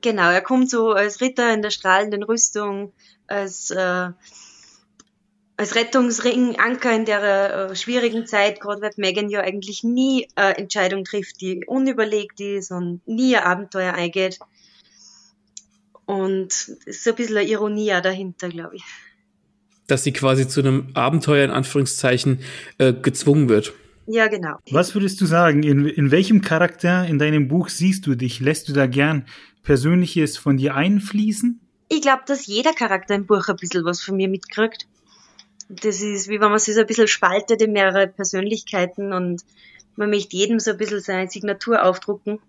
Genau, 0.00 0.30
er 0.30 0.42
kommt 0.42 0.70
so 0.70 0.92
als 0.92 1.20
Ritter 1.20 1.52
in 1.52 1.60
der 1.60 1.70
strahlenden 1.70 2.22
Rüstung, 2.22 2.92
als, 3.26 3.70
äh, 3.72 4.10
als 5.56 5.74
Rettungsring, 5.74 6.56
Anker 6.56 6.94
in 6.94 7.04
der 7.04 7.70
äh, 7.70 7.76
schwierigen 7.76 8.26
Zeit, 8.26 8.60
gerade 8.60 8.80
weil 8.80 8.92
Megan 8.96 9.28
ja 9.28 9.40
eigentlich 9.40 9.82
nie 9.82 10.28
äh, 10.36 10.52
Entscheidung 10.52 11.02
trifft, 11.02 11.40
die 11.40 11.64
unüberlegt 11.66 12.40
ist 12.40 12.70
und 12.70 13.00
nie 13.06 13.36
ein 13.36 13.42
Abenteuer 13.42 13.94
eingeht. 13.94 14.38
Und 16.06 16.52
es 16.52 16.68
ist 16.86 17.08
ein 17.08 17.14
bisschen 17.14 17.36
eine 17.36 17.48
Ironie 17.48 17.92
dahinter, 18.02 18.48
glaube 18.48 18.76
ich. 18.76 18.84
Dass 19.86 20.04
sie 20.04 20.12
quasi 20.12 20.48
zu 20.48 20.60
einem 20.60 20.88
Abenteuer 20.94 21.44
in 21.44 21.50
Anführungszeichen 21.50 22.40
äh, 22.78 22.92
gezwungen 22.92 23.48
wird. 23.48 23.72
Ja, 24.06 24.26
genau. 24.26 24.56
Was 24.70 24.94
würdest 24.94 25.20
du 25.20 25.26
sagen? 25.26 25.62
In, 25.62 25.86
in 25.86 26.10
welchem 26.10 26.42
Charakter 26.42 27.06
in 27.06 27.18
deinem 27.18 27.48
Buch 27.48 27.68
siehst 27.68 28.06
du 28.06 28.14
dich? 28.14 28.40
Lässt 28.40 28.68
du 28.68 28.72
da 28.72 28.86
gern 28.86 29.26
Persönliches 29.62 30.36
von 30.36 30.56
dir 30.56 30.74
einfließen? 30.74 31.60
Ich 31.88 32.02
glaube, 32.02 32.22
dass 32.26 32.46
jeder 32.46 32.72
Charakter 32.72 33.14
im 33.14 33.26
Buch 33.26 33.48
ein 33.48 33.56
bisschen 33.56 33.84
was 33.84 34.00
von 34.00 34.16
mir 34.16 34.28
mitkriegt. 34.28 34.88
Das 35.68 36.00
ist, 36.02 36.28
wie 36.28 36.40
wenn 36.40 36.50
man 36.50 36.58
sich 36.58 36.74
so 36.74 36.80
ein 36.80 36.86
bisschen 36.86 37.06
spaltet 37.06 37.62
in 37.62 37.72
mehrere 37.72 38.08
Persönlichkeiten 38.08 39.12
und 39.12 39.42
man 39.96 40.10
möchte 40.10 40.36
jedem 40.36 40.58
so 40.58 40.72
ein 40.72 40.78
bisschen 40.78 41.00
seine 41.00 41.30
Signatur 41.30 41.84
aufdrucken. 41.84 42.40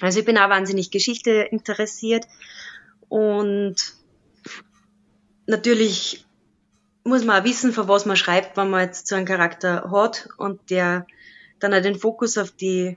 Also 0.00 0.20
ich 0.20 0.24
bin 0.24 0.38
auch 0.38 0.48
wahnsinnig 0.48 0.90
Geschichte 0.90 1.30
interessiert 1.50 2.26
und 3.10 3.74
natürlich 5.46 6.24
muss 7.02 7.24
man 7.24 7.40
auch 7.40 7.44
wissen, 7.44 7.72
von 7.72 7.88
was 7.88 8.06
man 8.06 8.16
schreibt, 8.16 8.56
wenn 8.56 8.70
man 8.70 8.82
jetzt 8.82 9.08
so 9.08 9.16
einen 9.16 9.26
Charakter 9.26 9.90
hat 9.90 10.28
und 10.38 10.70
der 10.70 11.06
dann 11.58 11.74
auch 11.74 11.82
den 11.82 11.98
Fokus 11.98 12.38
auf 12.38 12.52
die, 12.52 12.96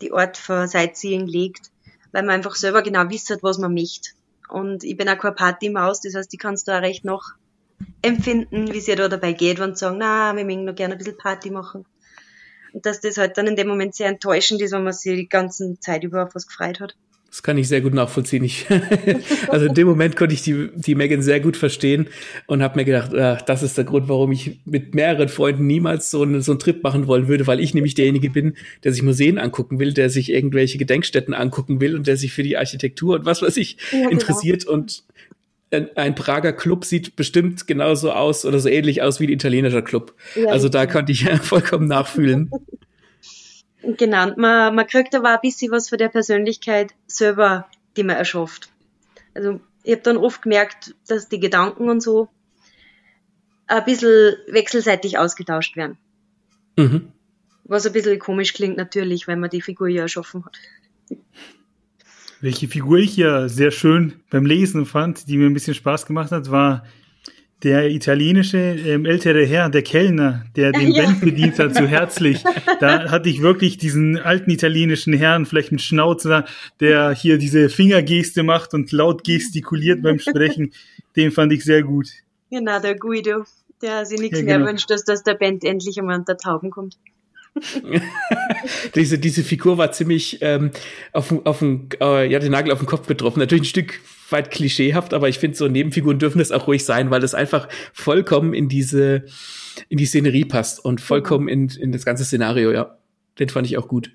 die 0.00 0.12
Art 0.12 0.36
von 0.36 0.68
Sightseeing 0.68 1.26
legt, 1.26 1.72
weil 2.12 2.22
man 2.22 2.36
einfach 2.36 2.54
selber 2.54 2.82
genau 2.82 3.10
wisst, 3.10 3.36
was 3.42 3.58
man 3.58 3.74
möchte. 3.74 4.10
Und 4.48 4.84
ich 4.84 4.96
bin 4.96 5.08
auch 5.08 5.18
keine 5.18 5.34
Partymaus, 5.34 6.00
das 6.00 6.14
heißt, 6.14 6.32
ich 6.32 6.38
kann 6.38 6.54
es 6.54 6.62
da 6.62 6.78
auch 6.78 6.82
recht 6.82 7.04
noch 7.04 7.32
empfinden, 8.02 8.72
wie 8.72 8.78
es 8.78 8.86
ja 8.86 8.94
da 8.94 9.08
dabei 9.08 9.32
geht, 9.32 9.58
wenn 9.58 9.74
sie 9.74 9.80
sagen, 9.80 9.98
na, 9.98 10.36
wir 10.36 10.44
möchten 10.44 10.64
noch 10.64 10.76
gerne 10.76 10.94
ein 10.94 10.98
bisschen 10.98 11.18
Party 11.18 11.50
machen. 11.50 11.86
Und 12.72 12.86
dass 12.86 13.00
das 13.00 13.18
halt 13.18 13.36
dann 13.36 13.48
in 13.48 13.56
dem 13.56 13.66
Moment 13.66 13.96
sehr 13.96 14.08
enttäuschend 14.08 14.62
ist, 14.62 14.70
wenn 14.70 14.84
man 14.84 14.92
sich 14.92 15.16
die 15.16 15.28
ganze 15.28 15.76
Zeit 15.80 16.04
über 16.04 16.22
auf 16.22 16.36
was 16.36 16.46
gefreut 16.46 16.78
hat. 16.78 16.94
Das 17.30 17.44
kann 17.44 17.56
ich 17.58 17.68
sehr 17.68 17.80
gut 17.80 17.94
nachvollziehen. 17.94 18.42
Ich, 18.42 18.66
also 19.48 19.66
in 19.66 19.74
dem 19.74 19.86
Moment 19.86 20.16
konnte 20.16 20.34
ich 20.34 20.42
die, 20.42 20.68
die 20.74 20.96
Megan 20.96 21.22
sehr 21.22 21.38
gut 21.38 21.56
verstehen 21.56 22.08
und 22.46 22.60
habe 22.60 22.76
mir 22.76 22.84
gedacht, 22.84 23.14
ach, 23.14 23.40
das 23.42 23.62
ist 23.62 23.78
der 23.78 23.84
Grund, 23.84 24.08
warum 24.08 24.32
ich 24.32 24.60
mit 24.64 24.96
mehreren 24.96 25.28
Freunden 25.28 25.64
niemals 25.66 26.10
so, 26.10 26.22
einen, 26.22 26.42
so 26.42 26.50
einen 26.50 26.58
Trip 26.58 26.82
machen 26.82 27.06
wollen 27.06 27.28
würde, 27.28 27.46
weil 27.46 27.60
ich 27.60 27.72
nämlich 27.72 27.94
derjenige 27.94 28.30
bin, 28.30 28.56
der 28.82 28.92
sich 28.92 29.04
Museen 29.04 29.38
angucken 29.38 29.78
will, 29.78 29.92
der 29.92 30.10
sich 30.10 30.32
irgendwelche 30.32 30.76
Gedenkstätten 30.76 31.32
angucken 31.32 31.80
will 31.80 31.94
und 31.94 32.08
der 32.08 32.16
sich 32.16 32.32
für 32.32 32.42
die 32.42 32.56
Architektur 32.56 33.14
und 33.14 33.24
was 33.26 33.42
weiß 33.42 33.56
ich 33.58 33.76
ja, 33.92 33.98
genau. 33.98 34.10
interessiert 34.10 34.64
und 34.64 35.04
ein 35.70 36.16
Prager 36.16 36.52
Club 36.52 36.84
sieht 36.84 37.14
bestimmt 37.14 37.68
genauso 37.68 38.10
aus 38.10 38.44
oder 38.44 38.58
so 38.58 38.68
ähnlich 38.68 39.02
aus 39.02 39.20
wie 39.20 39.28
ein 39.28 39.32
italienischer 39.32 39.82
Club. 39.82 40.14
Ja, 40.34 40.48
also 40.48 40.68
da 40.68 40.84
genau. 40.84 40.98
konnte 40.98 41.12
ich 41.12 41.22
ja 41.22 41.36
vollkommen 41.42 41.86
nachfühlen. 41.86 42.50
Genau, 43.82 44.34
man, 44.36 44.74
man 44.74 44.86
kriegt 44.86 45.14
aber 45.14 45.30
ein 45.30 45.40
bisschen 45.42 45.70
was 45.72 45.88
von 45.88 45.98
der 45.98 46.08
Persönlichkeit 46.08 46.92
selber, 47.06 47.66
die 47.96 48.02
man 48.02 48.16
erschafft. 48.16 48.70
Also 49.34 49.60
ich 49.82 49.92
habe 49.92 50.02
dann 50.02 50.16
oft 50.16 50.42
gemerkt, 50.42 50.94
dass 51.08 51.28
die 51.28 51.40
Gedanken 51.40 51.88
und 51.88 52.02
so 52.02 52.28
ein 53.66 53.84
bisschen 53.84 54.36
wechselseitig 54.48 55.18
ausgetauscht 55.18 55.76
werden. 55.76 55.96
Mhm. 56.76 57.12
Was 57.64 57.86
ein 57.86 57.92
bisschen 57.92 58.18
komisch 58.18 58.52
klingt 58.52 58.76
natürlich, 58.76 59.28
weil 59.28 59.36
man 59.36 59.50
die 59.50 59.62
Figur 59.62 59.88
ja 59.88 60.02
erschaffen 60.02 60.44
hat. 60.44 60.58
Welche 62.40 62.68
Figur 62.68 62.98
ich 62.98 63.16
ja 63.16 63.48
sehr 63.48 63.70
schön 63.70 64.20
beim 64.30 64.46
Lesen 64.46 64.86
fand, 64.86 65.28
die 65.28 65.36
mir 65.36 65.46
ein 65.46 65.54
bisschen 65.54 65.74
Spaß 65.74 66.06
gemacht 66.06 66.32
hat, 66.32 66.50
war 66.50 66.84
der 67.62 67.90
italienische 67.90 68.58
ähm, 68.58 69.04
ältere 69.04 69.44
Herr, 69.44 69.68
der 69.68 69.82
Kellner, 69.82 70.44
der 70.56 70.72
den 70.72 70.92
ja. 70.92 71.04
Band 71.04 71.20
bedient 71.20 71.58
hat, 71.58 71.74
so 71.76 71.86
herzlich. 71.86 72.42
Da 72.80 73.10
hatte 73.10 73.28
ich 73.28 73.42
wirklich 73.42 73.76
diesen 73.76 74.18
alten 74.18 74.50
italienischen 74.50 75.12
Herrn, 75.12 75.46
vielleicht 75.46 75.72
mit 75.72 75.82
Schnauzer, 75.82 76.46
der 76.80 77.12
hier 77.12 77.38
diese 77.38 77.68
Fingergeste 77.68 78.42
macht 78.42 78.72
und 78.72 78.92
laut 78.92 79.24
gestikuliert 79.24 80.02
beim 80.02 80.18
Sprechen. 80.18 80.72
Den 81.16 81.32
fand 81.32 81.52
ich 81.52 81.64
sehr 81.64 81.82
gut. 81.82 82.08
Genau, 82.50 82.80
der 82.80 82.96
Guido, 82.96 83.44
der 83.82 84.06
sich 84.06 84.20
nichts 84.20 84.38
ja, 84.38 84.44
mehr 84.44 84.58
genau. 84.58 84.70
wünscht, 84.70 84.90
dass, 84.90 85.04
dass 85.04 85.22
der 85.22 85.34
Band 85.34 85.64
endlich 85.64 85.98
einmal 85.98 86.18
unter 86.18 86.36
Tauben 86.36 86.70
kommt. 86.70 86.96
diese, 88.94 89.18
diese 89.18 89.42
Figur 89.42 89.76
war 89.76 89.92
ziemlich 89.92 90.38
ähm, 90.40 90.70
auf, 91.12 91.34
auf 91.44 91.58
den, 91.58 91.88
äh, 92.00 92.30
ja, 92.30 92.38
den 92.38 92.52
Nagel 92.52 92.72
auf 92.72 92.78
den 92.78 92.86
Kopf 92.86 93.06
getroffen. 93.06 93.40
Natürlich 93.40 93.62
ein 93.62 93.66
Stück 93.66 94.00
weit 94.32 94.50
klischeehaft, 94.50 95.14
aber 95.14 95.28
ich 95.28 95.38
finde, 95.38 95.56
so 95.56 95.68
Nebenfiguren 95.68 96.18
dürfen 96.18 96.38
das 96.38 96.52
auch 96.52 96.66
ruhig 96.66 96.84
sein, 96.84 97.10
weil 97.10 97.20
das 97.20 97.34
einfach 97.34 97.68
vollkommen 97.92 98.54
in 98.54 98.68
diese, 98.68 99.24
in 99.88 99.98
die 99.98 100.06
Szenerie 100.06 100.44
passt 100.44 100.84
und 100.84 101.00
vollkommen 101.00 101.48
in, 101.48 101.68
in 101.68 101.92
das 101.92 102.04
ganze 102.04 102.24
Szenario, 102.24 102.72
ja. 102.72 102.96
Den 103.38 103.48
fand 103.48 103.66
ich 103.66 103.78
auch 103.78 103.88
gut. 103.88 104.12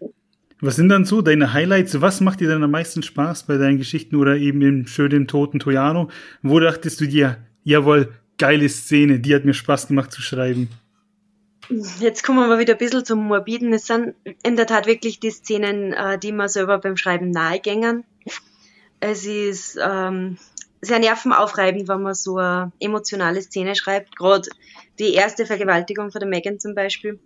Was 0.61 0.78
sind 0.78 0.89
dann 0.89 1.05
so 1.05 1.22
deine 1.22 1.53
Highlights? 1.53 1.99
Was 2.01 2.22
macht 2.22 2.39
dir 2.39 2.47
dann 2.47 2.63
am 2.63 2.72
meisten 2.72 3.03
Spaß 3.03 3.43
bei 3.43 3.57
deinen 3.57 3.78
Geschichten 3.78 4.16
oder 4.16 4.38
eben 4.38 4.61
im 4.61 4.88
schönen 4.88 5.28
toten 5.28 5.59
Toyano? 5.59 6.09
Wo 6.41 6.59
dachtest 6.59 7.01
du 7.01 7.07
dir, 7.07 7.38
jawohl, 7.63 8.13
geile 8.38 8.70
Szene, 8.70 9.20
die 9.20 9.36
hat 9.36 9.45
mir 9.45 9.53
Spaß 9.53 9.88
gemacht 9.88 10.11
zu 10.11 10.22
schreiben? 10.22 10.70
Jetzt 11.99 12.24
kommen 12.24 12.47
wir 12.47 12.59
wieder 12.59 12.74
ein 12.74 12.78
bisschen 12.78 13.05
zum 13.05 13.28
Morbiden. 13.28 13.74
Es 13.74 13.88
sind 13.88 14.13
in 14.43 14.55
der 14.55 14.68
Tat 14.68 14.86
wirklich 14.86 15.20
die 15.20 15.32
Szenen, 15.32 15.93
äh, 15.93 16.18
die 16.20 16.32
mir 16.32 16.47
selber 16.47 16.78
beim 16.78 16.95
Schreiben 16.95 17.32
nahegängen. 17.32 18.03
Es 19.08 19.24
ist 19.24 19.78
ähm, 19.80 20.39
sehr 20.82 20.97
nervenaufreibend, 20.97 21.88
wenn 21.88 22.01
man 22.01 22.16
so 22.16 22.38
eine 22.38 22.72
emotionale 22.80 23.39
Szene 23.39 23.76
schreibt. 23.76 24.16
Gerade 24.16 24.49
die 24.97 25.14
erste 25.14 25.45
Vergewaltigung 25.45 26.12
von 26.12 26.20
der 26.20 26.28
Megan 26.28 26.60
zum 26.60 26.74
Beispiel. 26.74 27.20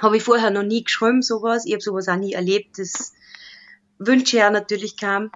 Habe 0.00 0.16
ich 0.16 0.24
vorher 0.24 0.50
noch 0.50 0.64
nie 0.64 0.82
geschrieben, 0.82 1.22
sowas. 1.22 1.66
Ich 1.66 1.72
habe 1.72 1.82
sowas 1.82 2.08
auch 2.08 2.16
nie 2.16 2.32
erlebt. 2.32 2.80
Das 2.80 3.12
wünsche 4.00 4.24
ich 4.24 4.42
ja 4.42 4.50
natürlich 4.50 4.96
kam. 4.96 5.30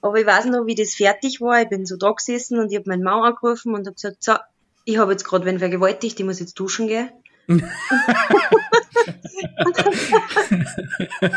Aber 0.00 0.18
ich 0.18 0.24
weiß 0.24 0.46
noch, 0.46 0.64
wie 0.64 0.74
das 0.74 0.94
fertig 0.94 1.42
war. 1.42 1.60
Ich 1.60 1.68
bin 1.68 1.84
so 1.84 1.98
da 1.98 2.10
gesessen 2.12 2.58
und 2.58 2.72
ich 2.72 2.78
habe 2.78 2.88
meinen 2.88 3.02
Mann 3.02 3.24
angerufen 3.24 3.74
und 3.74 3.86
habe 3.86 3.96
gesagt, 3.96 4.24
so, 4.24 4.36
ich 4.86 4.96
habe 4.96 5.12
jetzt 5.12 5.24
gerade 5.24 5.44
wen 5.44 5.58
vergewaltigt, 5.58 6.18
ich 6.18 6.24
muss 6.24 6.40
jetzt 6.40 6.58
duschen 6.58 6.88
gehen. 6.88 7.10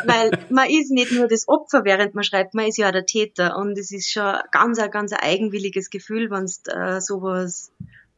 Weil 0.05 0.31
man 0.49 0.69
ist 0.69 0.91
nicht 0.91 1.11
nur 1.11 1.27
das 1.27 1.47
Opfer, 1.47 1.83
während 1.83 2.15
man 2.15 2.23
schreibt, 2.23 2.53
man 2.53 2.67
ist 2.67 2.77
ja 2.77 2.87
auch 2.87 2.91
der 2.91 3.05
Täter. 3.05 3.57
Und 3.57 3.77
es 3.77 3.91
ist 3.91 4.11
schon 4.11 4.35
ganz, 4.51 4.79
ein 4.79 4.91
ganz 4.91 5.11
ein 5.11 5.19
eigenwilliges 5.19 5.89
Gefühl, 5.89 6.29
wenn 6.31 6.45
du 6.45 6.71
äh, 6.71 7.01
sowas 7.01 7.71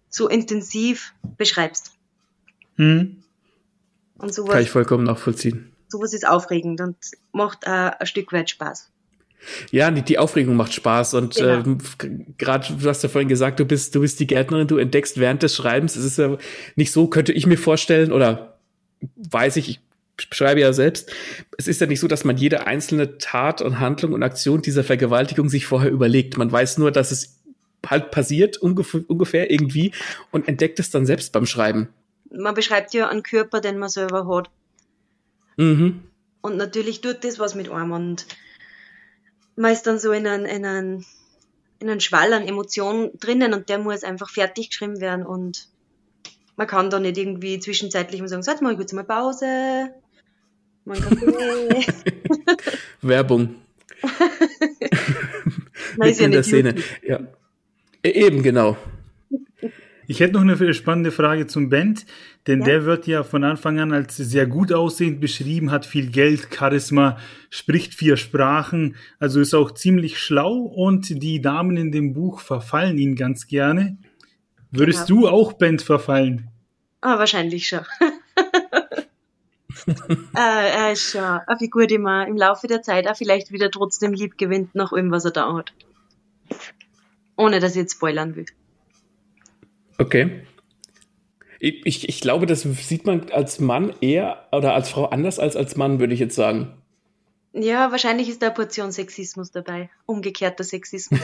so 0.09 0.27
intensiv 0.27 1.13
beschreibst. 1.37 1.93
Hm. 2.75 3.23
Und 4.17 4.33
sowas, 4.33 4.53
Kann 4.53 4.63
ich 4.63 4.71
vollkommen 4.71 5.05
nachvollziehen. 5.05 5.71
Sowas 5.87 6.13
ist 6.13 6.27
aufregend 6.27 6.81
und 6.81 6.97
macht 7.31 7.63
äh, 7.63 7.69
ein 7.69 8.05
Stück 8.05 8.31
weit 8.31 8.49
Spaß. 8.49 8.91
Ja, 9.71 9.89
die, 9.89 10.01
die 10.01 10.17
Aufregung 10.17 10.55
macht 10.55 10.73
Spaß 10.73 11.13
und 11.13 11.35
genau. 11.35 11.63
ähm, 11.65 11.77
gerade 12.37 12.73
du 12.73 12.89
hast 12.89 13.03
ja 13.03 13.09
vorhin 13.09 13.29
gesagt, 13.29 13.59
du 13.59 13.65
bist 13.65 13.95
du 13.95 14.01
bist 14.01 14.19
die 14.19 14.27
Gärtnerin, 14.27 14.67
du 14.67 14.77
entdeckst 14.77 15.17
während 15.17 15.43
des 15.43 15.55
Schreibens. 15.55 15.95
Es 15.95 16.05
ist 16.05 16.17
ja 16.17 16.37
nicht 16.75 16.91
so, 16.91 17.07
könnte 17.07 17.31
ich 17.31 17.45
mir 17.45 17.57
vorstellen 17.57 18.11
oder 18.11 18.57
weiß 19.31 19.55
ich, 19.55 19.81
ich 20.19 20.29
beschreibe 20.29 20.59
ja 20.59 20.73
selbst. 20.73 21.11
Es 21.57 21.67
ist 21.67 21.81
ja 21.81 21.87
nicht 21.87 21.99
so, 21.99 22.07
dass 22.07 22.25
man 22.25 22.37
jede 22.37 22.67
einzelne 22.67 23.17
Tat 23.17 23.61
und 23.61 23.79
Handlung 23.79 24.13
und 24.13 24.23
Aktion 24.23 24.61
dieser 24.61 24.83
Vergewaltigung 24.83 25.49
sich 25.49 25.65
vorher 25.65 25.91
überlegt. 25.91 26.37
Man 26.37 26.51
weiß 26.51 26.77
nur, 26.77 26.91
dass 26.91 27.11
es 27.11 27.39
halt 27.85 28.11
passiert 28.11 28.57
ungefähr, 28.57 29.01
ungefähr 29.07 29.49
irgendwie 29.49 29.93
und 30.31 30.47
entdeckt 30.47 30.79
es 30.79 30.91
dann 30.91 31.05
selbst 31.05 31.31
beim 31.31 31.45
Schreiben. 31.45 31.89
Man 32.31 32.53
beschreibt 32.53 32.93
ja 32.93 33.07
einen 33.07 33.23
Körper, 33.23 33.61
den 33.61 33.77
man 33.79 33.89
selber 33.89 34.27
hat. 34.27 34.49
Mhm. 35.57 36.01
Und 36.41 36.57
natürlich 36.57 37.01
tut 37.01 37.23
das 37.23 37.39
was 37.39 37.55
mit 37.55 37.69
einem 37.69 37.91
und 37.91 38.25
man 39.59 39.73
ist 39.73 39.83
dann 39.83 39.99
so 39.99 40.13
in 40.13 40.25
einen, 40.25 40.45
in 40.45 40.65
einen, 40.65 41.05
in 41.79 41.89
einen 41.89 41.99
Schwall 41.99 42.31
an 42.31 42.47
Emotionen 42.47 43.11
drinnen 43.19 43.53
und 43.53 43.67
der 43.67 43.77
muss 43.77 44.05
einfach 44.05 44.29
fertig 44.29 44.69
geschrieben 44.69 45.01
werden 45.01 45.25
und 45.25 45.67
man 46.55 46.65
kann 46.65 46.89
da 46.89 46.99
nicht 46.99 47.17
irgendwie 47.17 47.59
zwischenzeitlich 47.59 48.21
mal 48.21 48.29
sagen, 48.29 48.41
so, 48.41 48.51
jetzt 48.51 48.61
mal 48.61 48.77
kurz 48.77 48.93
mal 48.93 49.03
Pause, 49.03 49.89
mal 50.85 50.97
Kaffee. 50.97 51.85
Werbung. 53.01 53.55
Nein, 55.97 56.09
ist 56.09 56.19
ja 56.21 56.25
in 56.25 56.31
der 56.31 56.43
Szene. 56.43 56.75
Ja. 57.05 57.19
E-, 58.01 58.11
eben, 58.11 58.43
genau. 58.43 58.77
Ich 60.09 60.21
hätte 60.21 60.33
noch 60.33 60.41
eine 60.41 60.73
spannende 60.73 61.11
Frage 61.11 61.45
zum 61.45 61.69
Band, 61.69 62.07
denn 62.47 62.61
ja. 62.61 62.65
der 62.65 62.85
wird 62.85 63.05
ja 63.05 63.21
von 63.23 63.43
Anfang 63.43 63.79
an 63.79 63.93
als 63.93 64.17
sehr 64.17 64.47
gut 64.47 64.73
aussehend 64.73 65.21
beschrieben, 65.21 65.69
hat 65.69 65.85
viel 65.85 66.09
Geld, 66.09 66.47
Charisma, 66.51 67.19
spricht 67.51 67.93
vier 67.93 68.17
Sprachen, 68.17 68.95
also 69.19 69.39
ist 69.39 69.53
auch 69.53 69.69
ziemlich 69.69 70.17
schlau 70.17 70.61
und 70.61 71.21
die 71.21 71.41
Damen 71.41 71.77
in 71.77 71.91
dem 71.91 72.13
Buch 72.13 72.39
verfallen 72.39 72.97
ihn 72.97 73.15
ganz 73.15 73.45
gerne. 73.45 73.99
Würdest 74.71 75.05
genau. 75.05 75.21
du 75.21 75.27
auch 75.27 75.53
Band 75.53 75.83
verfallen? 75.83 76.47
Ah, 77.01 77.19
wahrscheinlich 77.19 77.67
schon. 77.67 77.85
äh, 79.85 79.91
er 80.33 80.91
ist 80.91 81.11
schon 81.11 81.21
eine 81.21 81.59
Figur, 81.59 81.85
die 81.85 81.99
man 81.99 82.27
im 82.27 82.35
Laufe 82.35 82.65
der 82.65 82.81
Zeit 82.81 83.07
auch 83.07 83.15
vielleicht 83.15 83.51
wieder 83.51 83.69
trotzdem 83.69 84.13
lieb 84.13 84.39
gewinnt, 84.39 84.73
nach 84.73 84.91
allem, 84.91 85.11
was 85.11 85.25
er 85.25 85.31
da 85.31 85.53
hat. 85.53 85.71
Ohne 87.37 87.59
dass 87.59 87.73
ich 87.73 87.81
jetzt 87.81 87.93
spoilern 87.93 88.35
will. 88.35 88.47
Okay. 89.99 90.43
Ich, 91.59 92.07
ich 92.07 92.21
glaube, 92.21 92.45
das 92.45 92.61
sieht 92.61 93.05
man 93.05 93.29
als 93.31 93.59
Mann 93.59 93.93
eher 93.99 94.47
oder 94.53 94.73
als 94.73 94.89
Frau 94.89 95.05
anders 95.05 95.39
als 95.39 95.57
als 95.57 95.75
Mann, 95.75 95.99
würde 95.99 96.13
ich 96.13 96.19
jetzt 96.21 96.35
sagen. 96.35 96.73
Ja, 97.51 97.91
wahrscheinlich 97.91 98.29
ist 98.29 98.41
da 98.41 98.47
eine 98.47 98.55
Portion 98.55 98.91
Sexismus 98.93 99.51
dabei. 99.51 99.89
Umgekehrter 100.05 100.63
Sexismus. 100.63 101.19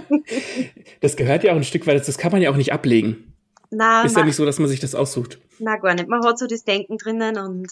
das 1.00 1.16
gehört 1.16 1.44
ja 1.44 1.52
auch 1.52 1.56
ein 1.56 1.64
Stück 1.64 1.86
weit, 1.86 2.06
das 2.06 2.16
kann 2.16 2.32
man 2.32 2.40
ja 2.40 2.50
auch 2.50 2.56
nicht 2.56 2.72
ablegen. 2.72 3.34
Na, 3.70 4.04
ist 4.04 4.16
ja 4.16 4.24
nicht 4.24 4.36
so, 4.36 4.46
dass 4.46 4.58
man 4.58 4.68
sich 4.68 4.80
das 4.80 4.94
aussucht. 4.94 5.38
Na, 5.58 5.76
gar 5.76 5.94
nicht. 5.94 6.08
Man 6.08 6.24
hat 6.24 6.38
so 6.38 6.46
das 6.46 6.64
Denken 6.64 6.96
drinnen 6.96 7.36
und 7.36 7.68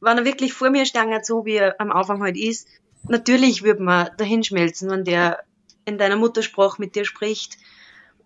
wenn 0.00 0.18
er 0.18 0.24
wirklich 0.24 0.54
vor 0.54 0.70
mir 0.70 0.86
stangt, 0.86 1.26
so 1.26 1.44
wie 1.44 1.56
er 1.56 1.80
am 1.80 1.92
Anfang 1.92 2.22
halt 2.22 2.36
ist, 2.38 2.66
natürlich 3.08 3.62
würde 3.62 3.82
man 3.82 4.08
dahin 4.16 4.42
schmelzen, 4.42 4.90
wenn 4.90 5.04
der 5.04 5.40
in 5.84 5.98
deiner 5.98 6.16
Muttersprache 6.16 6.80
mit 6.80 6.96
dir 6.96 7.04
spricht 7.04 7.58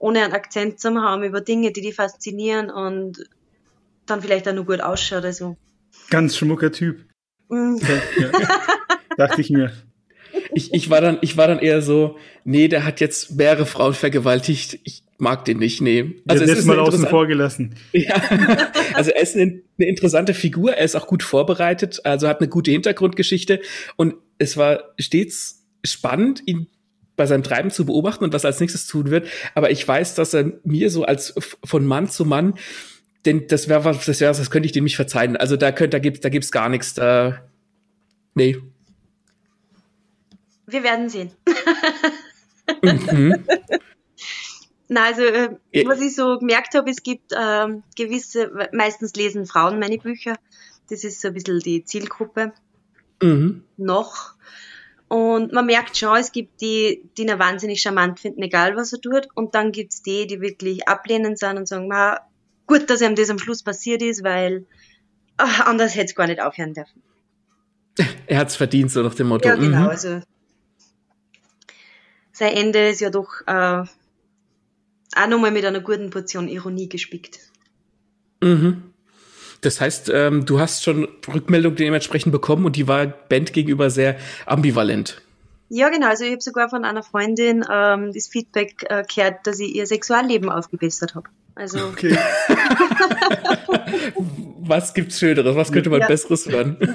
ohne 0.00 0.24
einen 0.24 0.32
Akzent 0.32 0.80
zu 0.80 0.90
haben 0.94 1.22
über 1.22 1.40
Dinge, 1.40 1.72
die 1.72 1.82
die 1.82 1.92
faszinieren 1.92 2.70
und 2.70 3.24
dann 4.06 4.22
vielleicht 4.22 4.48
auch 4.48 4.54
nur 4.54 4.64
gut 4.64 4.80
ausschaut. 4.80 5.24
Also. 5.24 5.56
Ganz 6.08 6.36
schmucker 6.36 6.72
Typ. 6.72 7.04
Mm. 7.48 7.76
Ja, 7.76 8.30
dachte 9.16 9.40
ich 9.40 9.50
mir. 9.50 9.72
Ich, 10.52 10.72
ich, 10.72 10.90
war 10.90 11.00
dann, 11.00 11.18
ich 11.20 11.36
war 11.36 11.46
dann 11.46 11.58
eher 11.58 11.82
so, 11.82 12.16
nee, 12.44 12.66
der 12.66 12.84
hat 12.84 13.00
jetzt 13.00 13.36
mehrere 13.36 13.66
Frauen 13.66 13.94
vergewaltigt. 13.94 14.80
Ich 14.84 15.04
mag 15.18 15.44
den 15.44 15.58
nicht, 15.58 15.82
nee. 15.82 16.22
Also 16.26 16.44
ja, 16.44 16.52
es 16.52 16.60
ist 16.60 16.64
mal 16.64 16.78
außen 16.78 17.06
vor 17.06 17.26
gelassen. 17.26 17.74
Ja, 17.92 18.14
also 18.94 19.10
er 19.10 19.22
ist 19.22 19.36
eine, 19.36 19.60
eine 19.78 19.88
interessante 19.88 20.32
Figur, 20.32 20.72
er 20.72 20.84
ist 20.84 20.96
auch 20.96 21.06
gut 21.06 21.22
vorbereitet, 21.22 22.00
also 22.04 22.26
hat 22.26 22.40
eine 22.40 22.48
gute 22.48 22.70
Hintergrundgeschichte 22.70 23.60
und 23.96 24.14
es 24.38 24.56
war 24.56 24.94
stets 24.98 25.66
spannend, 25.84 26.42
ihn 26.46 26.68
bei 27.20 27.26
seinem 27.26 27.42
Treiben 27.42 27.70
zu 27.70 27.84
beobachten 27.84 28.24
und 28.24 28.32
was 28.32 28.44
er 28.44 28.48
als 28.48 28.60
nächstes 28.60 28.86
tun 28.86 29.10
wird. 29.10 29.28
Aber 29.54 29.70
ich 29.70 29.86
weiß, 29.86 30.14
dass 30.14 30.32
er 30.32 30.52
mir 30.64 30.88
so 30.88 31.04
als 31.04 31.34
von 31.62 31.84
Mann 31.84 32.08
zu 32.08 32.24
Mann, 32.24 32.54
denn 33.26 33.46
das 33.46 33.68
wäre 33.68 33.84
was, 33.84 34.06
das 34.06 34.20
wäre 34.20 34.32
das 34.32 34.50
könnte 34.50 34.64
ich 34.64 34.72
dem 34.72 34.84
nicht 34.84 34.96
verzeihen. 34.96 35.36
Also 35.36 35.58
da 35.58 35.70
könnte, 35.70 35.96
da 35.96 35.98
gibt, 35.98 36.24
da 36.24 36.30
gibt's 36.30 36.50
gar 36.50 36.70
nichts. 36.70 36.94
Da, 36.94 37.44
nee. 38.34 38.56
Wir 40.66 40.82
werden 40.82 41.10
sehen. 41.10 41.30
mhm. 42.82 43.44
Na, 44.88 45.04
also 45.04 45.22
äh, 45.22 45.50
was 45.84 46.00
ich 46.00 46.16
so 46.16 46.38
gemerkt 46.38 46.74
habe, 46.74 46.90
es 46.90 47.02
gibt 47.02 47.32
ähm, 47.38 47.82
gewisse, 47.96 48.50
meistens 48.72 49.14
lesen 49.14 49.44
Frauen 49.44 49.78
meine 49.78 49.98
Bücher. 49.98 50.36
Das 50.88 51.04
ist 51.04 51.20
so 51.20 51.28
ein 51.28 51.34
bisschen 51.34 51.58
die 51.60 51.84
Zielgruppe. 51.84 52.54
Mhm. 53.22 53.62
Noch. 53.76 54.36
Und 55.10 55.50
man 55.52 55.66
merkt 55.66 55.96
schon, 55.96 56.16
es 56.16 56.30
gibt 56.30 56.60
die, 56.60 57.02
die 57.16 57.22
ihn 57.22 57.36
wahnsinnig 57.36 57.82
charmant 57.82 58.20
finden, 58.20 58.42
egal 58.42 58.76
was 58.76 58.92
er 58.92 59.00
tut. 59.00 59.26
Und 59.34 59.56
dann 59.56 59.72
gibt's 59.72 60.02
die, 60.02 60.28
die 60.28 60.40
wirklich 60.40 60.86
ablehnend 60.86 61.36
sind 61.36 61.56
und 61.56 61.66
sagen, 61.66 61.88
ma, 61.88 62.20
gut, 62.68 62.88
dass 62.88 63.00
ihm 63.00 63.16
das 63.16 63.28
am 63.28 63.40
Schluss 63.40 63.64
passiert 63.64 64.02
ist, 64.02 64.22
weil 64.22 64.66
ach, 65.36 65.66
anders 65.66 65.96
hätte 65.96 66.06
es 66.06 66.14
gar 66.14 66.28
nicht 66.28 66.40
aufhören 66.40 66.74
dürfen. 66.74 67.02
Er 68.28 68.38
hat's 68.38 68.54
verdient, 68.54 68.92
so 68.92 69.02
nach 69.02 69.16
dem 69.16 69.26
Motto. 69.26 69.48
Ja, 69.48 69.56
genau. 69.56 69.80
Mhm. 69.80 69.88
Also 69.88 70.20
sein 72.30 72.54
Ende 72.54 72.90
ist 72.90 73.00
ja 73.00 73.10
doch 73.10 73.32
äh, 73.48 73.82
auch 75.16 75.28
nochmal 75.28 75.50
mit 75.50 75.64
einer 75.64 75.80
guten 75.80 76.10
Portion 76.10 76.46
Ironie 76.46 76.88
gespickt. 76.88 77.40
Mhm. 78.40 78.89
Das 79.60 79.80
heißt, 79.80 80.10
ähm, 80.14 80.46
du 80.46 80.58
hast 80.58 80.84
schon 80.84 81.08
Rückmeldung 81.32 81.76
dementsprechend 81.76 82.32
bekommen 82.32 82.64
und 82.64 82.76
die 82.76 82.88
war 82.88 83.06
Band 83.06 83.52
gegenüber 83.52 83.90
sehr 83.90 84.16
ambivalent. 84.46 85.20
Ja, 85.68 85.88
genau. 85.88 86.08
Also 86.08 86.24
ich 86.24 86.32
habe 86.32 86.42
sogar 86.42 86.68
von 86.68 86.84
einer 86.84 87.02
Freundin 87.02 87.64
ähm, 87.70 88.12
das 88.12 88.26
Feedback 88.28 88.84
äh, 88.88 89.04
gehört, 89.04 89.46
dass 89.46 89.60
ich 89.60 89.74
ihr 89.74 89.86
Sexualleben 89.86 90.50
aufgebessert 90.50 91.14
habe. 91.14 91.28
Also. 91.54 91.78
Okay. 91.92 92.16
Was 94.62 94.94
gibt's 94.94 95.18
Schöneres? 95.18 95.56
Was 95.56 95.72
könnte 95.72 95.90
man 95.90 96.00
ja. 96.00 96.06
Besseres 96.06 96.46
hören? 96.48 96.76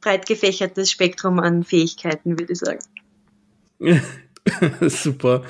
Breit 0.00 0.26
gefächertes 0.26 0.90
Spektrum 0.90 1.38
an 1.38 1.64
Fähigkeiten, 1.64 2.38
würde 2.38 2.52
ich 2.52 2.58
sagen. 2.58 2.80
Super. 4.88 5.44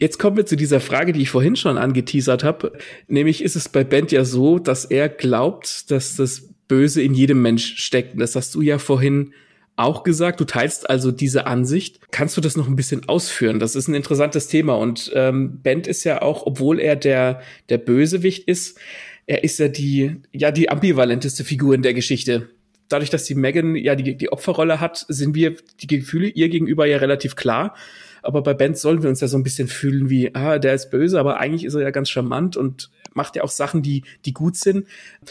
Jetzt 0.00 0.18
kommen 0.18 0.36
wir 0.36 0.46
zu 0.46 0.56
dieser 0.56 0.80
Frage, 0.80 1.12
die 1.12 1.22
ich 1.22 1.30
vorhin 1.30 1.56
schon 1.56 1.78
angeteasert 1.78 2.44
habe. 2.44 2.72
Nämlich 3.08 3.42
ist 3.42 3.56
es 3.56 3.68
bei 3.68 3.84
Bent 3.84 4.12
ja 4.12 4.24
so, 4.24 4.58
dass 4.58 4.84
er 4.84 5.08
glaubt, 5.08 5.90
dass 5.90 6.16
das 6.16 6.48
Böse 6.68 7.02
in 7.02 7.14
jedem 7.14 7.42
Mensch 7.42 7.76
steckt. 7.78 8.20
Das 8.20 8.36
hast 8.36 8.54
du 8.54 8.60
ja 8.60 8.78
vorhin 8.78 9.32
auch 9.76 10.02
gesagt. 10.02 10.40
Du 10.40 10.44
teilst 10.44 10.88
also 10.90 11.10
diese 11.10 11.46
Ansicht. 11.46 12.00
Kannst 12.10 12.36
du 12.36 12.40
das 12.40 12.56
noch 12.56 12.68
ein 12.68 12.76
bisschen 12.76 13.08
ausführen? 13.08 13.58
Das 13.58 13.74
ist 13.74 13.88
ein 13.88 13.94
interessantes 13.94 14.48
Thema. 14.48 14.74
Und 14.74 15.10
ähm, 15.14 15.60
Bent 15.62 15.86
ist 15.86 16.04
ja 16.04 16.22
auch, 16.22 16.46
obwohl 16.46 16.80
er 16.80 16.96
der, 16.96 17.40
der 17.68 17.78
Bösewicht 17.78 18.48
ist, 18.48 18.78
er 19.26 19.44
ist 19.44 19.58
ja 19.58 19.68
die, 19.68 20.16
ja, 20.32 20.50
die 20.50 20.68
ambivalenteste 20.68 21.44
Figur 21.44 21.74
in 21.74 21.82
der 21.82 21.94
Geschichte. 21.94 22.48
Dadurch, 22.88 23.10
dass 23.10 23.24
die 23.24 23.34
Megan 23.34 23.76
ja 23.76 23.94
die, 23.94 24.16
die 24.16 24.32
Opferrolle 24.32 24.80
hat, 24.80 25.04
sind 25.08 25.34
wir 25.34 25.56
die 25.80 25.86
Gefühle 25.86 26.28
ihr 26.28 26.48
gegenüber 26.48 26.86
ja 26.86 26.96
relativ 26.98 27.36
klar. 27.36 27.74
Aber 28.22 28.42
bei 28.42 28.54
Bands 28.54 28.82
sollen 28.82 29.02
wir 29.02 29.10
uns 29.10 29.20
ja 29.20 29.28
so 29.28 29.36
ein 29.36 29.42
bisschen 29.42 29.68
fühlen 29.68 30.10
wie, 30.10 30.34
ah, 30.34 30.58
der 30.58 30.74
ist 30.74 30.90
böse, 30.90 31.18
aber 31.18 31.38
eigentlich 31.38 31.64
ist 31.64 31.74
er 31.74 31.82
ja 31.82 31.90
ganz 31.90 32.08
charmant 32.10 32.56
und 32.56 32.90
macht 33.14 33.36
ja 33.36 33.42
auch 33.42 33.50
Sachen, 33.50 33.82
die, 33.82 34.04
die 34.24 34.32
gut 34.32 34.56
sind. 34.56 34.86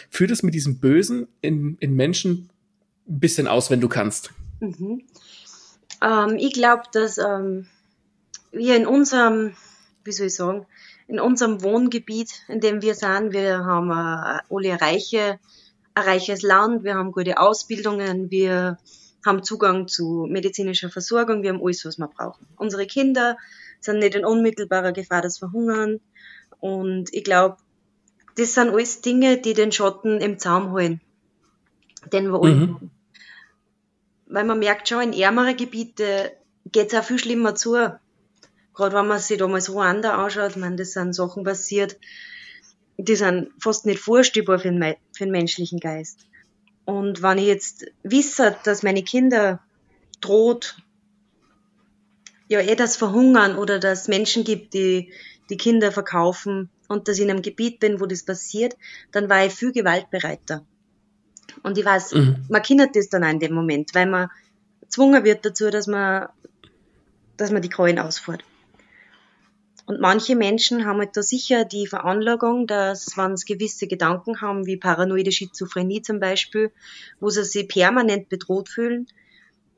Führt 0.09 0.31
es 0.31 0.43
mit 0.43 0.53
diesem 0.53 0.79
Bösen 0.79 1.27
in, 1.41 1.77
in 1.79 1.95
Menschen 1.95 2.49
ein 3.07 3.19
bisschen 3.19 3.47
aus, 3.47 3.69
wenn 3.69 3.81
du 3.81 3.87
kannst. 3.87 4.31
Mhm. 4.59 5.03
Ähm, 6.01 6.35
ich 6.37 6.53
glaube, 6.53 6.83
dass 6.91 7.17
ähm, 7.17 7.67
wir 8.51 8.75
in 8.75 8.85
unserem, 8.85 9.53
wie 10.03 10.11
soll 10.11 10.27
ich 10.27 10.35
sagen, 10.35 10.65
in 11.07 11.19
unserem 11.19 11.63
Wohngebiet, 11.63 12.43
in 12.47 12.59
dem 12.59 12.81
wir 12.81 12.93
sind, 12.93 13.31
wir 13.31 13.65
haben 13.65 13.89
äh, 13.89 14.39
alle 14.53 14.81
reiche, 14.81 15.39
ein 15.93 16.03
reiches 16.03 16.41
Land, 16.41 16.83
wir 16.83 16.95
haben 16.95 17.11
gute 17.11 17.39
Ausbildungen, 17.39 18.29
wir 18.29 18.77
haben 19.25 19.43
Zugang 19.43 19.87
zu 19.87 20.27
medizinischer 20.29 20.89
Versorgung, 20.89 21.43
wir 21.43 21.51
haben 21.51 21.63
alles, 21.63 21.85
was 21.85 21.97
wir 21.97 22.07
brauchen. 22.07 22.45
Unsere 22.57 22.85
Kinder 22.85 23.37
sind 23.79 23.99
nicht 23.99 24.15
in 24.15 24.25
unmittelbarer 24.25 24.91
Gefahr 24.91 25.21
des 25.21 25.37
Verhungern 25.37 25.99
und 26.59 27.13
ich 27.13 27.23
glaube, 27.23 27.57
das 28.35 28.53
sind 28.53 28.69
alles 28.69 29.01
Dinge, 29.01 29.37
die 29.37 29.53
den 29.53 29.71
Schotten 29.71 30.21
im 30.21 30.37
Zaum 30.37 30.71
holen, 30.71 31.01
den 32.11 32.31
wir 32.31 32.41
alle 32.41 32.55
mhm. 32.55 32.75
haben. 32.75 32.91
Weil 34.27 34.43
man 34.45 34.59
merkt 34.59 34.89
schon, 34.89 35.01
in 35.01 35.13
ärmere 35.13 35.55
Gebiete 35.55 36.33
geht 36.71 36.93
es 36.93 36.99
auch 36.99 37.03
viel 37.03 37.19
schlimmer 37.19 37.55
zu. 37.55 37.73
Gerade 38.73 38.95
wenn 38.95 39.07
man 39.07 39.19
sich 39.19 39.37
damals 39.37 39.71
Ruanda 39.71 40.23
anschaut, 40.23 40.51
ich 40.51 40.57
meine, 40.57 40.75
das 40.75 40.91
sind 40.91 41.13
Sachen 41.13 41.43
passiert, 41.43 41.97
die 42.97 43.15
sind 43.15 43.49
fast 43.59 43.85
nicht 43.85 43.99
vorstellbar 43.99 44.59
für 44.59 44.69
den, 44.69 44.95
für 45.13 45.23
den 45.25 45.31
menschlichen 45.31 45.79
Geist. 45.79 46.27
Und 46.87 47.21
wenn 47.21 47.37
ich 47.37 47.47
jetzt 47.47 47.85
wisse, 48.03 48.55
dass 48.63 48.81
meine 48.81 49.03
Kinder 49.03 49.59
droht, 50.21 50.77
ja, 52.47 52.61
eh 52.61 52.75
das 52.75 52.95
Verhungern 52.95 53.57
oder 53.57 53.77
dass 53.77 54.03
es 54.03 54.07
Menschen 54.07 54.45
gibt, 54.45 54.73
die 54.73 55.11
die 55.49 55.57
Kinder 55.57 55.91
verkaufen 55.91 56.69
und 56.87 57.09
dass 57.09 57.17
ich 57.17 57.25
in 57.25 57.29
einem 57.29 57.41
Gebiet 57.41 57.81
bin, 57.81 57.99
wo 57.99 58.05
das 58.05 58.23
passiert, 58.23 58.77
dann 59.11 59.29
war 59.29 59.45
ich 59.45 59.53
viel 59.53 59.73
gewaltbereiter. 59.73 60.65
Und 61.61 61.77
ich 61.77 61.83
weiß, 61.83 62.13
mhm. 62.13 62.45
man 62.47 62.61
kennt 62.61 62.95
das 62.95 63.09
dann 63.09 63.25
auch 63.25 63.31
in 63.31 63.41
dem 63.41 63.53
Moment, 63.53 63.93
weil 63.93 64.05
man 64.05 64.29
gezwungen 64.79 65.25
wird 65.25 65.43
dazu, 65.43 65.69
dass 65.69 65.87
man, 65.87 66.29
dass 67.35 67.51
man 67.51 67.61
die 67.61 67.69
Krallen 67.69 67.99
ausfährt. 67.99 68.45
Und 69.87 70.01
manche 70.01 70.35
Menschen 70.35 70.85
haben 70.85 70.99
halt 70.99 71.15
da 71.15 71.23
sicher 71.23 71.63
die 71.63 71.87
Veranlagung, 71.87 72.67
dass 72.67 73.15
wenn 73.15 73.37
sie 73.37 73.45
gewisse 73.45 73.87
Gedanken 73.87 74.41
haben, 74.41 74.65
wie 74.65 74.75
paranoide 74.75 75.31
Schizophrenie 75.31 76.01
zum 76.01 76.19
Beispiel, 76.19 76.71
wo 77.21 77.29
sie 77.29 77.45
sich 77.45 77.69
permanent 77.69 78.27
bedroht 78.27 78.67
fühlen, 78.67 79.07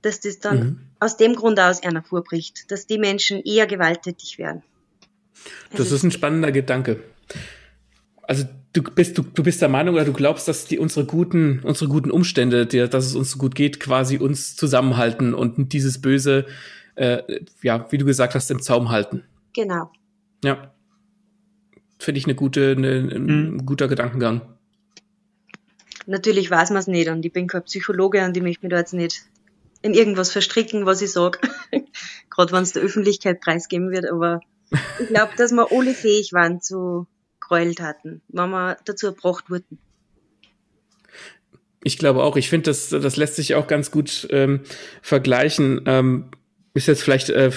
dass 0.01 0.19
das 0.19 0.39
dann 0.39 0.59
mhm. 0.59 0.79
aus 0.99 1.17
dem 1.17 1.35
Grund 1.35 1.59
aus 1.59 1.83
einer 1.83 2.01
vorbricht, 2.01 2.71
dass 2.71 2.87
die 2.87 2.97
Menschen 2.97 3.39
eher 3.43 3.67
gewalttätig 3.67 4.39
werden. 4.39 4.63
Das 5.69 5.81
also 5.81 5.95
ist 5.97 6.03
ein 6.03 6.11
spannender 6.11 6.51
Gedanke. 6.51 7.03
Also 8.23 8.45
du 8.73 8.81
bist 8.81 9.15
du, 9.15 9.21
du 9.21 9.43
bist 9.43 9.61
der 9.61 9.69
Meinung 9.69 9.93
oder 9.93 10.05
du 10.05 10.13
glaubst, 10.13 10.47
dass 10.47 10.65
die 10.65 10.79
unsere 10.79 11.05
guten 11.05 11.59
unsere 11.59 11.87
guten 11.87 12.09
Umstände, 12.09 12.65
die, 12.65 12.89
dass 12.89 13.05
es 13.05 13.13
uns 13.15 13.29
so 13.29 13.37
gut 13.37 13.53
geht, 13.53 13.79
quasi 13.79 14.17
uns 14.17 14.55
zusammenhalten 14.55 15.35
und 15.35 15.71
dieses 15.71 16.01
Böse, 16.01 16.47
äh, 16.95 17.21
ja, 17.61 17.85
wie 17.91 17.99
du 17.99 18.05
gesagt 18.05 18.33
hast, 18.33 18.49
im 18.49 18.59
Zaum 18.59 18.89
halten. 18.89 19.23
Genau. 19.53 19.91
Ja. 20.43 20.73
Finde 21.97 22.19
ich 22.19 22.25
eine 22.25 22.35
gute, 22.35 22.71
eine, 22.77 22.97
ein 22.97 23.53
mhm. 23.53 23.65
guter 23.65 23.87
Gedankengang. 23.87 24.41
Natürlich 26.05 26.49
weiß 26.49 26.69
man 26.69 26.79
es 26.79 26.87
nicht 26.87 27.09
und 27.09 27.25
ich 27.25 27.33
bin 27.33 27.47
kein 27.47 27.63
Psychologe 27.63 28.23
und 28.25 28.35
ich 28.35 28.41
möchte 28.41 28.65
mich 28.65 28.71
da 28.71 28.77
jetzt 28.77 28.93
nicht 28.93 29.23
in 29.81 29.93
irgendwas 29.93 30.31
verstricken, 30.31 30.85
was 30.85 31.01
ich 31.01 31.11
sage. 31.11 31.39
Gerade 32.29 32.51
wenn 32.51 32.63
es 32.63 32.73
der 32.73 32.83
Öffentlichkeit 32.83 33.41
preisgeben 33.41 33.91
wird, 33.91 34.09
aber 34.09 34.39
ich 34.99 35.07
glaube, 35.07 35.33
dass 35.37 35.51
wir 35.51 35.71
alle 35.71 35.93
fähig 35.93 36.33
waren 36.33 36.61
zu 36.61 37.07
Gräueltaten, 37.39 38.21
wenn 38.29 38.49
wir 38.49 38.77
dazu 38.85 39.07
erbracht 39.07 39.49
wurden. 39.49 39.79
Ich 41.83 41.97
glaube 41.97 42.23
auch. 42.23 42.35
Ich 42.35 42.49
finde, 42.49 42.69
das, 42.69 42.89
das 42.89 43.15
lässt 43.15 43.35
sich 43.35 43.55
auch 43.55 43.67
ganz 43.67 43.89
gut 43.89 44.27
ähm, 44.31 44.61
vergleichen. 45.01 45.81
Ähm, 45.85 46.31
ist 46.73 46.87
jetzt 46.87 47.03
vielleicht 47.03 47.29
äh, 47.29 47.51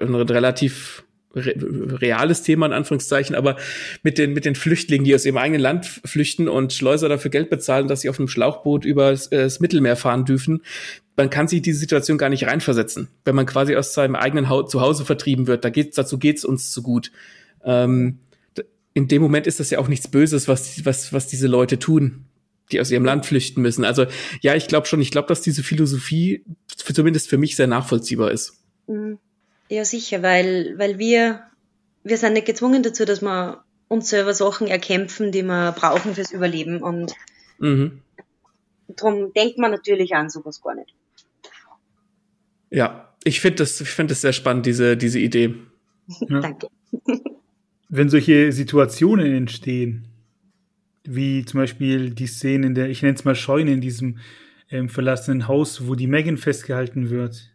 ein 0.00 0.14
relativ 0.14 1.04
reales 1.34 2.42
Thema 2.42 2.66
in 2.66 2.72
Anführungszeichen, 2.72 3.36
aber 3.36 3.56
mit 4.02 4.18
den 4.18 4.32
mit 4.32 4.44
den 4.44 4.54
Flüchtlingen, 4.54 5.04
die 5.04 5.14
aus 5.14 5.24
ihrem 5.24 5.36
eigenen 5.36 5.60
Land 5.60 5.86
flüchten 5.86 6.48
und 6.48 6.72
Schleuser 6.72 7.08
dafür 7.08 7.30
Geld 7.30 7.50
bezahlen, 7.50 7.88
dass 7.88 8.00
sie 8.00 8.08
auf 8.08 8.18
einem 8.18 8.28
Schlauchboot 8.28 8.84
über 8.84 9.10
das, 9.10 9.28
äh, 9.28 9.42
das 9.42 9.60
Mittelmeer 9.60 9.96
fahren 9.96 10.24
dürfen, 10.24 10.62
man 11.16 11.30
kann 11.30 11.48
sich 11.48 11.62
diese 11.62 11.78
Situation 11.78 12.18
gar 12.18 12.30
nicht 12.30 12.46
reinversetzen, 12.46 13.08
wenn 13.24 13.34
man 13.34 13.46
quasi 13.46 13.76
aus 13.76 13.94
seinem 13.94 14.16
eigenen 14.16 14.48
ha 14.48 14.66
Zuhause 14.66 15.04
vertrieben 15.04 15.46
wird. 15.46 15.64
Da 15.64 15.70
geht's 15.70 15.96
dazu 15.96 16.18
geht's 16.18 16.44
uns 16.44 16.72
zu 16.72 16.82
gut. 16.82 17.12
Ähm, 17.64 18.18
in 18.92 19.06
dem 19.06 19.22
Moment 19.22 19.46
ist 19.46 19.60
das 19.60 19.70
ja 19.70 19.78
auch 19.78 19.88
nichts 19.88 20.08
Böses, 20.08 20.48
was 20.48 20.84
was 20.84 21.12
was 21.12 21.28
diese 21.28 21.46
Leute 21.46 21.78
tun, 21.78 22.24
die 22.72 22.80
aus 22.80 22.90
ihrem 22.90 23.04
Land 23.04 23.26
flüchten 23.26 23.62
müssen. 23.62 23.84
Also 23.84 24.06
ja, 24.40 24.56
ich 24.56 24.66
glaube 24.66 24.88
schon. 24.88 25.00
Ich 25.00 25.10
glaube, 25.12 25.28
dass 25.28 25.42
diese 25.42 25.62
Philosophie 25.62 26.44
für, 26.76 26.92
zumindest 26.92 27.28
für 27.28 27.38
mich 27.38 27.54
sehr 27.54 27.68
nachvollziehbar 27.68 28.32
ist. 28.32 28.54
Mhm. 28.88 29.18
Ja, 29.70 29.84
sicher, 29.84 30.20
weil, 30.22 30.76
weil 30.78 30.98
wir, 30.98 31.44
wir 32.02 32.16
sind 32.16 32.32
nicht 32.32 32.46
gezwungen 32.46 32.82
dazu, 32.82 33.04
dass 33.04 33.22
wir 33.22 33.62
uns 33.86 34.10
selber 34.10 34.34
Sachen 34.34 34.66
erkämpfen, 34.66 35.30
die 35.30 35.44
wir 35.44 35.70
brauchen 35.70 36.16
fürs 36.16 36.32
Überleben. 36.32 36.82
Und 36.82 37.14
mhm. 37.60 38.00
darum 38.88 39.32
denkt 39.32 39.58
man 39.58 39.70
natürlich 39.70 40.12
an 40.16 40.28
sowas 40.28 40.60
gar 40.60 40.74
nicht. 40.74 40.92
Ja, 42.70 43.14
ich 43.22 43.40
finde 43.40 43.58
das, 43.58 43.80
ich 43.80 43.90
finde 43.90 44.12
das 44.12 44.22
sehr 44.22 44.32
spannend, 44.32 44.66
diese, 44.66 44.96
diese 44.96 45.20
Idee. 45.20 45.54
Ja. 46.28 46.40
Danke. 46.40 46.66
Wenn 47.88 48.08
solche 48.08 48.50
Situationen 48.50 49.32
entstehen, 49.32 50.08
wie 51.04 51.44
zum 51.44 51.60
Beispiel 51.60 52.10
die 52.10 52.26
Szene 52.26 52.66
in 52.66 52.74
der, 52.74 52.88
ich 52.88 53.02
nenne 53.02 53.14
es 53.14 53.24
mal 53.24 53.36
Scheune 53.36 53.72
in 53.72 53.80
diesem 53.80 54.18
ähm, 54.68 54.88
verlassenen 54.88 55.46
Haus, 55.46 55.86
wo 55.86 55.94
die 55.94 56.08
Megan 56.08 56.38
festgehalten 56.38 57.10
wird, 57.10 57.49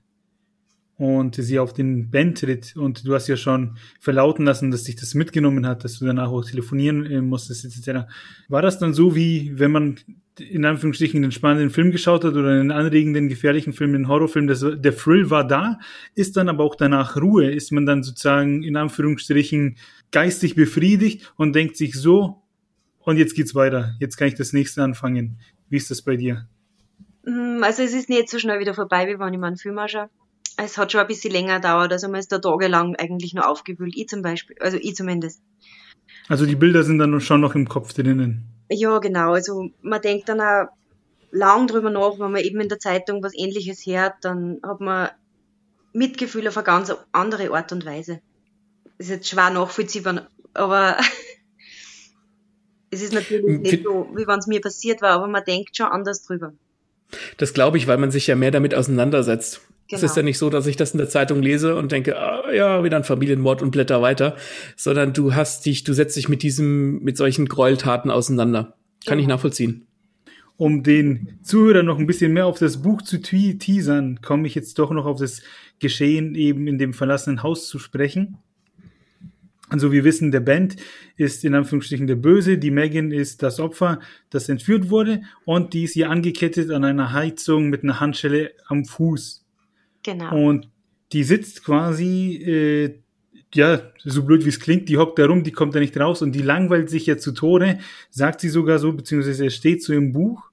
und 0.98 1.36
sie 1.36 1.60
auf 1.60 1.74
den 1.74 2.10
Ben 2.10 2.36
tritt 2.36 2.76
und 2.76 3.06
du 3.06 3.14
hast 3.14 3.28
ja 3.28 3.36
schon 3.36 3.78
verlauten 4.00 4.46
lassen, 4.46 4.72
dass 4.72 4.84
dich 4.84 4.96
das 4.96 5.14
mitgenommen 5.14 5.68
hat, 5.68 5.84
dass 5.84 6.00
du 6.00 6.06
danach 6.06 6.30
auch 6.30 6.46
telefonieren 6.46 7.06
äh, 7.06 7.22
musstest 7.22 7.66
etc. 7.66 8.08
War 8.48 8.62
das 8.62 8.80
dann 8.80 8.94
so, 8.94 9.16
wie 9.16 9.52
wenn 9.60 9.72
man 9.72 10.00
in 10.40 10.66
Anführungsstrichen 10.66 11.24
einen 11.24 11.32
spannenden 11.32 11.70
Film 11.70 11.92
geschaut 11.92 12.24
hat 12.24 12.34
oder 12.34 12.50
einen 12.50 12.72
anregenden, 12.72 13.30
gefährlichen 13.30 13.74
Film, 13.74 13.96
einen 13.96 14.08
Horrorfilm, 14.08 14.48
das, 14.48 14.60
der 14.62 14.96
Thrill 14.96 15.30
war 15.30 15.48
da, 15.48 15.80
ist 16.14 16.36
dann 16.38 16.50
aber 16.50 16.64
auch 16.64 16.76
danach 16.76 17.16
Ruhe, 17.16 17.52
ist 17.52 17.72
man 17.72 17.86
dann 17.86 18.04
sozusagen 18.04 18.64
in 18.64 18.76
Anführungsstrichen 18.76 19.78
geistig 20.12 20.56
befriedigt 20.56 21.34
und 21.38 21.56
denkt 21.56 21.78
sich 21.78 21.96
so, 21.96 22.42
und 23.00 23.18
jetzt 23.18 23.36
geht's 23.36 23.56
weiter, 23.56 23.96
jetzt 24.00 24.18
kann 24.18 24.28
ich 24.28 24.36
das 24.36 24.52
nächste 24.52 24.84
anfangen. 24.84 25.38
Wie 25.70 25.78
ist 25.78 25.92
das 25.92 26.02
bei 26.02 26.16
dir? 26.18 26.48
Mm, 27.24 27.64
also 27.64 27.84
es 27.84 27.94
ist 27.94 28.10
nicht 28.10 28.30
so 28.30 28.40
schnell 28.40 28.60
wieder 28.60 28.74
vorbei, 28.74 29.08
wie 29.08 29.20
wenn 29.20 29.34
ich 29.34 29.40
mal 29.40 29.48
einen 29.48 29.58
Film 29.58 29.78
anschaue 29.78 30.10
es 30.58 30.78
hat 30.78 30.92
schon 30.92 31.02
ein 31.02 31.08
bisschen 31.08 31.32
länger 31.32 31.56
gedauert. 31.56 31.92
Also 31.92 32.08
man 32.08 32.20
ist 32.20 32.32
da 32.32 32.40
tagelang 32.40 32.96
eigentlich 32.96 33.34
nur 33.34 33.48
aufgewühlt. 33.48 33.96
Ich 33.96 34.08
zum 34.08 34.22
Beispiel, 34.22 34.56
also 34.60 34.78
ich 34.80 34.96
zumindest. 34.96 35.42
Also 36.28 36.46
die 36.46 36.56
Bilder 36.56 36.84
sind 36.84 37.00
dann 37.00 37.20
schon 37.22 37.42
noch 37.42 37.56
im 37.56 37.68
Kopf 37.68 37.94
drinnen. 37.94 38.46
Ja, 38.70 39.00
genau. 39.00 39.34
Also 39.34 39.70
man 39.82 40.02
denkt 40.02 40.30
dann 40.30 40.42
auch 40.42 40.68
lang 41.32 41.68
drüber 41.68 41.90
nach, 41.90 42.20
wenn 42.20 42.32
man 42.32 42.42
eben 42.42 42.60
in 42.62 42.70
der 42.70 42.80
Zeitung 42.80 43.22
was 43.22 43.34
ähnliches 43.36 43.86
hört, 43.86 44.14
dann 44.22 44.60
hat 44.64 44.80
man 44.80 45.10
Mitgefühl 45.94 46.48
auf 46.48 46.58
eine 46.58 46.64
ganz 46.64 46.94
andere 47.12 47.52
Art 47.52 47.72
und 47.72 47.86
Weise. 47.86 48.22
Ist 48.98 49.10
jetzt 49.10 49.30
schwer 49.30 49.50
nachvollziehbar, 49.50 50.28
aber 50.54 50.98
es 52.90 53.02
ist 53.02 53.14
natürlich 53.14 53.60
nicht 53.60 53.84
so, 53.84 54.10
wie 54.16 54.26
wenn 54.26 54.40
es 54.40 54.48
mir 54.48 54.62
passiert 54.62 55.02
war, 55.02 55.12
aber 55.12 55.28
man 55.28 55.44
denkt 55.44 55.76
schon 55.76 55.88
anders 55.88 56.24
drüber. 56.24 56.54
Das 57.38 57.54
glaube 57.54 57.78
ich, 57.78 57.88
weil 57.88 57.98
man 57.98 58.12
sich 58.12 58.28
ja 58.28 58.36
mehr 58.36 58.52
damit 58.52 58.74
auseinandersetzt. 58.74 59.62
Genau. 59.88 59.98
Es 59.98 60.04
ist 60.04 60.18
ja 60.18 60.24
nicht 60.24 60.40
so, 60.40 60.50
dass 60.50 60.66
ich 60.66 60.78
das 60.78 60.92
in 60.92 60.98
der 60.98 61.10
Zeitung 61.10 61.44
lese 61.44 61.76
und 61.76 61.92
denke, 61.92 62.18
ah, 62.18 62.52
ja, 62.52 62.84
wieder 62.84 62.98
ein 62.98 63.04
Familienmord 63.04 63.62
und 63.62 63.70
blätter 63.70 64.02
weiter, 64.02 64.36
sondern 64.76 65.14
du 65.14 65.36
hast 65.36 65.66
dich, 65.66 65.84
du 65.84 65.94
setzt 65.94 66.16
dich 66.16 66.28
mit 66.28 66.42
diesem, 66.42 67.04
mit 67.04 67.18
solchen 67.18 67.48
Gräueltaten 67.48 68.10
auseinander. 68.10 68.76
Kann 69.06 69.20
ja. 69.20 69.24
ich 69.24 69.28
nachvollziehen. 69.28 69.86
Um 70.58 70.82
den 70.82 71.38
Zuhörern 71.44 71.86
noch 71.86 72.00
ein 72.00 72.08
bisschen 72.08 72.34
mehr 72.34 72.48
auf 72.48 72.58
das 72.58 72.82
Buch 72.82 73.02
zu 73.04 73.22
teasern, 73.22 74.22
komme 74.22 74.48
ich 74.48 74.56
jetzt 74.56 74.80
doch 74.80 74.90
noch 74.90 75.06
auf 75.06 75.20
das 75.20 75.42
Geschehen 75.80 76.34
eben 76.34 76.66
in 76.68 76.80
dem 76.80 76.94
verlassenen 76.94 77.44
Haus 77.44 77.68
zu 77.68 77.78
sprechen. 77.78 78.38
Also 79.70 79.92
wir 79.92 80.04
wissen, 80.04 80.32
der 80.32 80.40
Band 80.40 80.78
ist 81.18 81.44
in 81.44 81.54
Anführungsstrichen 81.56 82.08
der 82.08 82.16
Böse, 82.16 82.58
die 82.58 82.72
Megan 82.72 83.12
ist 83.12 83.44
das 83.44 83.60
Opfer, 83.60 84.00
das 84.30 84.48
entführt 84.48 84.90
wurde 84.90 85.22
und 85.44 85.74
die 85.74 85.84
ist 85.84 85.94
hier 85.94 86.10
angekettet 86.10 86.72
an 86.72 86.84
einer 86.84 87.14
Heizung 87.14 87.70
mit 87.70 87.84
einer 87.84 88.00
Handschelle 88.00 88.52
am 88.68 88.86
Fuß. 88.86 89.45
Genau. 90.06 90.50
Und 90.50 90.70
die 91.12 91.24
sitzt 91.24 91.66
quasi, 91.66 92.36
äh, 92.46 93.00
ja, 93.54 93.82
so 94.04 94.24
blöd 94.24 94.46
wie 94.46 94.50
es 94.50 94.60
klingt, 94.60 94.88
die 94.88 94.98
hockt 94.98 95.18
da 95.18 95.26
rum, 95.26 95.44
die 95.44 95.52
kommt 95.52 95.74
da 95.74 95.80
nicht 95.80 95.98
raus 95.98 96.22
und 96.22 96.34
die 96.34 96.42
langweilt 96.42 96.90
sich 96.90 97.08
ja 97.08 97.18
zu 97.18 97.32
Tode, 97.32 97.80
sagt 98.12 98.42
sie 98.42 98.50
sogar 98.50 98.78
so, 98.78 98.94
beziehungsweise 98.94 99.48
es 99.48 99.56
steht 99.56 99.82
so 99.82 99.94
im 99.94 100.12
Buch 100.12 100.52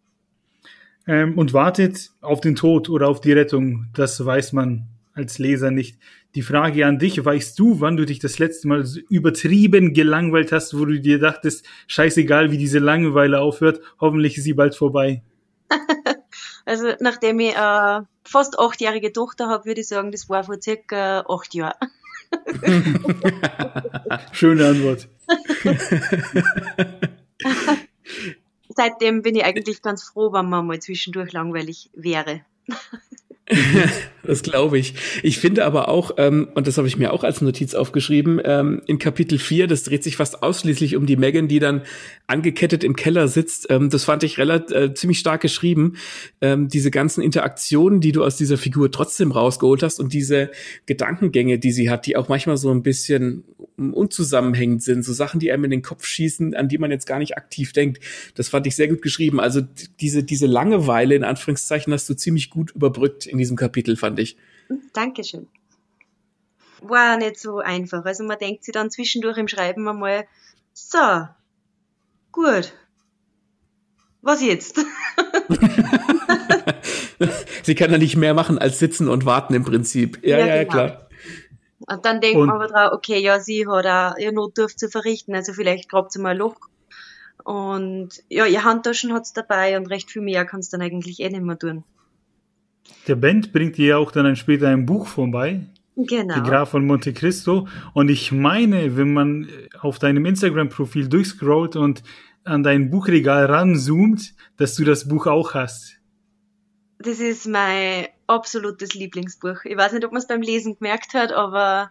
ähm, 1.07 1.37
und 1.37 1.53
wartet 1.53 2.11
auf 2.23 2.41
den 2.41 2.55
Tod 2.55 2.89
oder 2.89 3.09
auf 3.09 3.21
die 3.21 3.33
Rettung. 3.33 3.89
Das 3.95 4.25
weiß 4.25 4.55
man 4.55 4.87
als 5.13 5.39
Leser 5.39 5.71
nicht. 5.71 5.99
Die 6.35 6.43
Frage 6.43 6.87
an 6.87 6.99
dich, 6.99 7.23
weißt 7.23 7.59
du, 7.59 7.81
wann 7.81 7.99
du 7.99 8.07
dich 8.07 8.21
das 8.21 8.39
letzte 8.39 8.69
Mal 8.69 8.87
übertrieben 9.11 9.93
gelangweilt 9.93 10.51
hast, 10.51 10.79
wo 10.79 10.87
du 10.87 10.99
dir 10.99 11.19
dachtest, 11.19 11.67
scheißegal, 11.89 12.51
wie 12.53 12.59
diese 12.59 12.79
Langeweile 12.79 13.41
aufhört, 13.41 13.81
hoffentlich 14.01 14.39
ist 14.39 14.45
sie 14.45 14.55
bald 14.55 14.75
vorbei? 14.75 15.23
Also 16.65 16.93
nachdem 17.01 17.41
ich 17.41 17.57
äh, 17.57 18.01
fast 18.25 18.59
achtjährige 18.59 19.13
Tochter 19.13 19.49
habe, 19.49 19.67
würde 19.67 19.81
ich 19.81 19.89
sagen, 19.89 20.13
das 20.13 20.29
war 20.29 20.45
vor 20.45 20.61
circa 20.61 21.25
acht 21.29 21.55
Jahren. 21.55 21.79
Schöne 24.33 24.69
Antwort. 24.69 25.09
Seitdem 28.69 29.23
bin 29.23 29.37
ich 29.37 29.45
eigentlich 29.45 29.83
ganz 29.83 30.03
froh, 30.03 30.33
wenn 30.33 30.49
man 30.49 30.67
mal 30.67 30.81
zwischendurch 30.81 31.33
langweilig 31.33 31.91
wäre. 31.95 32.41
das 34.23 34.43
glaube 34.43 34.79
ich. 34.79 34.95
Ich 35.23 35.39
finde 35.39 35.65
aber 35.65 35.89
auch, 35.89 36.13
ähm, 36.17 36.49
und 36.55 36.67
das 36.67 36.79
habe 36.79 36.87
ich 36.87 36.97
mir 36.97 37.13
auch 37.13 37.25
als 37.25 37.41
Notiz 37.41 37.75
aufgeschrieben, 37.75 38.41
ähm, 38.45 38.83
in 38.87 38.99
Kapitel 38.99 39.39
4, 39.39 39.67
das 39.67 39.83
dreht 39.83 40.05
sich 40.05 40.17
fast 40.17 40.43
ausschließlich 40.43 40.97
um 40.97 41.07
die 41.07 41.17
Megan, 41.17 41.49
die 41.49 41.59
dann 41.59 41.83
angekettet 42.29 42.85
im 42.85 42.95
Keller 42.95 43.29
sitzt. 43.29 43.67
Ähm, 43.69 43.91
das 43.91 44.05
fand 44.05 44.23
ich 44.23 44.39
relativ 44.39 44.77
äh, 44.77 44.95
ziemlich 44.95 45.19
stark 45.19 45.41
geschrieben. 45.41 45.95
Ähm, 46.41 46.69
diese 46.69 46.91
ganzen 46.91 47.23
Interaktionen, 47.23 48.01
die 48.01 48.13
du 48.13 48.25
aus 48.25 48.37
dieser 48.37 48.59
Figur 48.59 48.91
trotzdem 48.91 49.33
rausgeholt 49.33 49.83
hast 49.83 49.99
und 49.99 50.13
diese 50.13 50.51
Gedankengänge, 50.87 51.59
die 51.59 51.73
sie 51.73 51.91
hat, 51.91 52.07
die 52.07 52.17
auch 52.17 52.29
manchmal 52.29 52.57
so 52.57 52.71
ein 52.71 52.83
bisschen 52.83 53.45
unzusammenhängend 53.77 54.83
sind, 54.83 55.05
so 55.05 55.13
Sachen, 55.13 55.41
die 55.41 55.51
einem 55.51 55.65
in 55.65 55.71
den 55.71 55.83
Kopf 55.83 56.05
schießen, 56.05 56.55
an 56.55 56.69
die 56.69 56.79
man 56.79 56.91
jetzt 56.91 57.07
gar 57.07 57.19
nicht 57.19 57.37
aktiv 57.37 57.73
denkt. 57.73 58.03
Das 58.35 58.49
fand 58.49 58.67
ich 58.67 58.77
sehr 58.77 58.89
gut 58.89 59.03
geschrieben. 59.03 59.41
Also 59.41 59.63
diese, 60.01 60.23
diese 60.23 60.47
Langeweile 60.47 61.15
in 61.15 61.25
Anführungszeichen 61.25 61.93
hast 61.93 62.09
du 62.09 62.15
ziemlich 62.15 62.51
gut 62.51 62.71
überbrückt 62.73 63.27
in 63.33 63.39
diesem 63.39 63.57
Kapitel, 63.57 63.97
fand 63.97 64.19
ich. 64.19 64.37
Dankeschön. 64.93 65.49
War 66.81 67.17
nicht 67.17 67.39
so 67.39 67.59
einfach. 67.59 68.05
Also 68.05 68.25
man 68.25 68.39
denkt 68.39 68.65
sich 68.65 68.73
dann 68.73 68.91
zwischendurch 68.91 69.39
im 69.39 69.49
Schreiben 69.49 69.89
einmal, 69.89 70.27
so, 70.73 71.29
gut. 72.31 72.73
Was 74.23 74.43
jetzt? 74.43 74.79
Sie 77.63 77.75
kann 77.75 77.91
ja 77.91 77.99
nicht 77.99 78.17
mehr 78.17 78.35
machen 78.35 78.59
als 78.59 78.79
sitzen 78.79 79.09
und 79.09 79.27
warten 79.27 79.55
im 79.55 79.65
Prinzip. 79.65 80.25
Ja, 80.25 80.39
ja, 80.39 80.47
ja 80.47 80.65
genau. 80.65 80.73
klar. 80.73 81.09
Und 81.81 82.05
dann 82.05 82.21
denkt 82.21 82.39
und 82.39 82.47
man 82.47 82.57
aber 82.57 82.69
drauf, 82.69 82.93
okay, 82.93 83.19
ja, 83.19 83.41
sie 83.41 83.67
hat 83.67 83.87
auch 83.87 84.17
ihr 84.19 84.33
Notdurft 84.33 84.79
zu 84.79 84.89
verrichten, 84.89 85.35
also 85.35 85.53
vielleicht 85.53 85.89
grabt 85.91 86.13
sie 86.13 86.21
mal 86.21 86.31
ein 86.31 86.37
Loch. 86.39 86.57
Und 87.45 88.11
ja, 88.29 88.47
ihr 88.47 88.63
Handtaschen 88.63 89.13
hat's 89.13 89.33
dabei 89.33 89.77
und 89.77 89.87
recht 89.87 90.11
viel 90.11 90.23
mehr 90.23 90.45
kann's 90.45 90.71
dann 90.71 90.81
eigentlich 90.81 91.19
eh 91.21 91.29
nicht 91.29 91.43
mehr 91.43 91.59
tun. 91.59 91.83
Der 93.09 93.17
Band 93.17 93.53
bringt 93.53 93.77
dir 93.77 93.87
ja 93.87 93.97
auch 93.97 94.11
dann 94.11 94.37
später 94.37 94.69
ein 94.69 94.87
Buch 94.87 95.07
vorbei. 95.07 95.67
Genau. 95.97 96.35
Die 96.35 96.43
Graf 96.43 96.71
von 96.71 96.87
Monte 96.87 97.13
Cristo. 97.13 97.69
Und 97.93 98.09
ich 98.09 98.33
meine, 98.33 98.97
wenn 98.97 99.13
man 99.13 99.49
auf 99.81 99.99
deinem 99.99 100.25
Instagram-Profil 100.25 101.09
durchscrollt 101.09 101.77
und 101.77 102.03
an 102.45 102.63
dein 102.63 102.91
Buchregal 102.91 103.47
ranzoomt, 103.47 104.35
dass 104.57 104.75
du 104.75 104.85
das 104.85 105.07
Buch 105.07 105.27
auch 105.27 105.55
hast. 105.55 105.99
Das 106.99 107.21
ist 107.21 107.47
mein 107.47 108.07
absolutes 108.27 108.95
Lieblingsbuch. 108.95 109.65
Ich 109.65 109.77
weiß 109.77 109.93
nicht, 109.93 110.05
ob 110.05 110.13
man 110.13 110.21
es 110.21 110.29
beim 110.29 110.41
Lesen 110.41 110.77
gemerkt 110.79 111.15
hat, 111.15 111.33
aber 111.33 111.91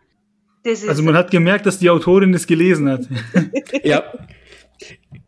das 0.64 0.84
ist. 0.84 0.90
Also 0.90 1.04
man 1.04 1.16
hat 1.16 1.32
gemerkt, 1.32 1.66
dass 1.66 1.80
die 1.80 1.90
Autorin 1.90 2.34
es 2.34 2.48
gelesen 2.48 2.90
hat. 2.90 3.08
ja. 3.84 4.04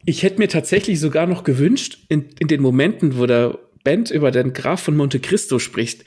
Ich 0.06 0.24
hätte 0.24 0.40
mir 0.40 0.50
tatsächlich 0.50 1.00
sogar 1.00 1.28
noch 1.28 1.44
gewünscht, 1.44 2.00
in, 2.10 2.30
in 2.40 2.48
den 2.48 2.62
Momenten, 2.62 3.18
wo 3.18 3.26
der 3.26 3.60
Band 3.84 4.12
über 4.12 4.32
den 4.32 4.54
Graf 4.54 4.82
von 4.82 4.96
Monte 4.96 5.20
Cristo 5.20 5.60
spricht, 5.60 6.06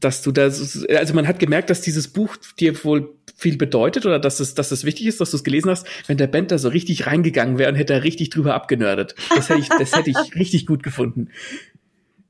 dass 0.00 0.22
du 0.22 0.32
da, 0.32 0.42
also 0.42 1.14
man 1.14 1.26
hat 1.26 1.38
gemerkt, 1.38 1.70
dass 1.70 1.80
dieses 1.80 2.08
Buch 2.08 2.36
dir 2.58 2.84
wohl 2.84 3.14
viel 3.34 3.56
bedeutet 3.56 4.06
oder 4.06 4.18
dass 4.18 4.40
es, 4.40 4.54
dass 4.54 4.70
es 4.70 4.84
wichtig 4.84 5.06
ist, 5.06 5.20
dass 5.20 5.30
du 5.30 5.36
es 5.36 5.44
gelesen 5.44 5.70
hast, 5.70 5.86
wenn 6.06 6.18
der 6.18 6.26
Band 6.26 6.50
da 6.50 6.58
so 6.58 6.68
richtig 6.68 7.06
reingegangen 7.06 7.58
wäre 7.58 7.70
und 7.70 7.76
hätte 7.76 7.94
er 7.94 8.04
richtig 8.04 8.30
drüber 8.30 8.54
abgenördet. 8.54 9.14
Das 9.34 9.48
hätte 9.48 9.60
ich, 9.60 9.68
das 9.68 9.96
hätte 9.96 10.10
ich 10.10 10.16
richtig 10.34 10.66
gut 10.66 10.82
gefunden. 10.82 11.30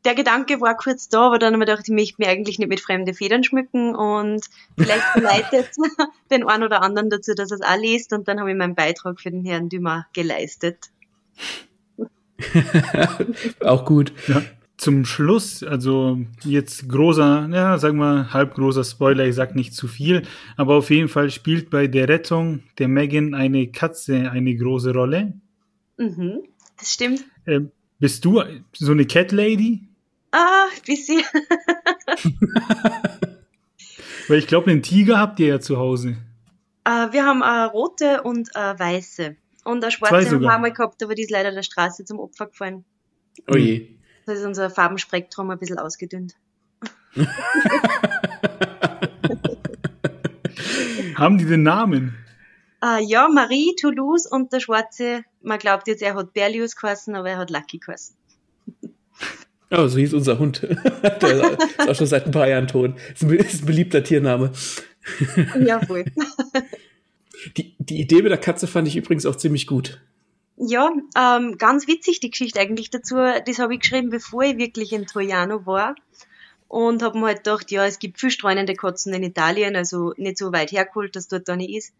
Der 0.05 0.15
Gedanke 0.15 0.61
war 0.61 0.77
kurz 0.77 1.09
da, 1.09 1.27
aber 1.27 1.41
dann 1.41 1.55
habe 1.55 1.65
ich 1.65 1.69
gedacht, 1.69 1.89
ich 1.89 1.95
möchte 1.95 2.15
mich 2.19 2.29
eigentlich 2.29 2.61
nicht 2.61 2.69
mit 2.69 2.79
fremden 2.79 3.13
Federn 3.13 3.43
schmücken 3.43 3.97
und 3.97 4.45
vielleicht 4.79 5.03
verleitet 5.03 5.71
den 6.31 6.47
einen 6.47 6.63
oder 6.63 6.83
anderen 6.83 7.11
dazu, 7.11 7.35
dass 7.35 7.51
er 7.51 7.57
es 7.57 7.63
auch 7.63 7.81
liest 7.81 8.13
und 8.13 8.29
dann 8.29 8.39
habe 8.39 8.51
ich 8.51 8.57
meinen 8.57 8.77
Beitrag 8.77 9.21
für 9.21 9.33
den 9.33 9.45
Herrn 9.45 9.69
Dümer 9.69 10.07
geleistet. 10.13 10.91
Auch 13.61 13.85
gut. 13.85 14.13
Ja 14.29 14.43
zum 14.77 15.05
Schluss, 15.05 15.63
also 15.63 16.19
jetzt 16.45 16.89
großer, 16.89 17.49
ja, 17.53 17.79
sagen 17.79 17.99
wir 17.99 18.33
halbgroßer 18.33 18.85
Spoiler, 18.85 19.27
ich 19.27 19.35
sag 19.35 19.55
nicht 19.55 19.75
zu 19.75 19.89
viel, 19.89 20.23
aber 20.57 20.75
auf 20.75 20.91
jeden 20.91 21.09
Fall 21.09 21.31
spielt 21.31 21.71
bei 21.71 21.87
der 21.87 22.09
Rettung 22.09 22.63
der 22.79 22.89
Megan 22.89 23.35
eine 23.35 23.69
Katze 23.69 24.31
eine 24.31 24.55
große 24.55 24.93
Rolle. 24.93 25.33
Mhm, 25.97 26.43
das 26.79 26.93
stimmt. 26.93 27.25
Äh, 27.47 27.61
bist 27.99 28.25
du 28.25 28.43
so 28.75 28.93
eine 28.93 29.07
Cat 29.07 29.33
Lady? 29.33 29.89
Ah, 30.33 30.67
bisschen. 30.85 31.23
Weil 34.29 34.39
ich 34.39 34.47
glaube, 34.47 34.71
einen 34.71 34.83
Tiger 34.83 35.19
habt 35.19 35.41
ihr 35.41 35.47
ja 35.47 35.61
zu 35.61 35.79
Hause. 35.79 36.19
Uh, 36.87 37.13
wir 37.13 37.25
haben 37.25 37.43
eine 37.43 37.71
rote 37.71 38.23
und 38.23 38.55
eine 38.55 38.79
weiße. 38.79 39.37
Und 39.65 39.83
eine 39.83 39.91
schwarze 39.91 40.31
haben 40.31 40.43
wir 40.43 40.53
einmal 40.53 40.73
gehabt, 40.73 41.03
aber 41.03 41.15
die 41.15 41.23
ist 41.23 41.31
leider 41.31 41.51
der 41.51 41.63
Straße 41.63 42.05
zum 42.05 42.19
Opfer 42.21 42.47
gefallen. 42.47 42.85
Oh 43.49 43.57
je. 43.57 43.96
Da 44.27 44.33
ist 44.33 44.45
unser 44.45 44.69
Farbenspektrum 44.71 45.51
ein 45.51 45.59
bisschen 45.59 45.79
ausgedünnt. 45.79 46.35
Haben 51.15 51.39
die 51.39 51.47
den 51.47 51.63
Namen? 51.63 52.15
Uh, 52.85 52.99
ja, 53.01 53.29
Marie, 53.29 53.75
Toulouse 53.81 54.27
und 54.27 54.53
der 54.53 54.61
Schwarze, 54.61 55.25
man 55.41 55.59
glaubt 55.59 55.89
jetzt, 55.89 56.03
er 56.03 56.15
hat 56.15 56.35
Berlius 56.35 56.77
geheißen, 56.77 57.15
aber 57.15 57.31
er 57.31 57.39
hat 57.39 57.51
Lucky 57.51 57.79
geheißen. 57.79 58.17
Oh, 59.71 59.87
so 59.87 59.99
hieß 59.99 60.13
unser 60.15 60.39
Hund. 60.39 60.63
Der 61.23 61.59
ist 61.59 61.89
auch 61.89 61.95
schon 61.95 62.07
seit 62.07 62.27
ein 62.27 62.31
paar 62.31 62.49
Jahren 62.49 62.69
tot. 62.69 62.95
Ist 63.13 63.23
ein, 63.25 63.31
ist 63.31 63.63
ein 63.63 63.67
beliebter 63.67 64.05
Tiername. 64.05 64.53
Jawohl. 65.59 66.05
Die, 67.57 67.77
die 67.79 68.01
Idee 68.01 68.23
mit 68.23 68.33
der 68.33 68.39
Katze 68.39 68.67
fand 68.67 68.89
ich 68.89 68.97
übrigens 68.97 69.25
auch 69.25 69.37
ziemlich 69.37 69.69
gut. 69.69 70.01
Ja, 70.57 70.91
ähm, 71.17 71.59
ganz 71.59 71.87
witzig 71.87 72.21
die 72.21 72.31
Geschichte 72.31 72.61
eigentlich 72.61 72.91
dazu. 72.91 73.17
Das 73.17 73.59
habe 73.59 73.75
ich 73.75 73.81
geschrieben, 73.81 74.11
bevor 74.11 74.43
ich 74.43 74.57
wirklich 74.57 74.93
in 74.93 75.07
Troiano 75.07 75.67
war. 75.67 75.95
Und 76.69 77.03
habe 77.03 77.19
mir 77.19 77.27
halt 77.27 77.45
gedacht, 77.45 77.71
ja, 77.71 77.87
es 77.87 78.01
gibt 78.01 78.19
viel 78.19 78.31
streunende 78.31 78.75
Katzen 78.75 79.15
in 79.15 79.23
Italien, 79.23 79.77
also 79.77 80.15
nicht 80.17 80.37
so 80.37 80.53
weit 80.53 80.73
hergeholt, 80.73 81.15
dass 81.15 81.29
dort 81.29 81.49
da 81.49 81.55
nicht 81.55 81.77
ist. 81.77 81.95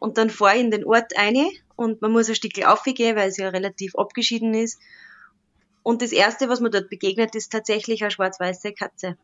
Und 0.00 0.18
dann 0.18 0.28
fahre 0.28 0.56
ich 0.56 0.60
in 0.60 0.72
den 0.72 0.84
Ort 0.84 1.16
eine 1.16 1.48
und 1.76 2.02
man 2.02 2.10
muss 2.10 2.28
ein 2.28 2.34
Stück 2.34 2.58
aufgehen, 2.66 3.14
weil 3.14 3.28
es 3.28 3.36
ja 3.36 3.48
relativ 3.48 3.94
abgeschieden 3.94 4.54
ist. 4.54 4.80
Und 5.84 6.02
das 6.02 6.10
erste, 6.10 6.48
was 6.48 6.60
mir 6.60 6.70
dort 6.70 6.90
begegnet, 6.90 7.34
ist 7.36 7.52
tatsächlich 7.52 8.02
eine 8.02 8.10
schwarz-weiße 8.10 8.72
Katze. 8.72 9.16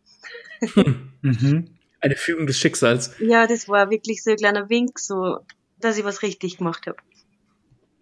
mhm. 1.23 1.71
Eine 2.01 2.17
Fügung 2.17 2.47
des 2.47 2.59
Schicksals. 2.59 3.13
Ja, 3.19 3.47
das 3.47 3.69
war 3.69 3.91
wirklich 3.91 4.23
so 4.23 4.31
ein 4.31 4.37
kleiner 4.37 4.69
Wink, 4.69 4.99
so, 4.99 5.39
dass 5.81 5.99
ich 5.99 6.05
was 6.05 6.23
richtig 6.23 6.59
gemacht 6.59 6.87
habe. 6.87 6.99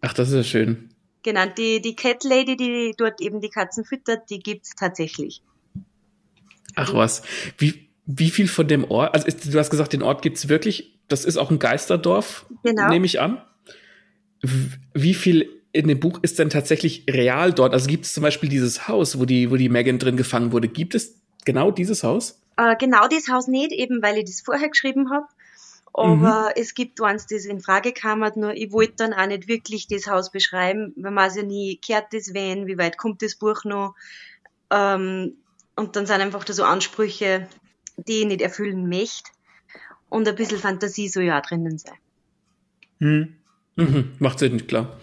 Ach, 0.03 0.13
das 0.13 0.29
ist 0.29 0.35
ja 0.35 0.45
schön. 0.45 0.91
Genau, 1.23 1.47
die, 1.47 1.81
die 1.81 1.95
Cat 1.95 2.25
Lady, 2.25 2.57
die 2.57 2.95
dort 2.97 3.21
eben 3.21 3.41
die 3.41 3.49
Katzen 3.49 3.85
füttert, 3.85 4.29
die 4.29 4.41
gibt's 4.41 4.75
tatsächlich. 4.75 5.43
Ach 6.75 6.93
was. 6.93 7.23
Wie, 7.59 7.89
wie 8.07 8.31
viel 8.31 8.49
von 8.49 8.67
dem 8.67 8.85
Ort, 8.91 9.15
also 9.15 9.27
ist, 9.27 9.53
du 9.53 9.59
hast 9.59 9.71
gesagt, 9.71 9.93
den 9.93 10.03
Ort 10.03 10.23
gibt's 10.23 10.49
wirklich, 10.49 10.99
das 11.09 11.25
ist 11.25 11.37
auch 11.37 11.51
ein 11.51 11.61
Geisterdorf, 11.61 12.47
genau. 12.65 12.89
nehme 12.89 13.07
ich 13.07 13.21
an. 13.21 13.41
Wie 14.93 15.15
viel 15.15 15.49
in 15.73 15.87
dem 15.87 16.01
Buch 16.01 16.19
ist 16.23 16.41
denn 16.41 16.51
tatsächlich 16.51 17.07
real 17.09 17.53
dort? 17.53 17.73
Also 17.73 17.89
gibt 17.89 18.05
es 18.05 18.13
zum 18.13 18.23
Beispiel 18.23 18.49
dieses 18.49 18.89
Haus, 18.89 19.21
wo 19.21 19.25
die, 19.25 19.51
wo 19.53 19.57
die 19.57 19.69
Megan 19.69 20.01
drin 20.01 20.17
gefangen 20.17 20.51
wurde. 20.51 20.67
Gibt 20.67 20.97
es 20.97 21.23
genau 21.45 21.71
dieses 21.71 22.03
Haus? 22.03 22.43
Äh, 22.57 22.77
genau 22.77 23.07
dieses 23.07 23.29
Haus 23.29 23.47
nicht, 23.47 23.71
eben 23.71 24.03
weil 24.03 24.19
ich 24.19 24.25
das 24.25 24.43
vorher 24.43 24.69
geschrieben 24.69 25.11
habe. 25.11 25.27
Aber 25.95 26.47
mhm. 26.49 26.53
es 26.57 26.75
gibt 26.75 27.01
eins, 27.03 27.27
das 27.27 27.45
in 27.45 27.61
Frage 27.61 27.93
kam, 27.93 28.25
nur 28.37 28.55
ich 28.55 28.73
wollte 28.73 28.95
dann 28.97 29.13
auch 29.13 29.27
nicht 29.27 29.47
wirklich 29.47 29.89
das 29.89 30.07
Haus 30.07 30.31
beschreiben, 30.31 30.95
weil 30.97 31.11
man 31.11 31.35
ja 31.35 31.43
nie, 31.43 31.77
kehrt 31.77 32.13
das 32.13 32.33
wen, 32.33 32.67
wie 32.67 32.79
weit 32.79 32.97
kommt 32.97 33.21
das 33.21 33.37
Buch 33.37 33.65
noch. 33.65 33.95
Ähm, 34.71 35.37
und 35.77 35.97
dann 35.97 36.07
sind 36.07 36.21
einfach 36.21 36.45
da 36.45 36.53
so 36.55 36.65
Ansprüche, 36.65 37.47
die 37.97 38.21
ich 38.21 38.27
nicht 38.27 38.41
erfüllen 38.41 38.89
möchte. 38.89 39.31
Und 40.09 40.29
ein 40.29 40.35
bisschen 40.35 40.59
Fantasie 40.59 41.09
soll 41.09 41.25
ja 41.25 41.39
auch 41.39 41.43
drinnen 41.43 41.79
sein. 41.79 41.97
Mhm. 42.99 43.37
Mhm. 43.77 44.13
Macht 44.19 44.39
Sinn, 44.39 44.67
klar. 44.67 44.99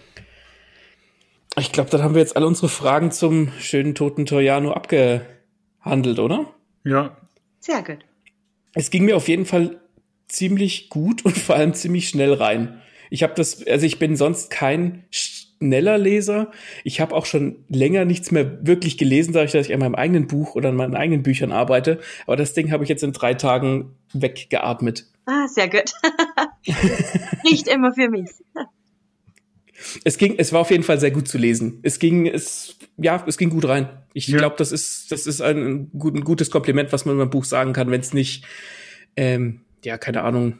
Ich 1.58 1.72
glaube, 1.72 1.90
dann 1.90 2.02
haben 2.02 2.14
wir 2.14 2.20
jetzt 2.20 2.36
alle 2.36 2.46
unsere 2.46 2.68
Fragen 2.68 3.10
zum 3.10 3.52
schönen 3.58 3.94
toten 3.94 4.26
Toriano 4.26 4.72
abgehandelt, 4.72 6.18
oder? 6.18 6.54
Ja. 6.84 7.16
Sehr 7.58 7.82
gut. 7.82 7.98
Es 8.72 8.90
ging 8.90 9.04
mir 9.04 9.16
auf 9.16 9.28
jeden 9.28 9.46
Fall 9.46 9.80
ziemlich 10.32 10.88
gut 10.88 11.24
und 11.24 11.36
vor 11.36 11.56
allem 11.56 11.74
ziemlich 11.74 12.08
schnell 12.08 12.32
rein. 12.32 12.80
Ich 13.10 13.22
habe 13.22 13.34
das, 13.34 13.66
also 13.66 13.86
ich 13.86 13.98
bin 13.98 14.16
sonst 14.16 14.50
kein 14.50 15.04
schneller 15.10 15.98
Leser. 15.98 16.50
Ich 16.84 17.00
habe 17.00 17.14
auch 17.14 17.26
schon 17.26 17.64
länger 17.68 18.04
nichts 18.04 18.30
mehr 18.30 18.64
wirklich 18.66 18.96
gelesen, 18.98 19.32
dadurch, 19.32 19.52
dass 19.52 19.66
ich 19.66 19.74
an 19.74 19.80
meinem 19.80 19.94
eigenen 19.96 20.26
Buch 20.28 20.54
oder 20.54 20.68
an 20.70 20.76
meinen 20.76 20.94
eigenen 20.94 21.22
Büchern 21.22 21.52
arbeite. 21.52 21.98
Aber 22.26 22.36
das 22.36 22.52
Ding 22.54 22.70
habe 22.70 22.84
ich 22.84 22.88
jetzt 22.88 23.02
in 23.02 23.12
drei 23.12 23.34
Tagen 23.34 23.96
weggeatmet. 24.12 25.06
Ah, 25.26 25.48
sehr 25.48 25.68
gut. 25.68 25.92
Nicht 27.44 27.68
immer 27.68 27.92
für 27.92 28.08
mich. 28.08 28.30
Es 30.04 30.18
ging, 30.18 30.34
es 30.38 30.52
war 30.52 30.60
auf 30.60 30.70
jeden 30.70 30.82
Fall 30.82 31.00
sehr 31.00 31.10
gut 31.10 31.26
zu 31.26 31.38
lesen. 31.38 31.80
Es 31.82 31.98
ging, 31.98 32.26
es, 32.26 32.76
ja, 32.98 33.22
es 33.26 33.38
ging 33.38 33.50
gut 33.50 33.66
rein. 33.66 33.88
Ich 34.12 34.28
Ja. 34.28 34.38
glaube, 34.38 34.56
das 34.58 34.72
ist, 34.72 35.10
das 35.10 35.26
ist 35.26 35.40
ein, 35.40 35.90
gut, 35.98 36.14
ein 36.14 36.22
gutes 36.24 36.50
Kompliment, 36.50 36.92
was 36.92 37.06
man 37.06 37.20
ein 37.20 37.30
Buch 37.30 37.44
sagen 37.44 37.72
kann, 37.72 37.90
wenn 37.90 38.00
es 38.00 38.12
nicht, 38.12 38.44
ähm, 39.16 39.62
ja, 39.84 39.98
keine 39.98 40.22
Ahnung, 40.22 40.58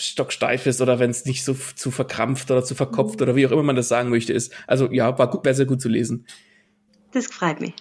stocksteif 0.00 0.66
ist 0.66 0.80
oder 0.80 0.98
wenn 0.98 1.10
es 1.10 1.24
nicht 1.24 1.44
so 1.44 1.54
zu 1.54 1.90
verkrampft 1.90 2.50
oder 2.50 2.64
zu 2.64 2.74
verkopft 2.74 3.20
oder 3.22 3.36
wie 3.36 3.46
auch 3.46 3.52
immer 3.52 3.62
man 3.62 3.76
das 3.76 3.88
sagen 3.88 4.10
möchte, 4.10 4.32
ist. 4.32 4.52
Also 4.66 4.90
ja, 4.90 5.18
war 5.18 5.30
gut, 5.30 5.44
wäre 5.44 5.54
sehr 5.54 5.66
gut 5.66 5.80
zu 5.80 5.88
lesen. 5.88 6.26
Das 7.12 7.26
freut 7.26 7.60
mich. 7.60 7.74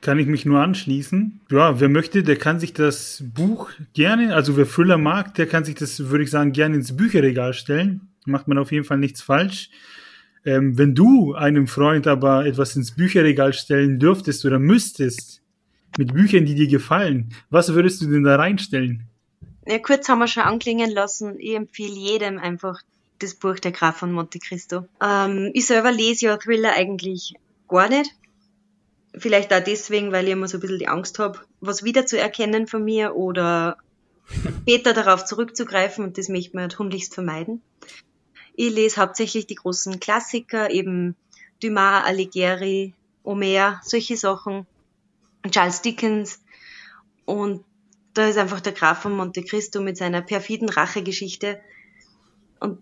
Kann 0.00 0.18
ich 0.18 0.26
mich 0.26 0.44
nur 0.44 0.60
anschließen. 0.60 1.40
Ja, 1.50 1.80
wer 1.80 1.88
möchte, 1.88 2.22
der 2.22 2.36
kann 2.36 2.60
sich 2.60 2.72
das 2.72 3.22
Buch 3.34 3.70
gerne, 3.94 4.34
also 4.34 4.56
wer 4.56 4.66
Thriller 4.66 4.96
mag, 4.96 5.34
der 5.34 5.46
kann 5.46 5.64
sich 5.64 5.74
das, 5.74 6.08
würde 6.08 6.24
ich 6.24 6.30
sagen, 6.30 6.52
gerne 6.52 6.76
ins 6.76 6.96
Bücherregal 6.96 7.52
stellen. 7.52 8.08
Macht 8.24 8.46
man 8.46 8.58
auf 8.58 8.70
jeden 8.70 8.84
Fall 8.84 8.98
nichts 8.98 9.22
falsch. 9.22 9.70
Ähm, 10.44 10.78
wenn 10.78 10.94
du 10.94 11.34
einem 11.34 11.66
Freund 11.66 12.06
aber 12.06 12.46
etwas 12.46 12.76
ins 12.76 12.92
Bücherregal 12.92 13.52
stellen 13.52 13.98
dürftest 13.98 14.44
oder 14.44 14.60
müsstest, 14.60 15.37
mit 15.96 16.12
Büchern, 16.12 16.44
die 16.44 16.54
dir 16.54 16.68
gefallen, 16.68 17.34
was 17.50 17.72
würdest 17.72 18.02
du 18.02 18.06
denn 18.06 18.24
da 18.24 18.36
reinstellen? 18.36 19.04
Ja, 19.66 19.78
kurz 19.78 20.08
haben 20.08 20.20
wir 20.20 20.28
schon 20.28 20.44
anklingen 20.44 20.90
lassen. 20.90 21.36
Ich 21.38 21.54
empfehle 21.54 21.94
jedem 21.94 22.38
einfach 22.38 22.80
das 23.18 23.34
Buch 23.34 23.58
Der 23.58 23.72
Graf 23.72 23.98
von 23.98 24.12
Monte 24.12 24.38
Cristo. 24.38 24.86
Ähm, 25.02 25.50
ich 25.54 25.66
selber 25.66 25.92
lese 25.92 26.26
ja 26.26 26.36
Thriller 26.36 26.72
eigentlich 26.74 27.34
gar 27.68 27.88
nicht. 27.88 28.14
Vielleicht 29.16 29.52
auch 29.52 29.62
deswegen, 29.62 30.12
weil 30.12 30.26
ich 30.26 30.32
immer 30.32 30.48
so 30.48 30.58
ein 30.58 30.60
bisschen 30.60 30.78
die 30.78 30.88
Angst 30.88 31.18
habe, 31.18 31.40
was 31.60 31.82
wiederzuerkennen 31.82 32.66
von 32.66 32.84
mir 32.84 33.16
oder 33.16 33.78
später 34.62 34.92
darauf 34.92 35.24
zurückzugreifen 35.24 36.04
und 36.04 36.18
das 36.18 36.28
möchte 36.28 36.54
man 36.54 36.62
halt 36.62 36.72
tunlichst 36.72 37.14
vermeiden. 37.14 37.62
Ich 38.54 38.72
lese 38.72 39.00
hauptsächlich 39.00 39.46
die 39.46 39.54
großen 39.54 40.00
Klassiker, 40.00 40.70
eben 40.70 41.14
Dumas, 41.62 42.04
Alighieri, 42.04 42.94
Homer, 43.24 43.80
solche 43.84 44.16
Sachen, 44.16 44.66
Charles 45.50 45.82
Dickens 45.82 46.40
und 47.24 47.64
da 48.14 48.28
ist 48.28 48.38
einfach 48.38 48.60
der 48.60 48.72
Graf 48.72 49.02
von 49.02 49.16
Monte 49.16 49.42
Cristo 49.42 49.80
mit 49.80 49.96
seiner 49.96 50.22
perfiden 50.22 50.68
Rachegeschichte 50.68 51.60
und 52.60 52.80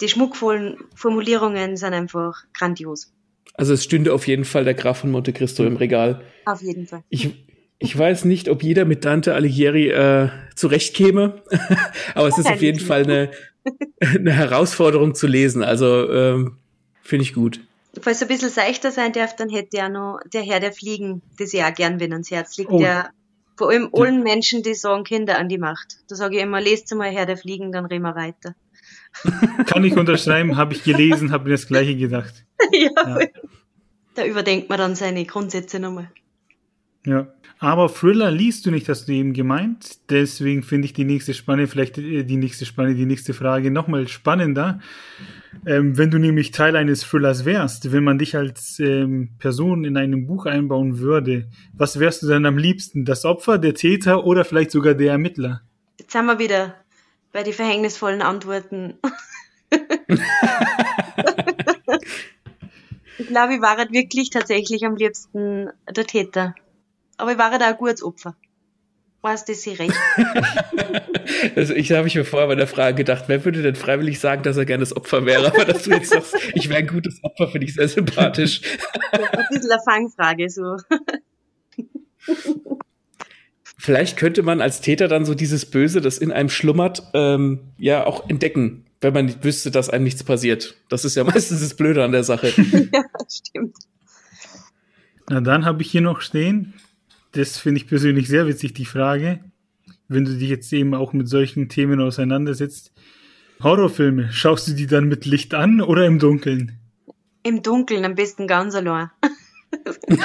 die 0.00 0.08
schmuckvollen 0.08 0.78
Formulierungen 0.94 1.76
sind 1.76 1.94
einfach 1.94 2.44
grandios. 2.54 3.12
Also 3.54 3.74
es 3.74 3.84
stünde 3.84 4.12
auf 4.14 4.26
jeden 4.26 4.44
Fall 4.44 4.64
der 4.64 4.74
Graf 4.74 5.00
von 5.00 5.10
Monte 5.10 5.32
Cristo 5.32 5.64
im 5.64 5.76
Regal. 5.76 6.22
Auf 6.44 6.62
jeden 6.62 6.86
Fall. 6.86 7.02
Ich, 7.08 7.30
ich 7.78 7.98
weiß 7.98 8.24
nicht, 8.24 8.48
ob 8.48 8.62
jeder 8.62 8.84
mit 8.84 9.04
Dante 9.04 9.34
Alighieri 9.34 9.88
äh, 9.88 10.28
zurechtkäme, 10.54 11.42
aber 12.14 12.28
es 12.28 12.38
ist 12.38 12.48
auf 12.48 12.62
jeden 12.62 12.80
Fall 12.80 13.02
eine, 13.02 13.30
eine 14.00 14.32
Herausforderung 14.32 15.14
zu 15.14 15.26
lesen. 15.26 15.62
Also 15.62 16.10
ähm, 16.10 16.58
finde 17.02 17.24
ich 17.24 17.34
gut. 17.34 17.60
Falls 18.00 18.18
es 18.18 18.22
ein 18.22 18.28
bisschen 18.28 18.50
seichter 18.50 18.92
sein 18.92 19.12
darf, 19.12 19.34
dann 19.36 19.48
hätte 19.48 19.76
ja 19.76 19.88
noch 19.88 20.20
der 20.32 20.42
Herr 20.42 20.60
der 20.60 20.72
Fliegen, 20.72 21.22
das 21.38 21.52
ich 21.54 21.62
auch 21.62 21.74
gern 21.74 22.00
wenn 22.00 22.12
ans 22.12 22.30
Herz 22.30 22.56
liegt, 22.56 22.70
Oh. 22.70 22.78
der 22.78 23.10
vor 23.56 23.70
allem 23.70 23.90
allen 23.92 24.22
Menschen, 24.22 24.62
die 24.62 24.74
sagen, 24.74 25.02
Kinder 25.02 25.36
an 25.36 25.48
die 25.48 25.58
Macht. 25.58 25.96
Da 26.08 26.14
sage 26.14 26.36
ich 26.36 26.42
immer, 26.42 26.60
lest 26.60 26.94
mal 26.94 27.10
Herr 27.10 27.26
der 27.26 27.36
Fliegen, 27.36 27.72
dann 27.72 27.86
reden 27.86 28.04
wir 28.04 28.14
weiter. 28.14 28.54
Kann 29.66 29.82
ich 29.84 29.96
unterschreiben, 29.96 30.56
habe 30.56 30.74
ich 30.74 30.84
gelesen, 30.84 31.32
habe 31.32 31.44
mir 31.44 31.50
das 31.50 31.66
gleiche 31.66 31.96
gedacht. 31.96 32.44
ja, 32.72 32.90
Ja. 32.94 33.18
Da 34.14 34.24
überdenkt 34.24 34.68
man 34.68 34.78
dann 34.78 34.94
seine 34.96 35.24
Grundsätze 35.24 35.78
nochmal. 35.78 36.10
Ja. 37.06 37.28
Aber 37.60 37.88
Thriller 37.88 38.30
liest 38.30 38.66
du 38.66 38.70
nicht, 38.70 38.88
hast 38.88 39.08
du 39.08 39.12
eben 39.12 39.32
gemeint. 39.32 39.98
Deswegen 40.10 40.62
finde 40.62 40.86
ich 40.86 40.92
die 40.92 41.04
nächste 41.04 41.34
Spanne, 41.34 41.66
vielleicht 41.66 41.98
äh, 41.98 42.22
die 42.22 42.36
nächste 42.36 42.66
Spanne, 42.66 42.94
die 42.94 43.06
nächste 43.06 43.34
Frage 43.34 43.70
nochmal 43.70 44.06
spannender. 44.06 44.78
Ähm, 45.66 45.98
wenn 45.98 46.10
du 46.10 46.18
nämlich 46.18 46.52
Teil 46.52 46.76
eines 46.76 47.02
Thrillers 47.02 47.44
wärst, 47.44 47.90
wenn 47.90 48.04
man 48.04 48.18
dich 48.18 48.36
als 48.36 48.78
ähm, 48.78 49.30
Person 49.38 49.84
in 49.84 49.96
einem 49.96 50.26
Buch 50.26 50.46
einbauen 50.46 50.98
würde, 50.98 51.48
was 51.72 51.98
wärst 51.98 52.22
du 52.22 52.28
dann 52.28 52.46
am 52.46 52.58
liebsten? 52.58 53.04
Das 53.04 53.24
Opfer, 53.24 53.58
der 53.58 53.74
Täter 53.74 54.24
oder 54.24 54.44
vielleicht 54.44 54.70
sogar 54.70 54.94
der 54.94 55.12
Ermittler? 55.12 55.62
Jetzt 55.98 56.12
sind 56.12 56.26
wir 56.26 56.38
wieder 56.38 56.76
bei 57.32 57.42
den 57.42 57.54
verhängnisvollen 57.54 58.22
Antworten. 58.22 58.94
ich 63.18 63.26
glaube, 63.26 63.54
ich 63.54 63.60
war 63.60 63.76
halt 63.76 63.90
wirklich 63.92 64.30
tatsächlich 64.30 64.86
am 64.86 64.94
liebsten 64.94 65.70
der 65.90 66.06
Täter. 66.06 66.54
Aber 67.18 67.32
ich 67.32 67.38
war 67.38 67.50
auch 67.50 67.60
ein 67.60 67.76
gutes 67.76 68.02
Opfer. 68.02 68.34
Weißt 69.20 69.48
du, 69.48 69.54
sie 69.54 69.74
recht? 69.74 69.94
Also 71.54 71.74
ich 71.74 71.92
habe 71.92 72.08
ich 72.08 72.14
mir 72.14 72.24
vorher 72.24 72.48
bei 72.48 72.54
der 72.54 72.66
Frage 72.66 72.96
gedacht, 72.96 73.24
wer 73.26 73.44
würde 73.44 73.62
denn 73.62 73.74
freiwillig 73.76 74.18
sagen, 74.18 74.42
dass 74.42 74.56
er 74.56 74.64
gerne 74.64 74.80
das 74.80 74.96
Opfer 74.96 75.26
wäre? 75.26 75.46
Aber 75.48 75.64
dass 75.66 75.82
du 75.82 75.90
jetzt 75.90 76.08
sagst, 76.10 76.34
ich 76.54 76.68
wäre 76.70 76.78
ein 76.78 76.86
gutes 76.86 77.22
Opfer, 77.22 77.48
finde 77.48 77.66
ich 77.66 77.74
sehr 77.74 77.86
sympathisch. 77.86 78.62
ein 79.12 79.46
bisschen 79.50 79.70
eine 79.70 79.80
Fangfrage, 79.84 80.48
so. 80.48 80.76
Vielleicht 83.76 84.16
könnte 84.16 84.42
man 84.42 84.60
als 84.60 84.80
Täter 84.80 85.06
dann 85.06 85.26
so 85.26 85.34
dieses 85.34 85.66
Böse, 85.66 86.00
das 86.00 86.18
in 86.18 86.32
einem 86.32 86.48
schlummert, 86.48 87.02
ähm, 87.12 87.60
ja 87.76 88.06
auch 88.06 88.28
entdecken, 88.28 88.86
wenn 89.00 89.12
man 89.12 89.26
nicht 89.26 89.44
wüsste, 89.44 89.70
dass 89.70 89.90
einem 89.90 90.04
nichts 90.04 90.24
passiert. 90.24 90.76
Das 90.88 91.04
ist 91.04 91.14
ja 91.14 91.24
meistens 91.24 91.60
das 91.60 91.74
Blöde 91.74 92.02
an 92.02 92.12
der 92.12 92.24
Sache. 92.24 92.48
ja, 92.56 93.02
stimmt. 93.30 93.76
Na, 95.28 95.40
dann 95.40 95.66
habe 95.66 95.82
ich 95.82 95.90
hier 95.90 96.00
noch 96.00 96.22
stehen. 96.22 96.74
Das 97.32 97.58
finde 97.58 97.80
ich 97.80 97.86
persönlich 97.86 98.28
sehr 98.28 98.46
witzig, 98.46 98.74
die 98.74 98.84
Frage. 98.84 99.40
Wenn 100.08 100.24
du 100.24 100.36
dich 100.36 100.48
jetzt 100.48 100.72
eben 100.72 100.94
auch 100.94 101.12
mit 101.12 101.28
solchen 101.28 101.68
Themen 101.68 102.00
auseinandersetzt. 102.00 102.92
Horrorfilme, 103.62 104.32
schaust 104.32 104.68
du 104.68 104.72
die 104.72 104.86
dann 104.86 105.08
mit 105.08 105.26
Licht 105.26 105.54
an 105.54 105.80
oder 105.80 106.06
im 106.06 106.18
Dunkeln? 106.18 106.78
Im 107.42 107.62
Dunkeln, 107.62 108.04
am 108.04 108.14
besten 108.14 108.46
ganz 108.46 108.74
allein. 108.74 109.10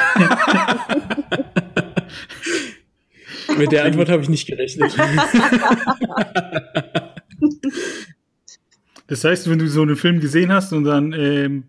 Mit 3.57 3.71
der 3.71 3.85
Antwort 3.85 4.09
habe 4.09 4.23
ich 4.23 4.29
nicht 4.29 4.47
gerechnet. 4.47 4.95
Das 9.07 9.25
heißt, 9.25 9.49
wenn 9.49 9.59
du 9.59 9.67
so 9.67 9.81
einen 9.81 9.97
Film 9.97 10.21
gesehen 10.21 10.51
hast 10.51 10.71
und 10.71 10.85
dann 10.85 11.11
ähm, 11.11 11.65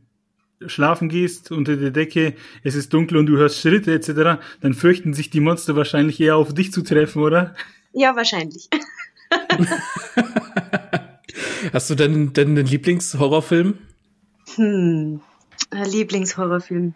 schlafen 0.69 1.09
gehst 1.09 1.51
unter 1.51 1.77
der 1.77 1.91
Decke, 1.91 2.35
es 2.63 2.75
ist 2.75 2.93
dunkel 2.93 3.19
und 3.19 3.27
du 3.27 3.37
hörst 3.37 3.61
Schritte 3.61 3.93
etc., 3.93 4.41
dann 4.61 4.75
fürchten 4.75 5.15
sich 5.15 5.31
die 5.31 5.41
Monster 5.41 5.77
wahrscheinlich 5.77 6.21
eher 6.21 6.37
auf 6.37 6.55
dich 6.55 6.73
zu 6.73 6.83
treffen, 6.83 7.23
oder? 7.23 7.55
Ja, 7.93 8.17
wahrscheinlich. 8.17 8.69
Hast 11.73 11.91
du 11.91 11.95
denn, 11.95 12.33
denn 12.33 12.49
einen 12.51 12.67
Lieblingshorrorfilm? 12.67 13.79
Hm. 14.57 15.21
Ein 15.71 15.91
Lieblingshorrorfilm. 15.91 16.95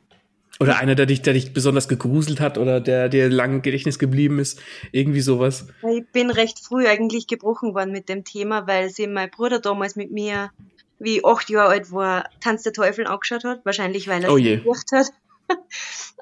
Oder 0.60 0.78
einer, 0.78 0.96
der 0.96 1.06
dich, 1.06 1.22
der 1.22 1.34
dich 1.34 1.52
besonders 1.52 1.88
gegruselt 1.88 2.40
hat 2.40 2.58
oder 2.58 2.80
der 2.80 3.08
dir 3.08 3.28
lang 3.28 3.54
im 3.54 3.62
Gedächtnis 3.62 3.98
geblieben 3.98 4.40
ist? 4.40 4.60
Irgendwie 4.90 5.20
sowas. 5.20 5.68
Ich 5.88 6.04
bin 6.12 6.30
recht 6.30 6.58
früh 6.58 6.86
eigentlich 6.88 7.28
gebrochen 7.28 7.74
worden 7.74 7.92
mit 7.92 8.08
dem 8.08 8.24
Thema, 8.24 8.66
weil 8.66 8.90
sie 8.90 9.06
mein 9.06 9.30
Bruder 9.30 9.60
damals 9.60 9.94
mit 9.94 10.10
mir, 10.10 10.50
wie 10.98 11.18
ich 11.18 11.24
acht 11.24 11.48
Jahre 11.50 11.70
alt 11.70 11.92
war, 11.92 12.28
Tanz 12.40 12.62
der 12.62 12.72
Teufel 12.72 13.06
angeschaut 13.06 13.44
hat. 13.44 13.64
Wahrscheinlich, 13.64 14.08
weil 14.08 14.24
er 14.24 14.32
Oh 14.32 14.36
sich 14.36 14.44
je. 14.44 14.56
gefurcht 14.56 14.92
hat. 14.92 15.12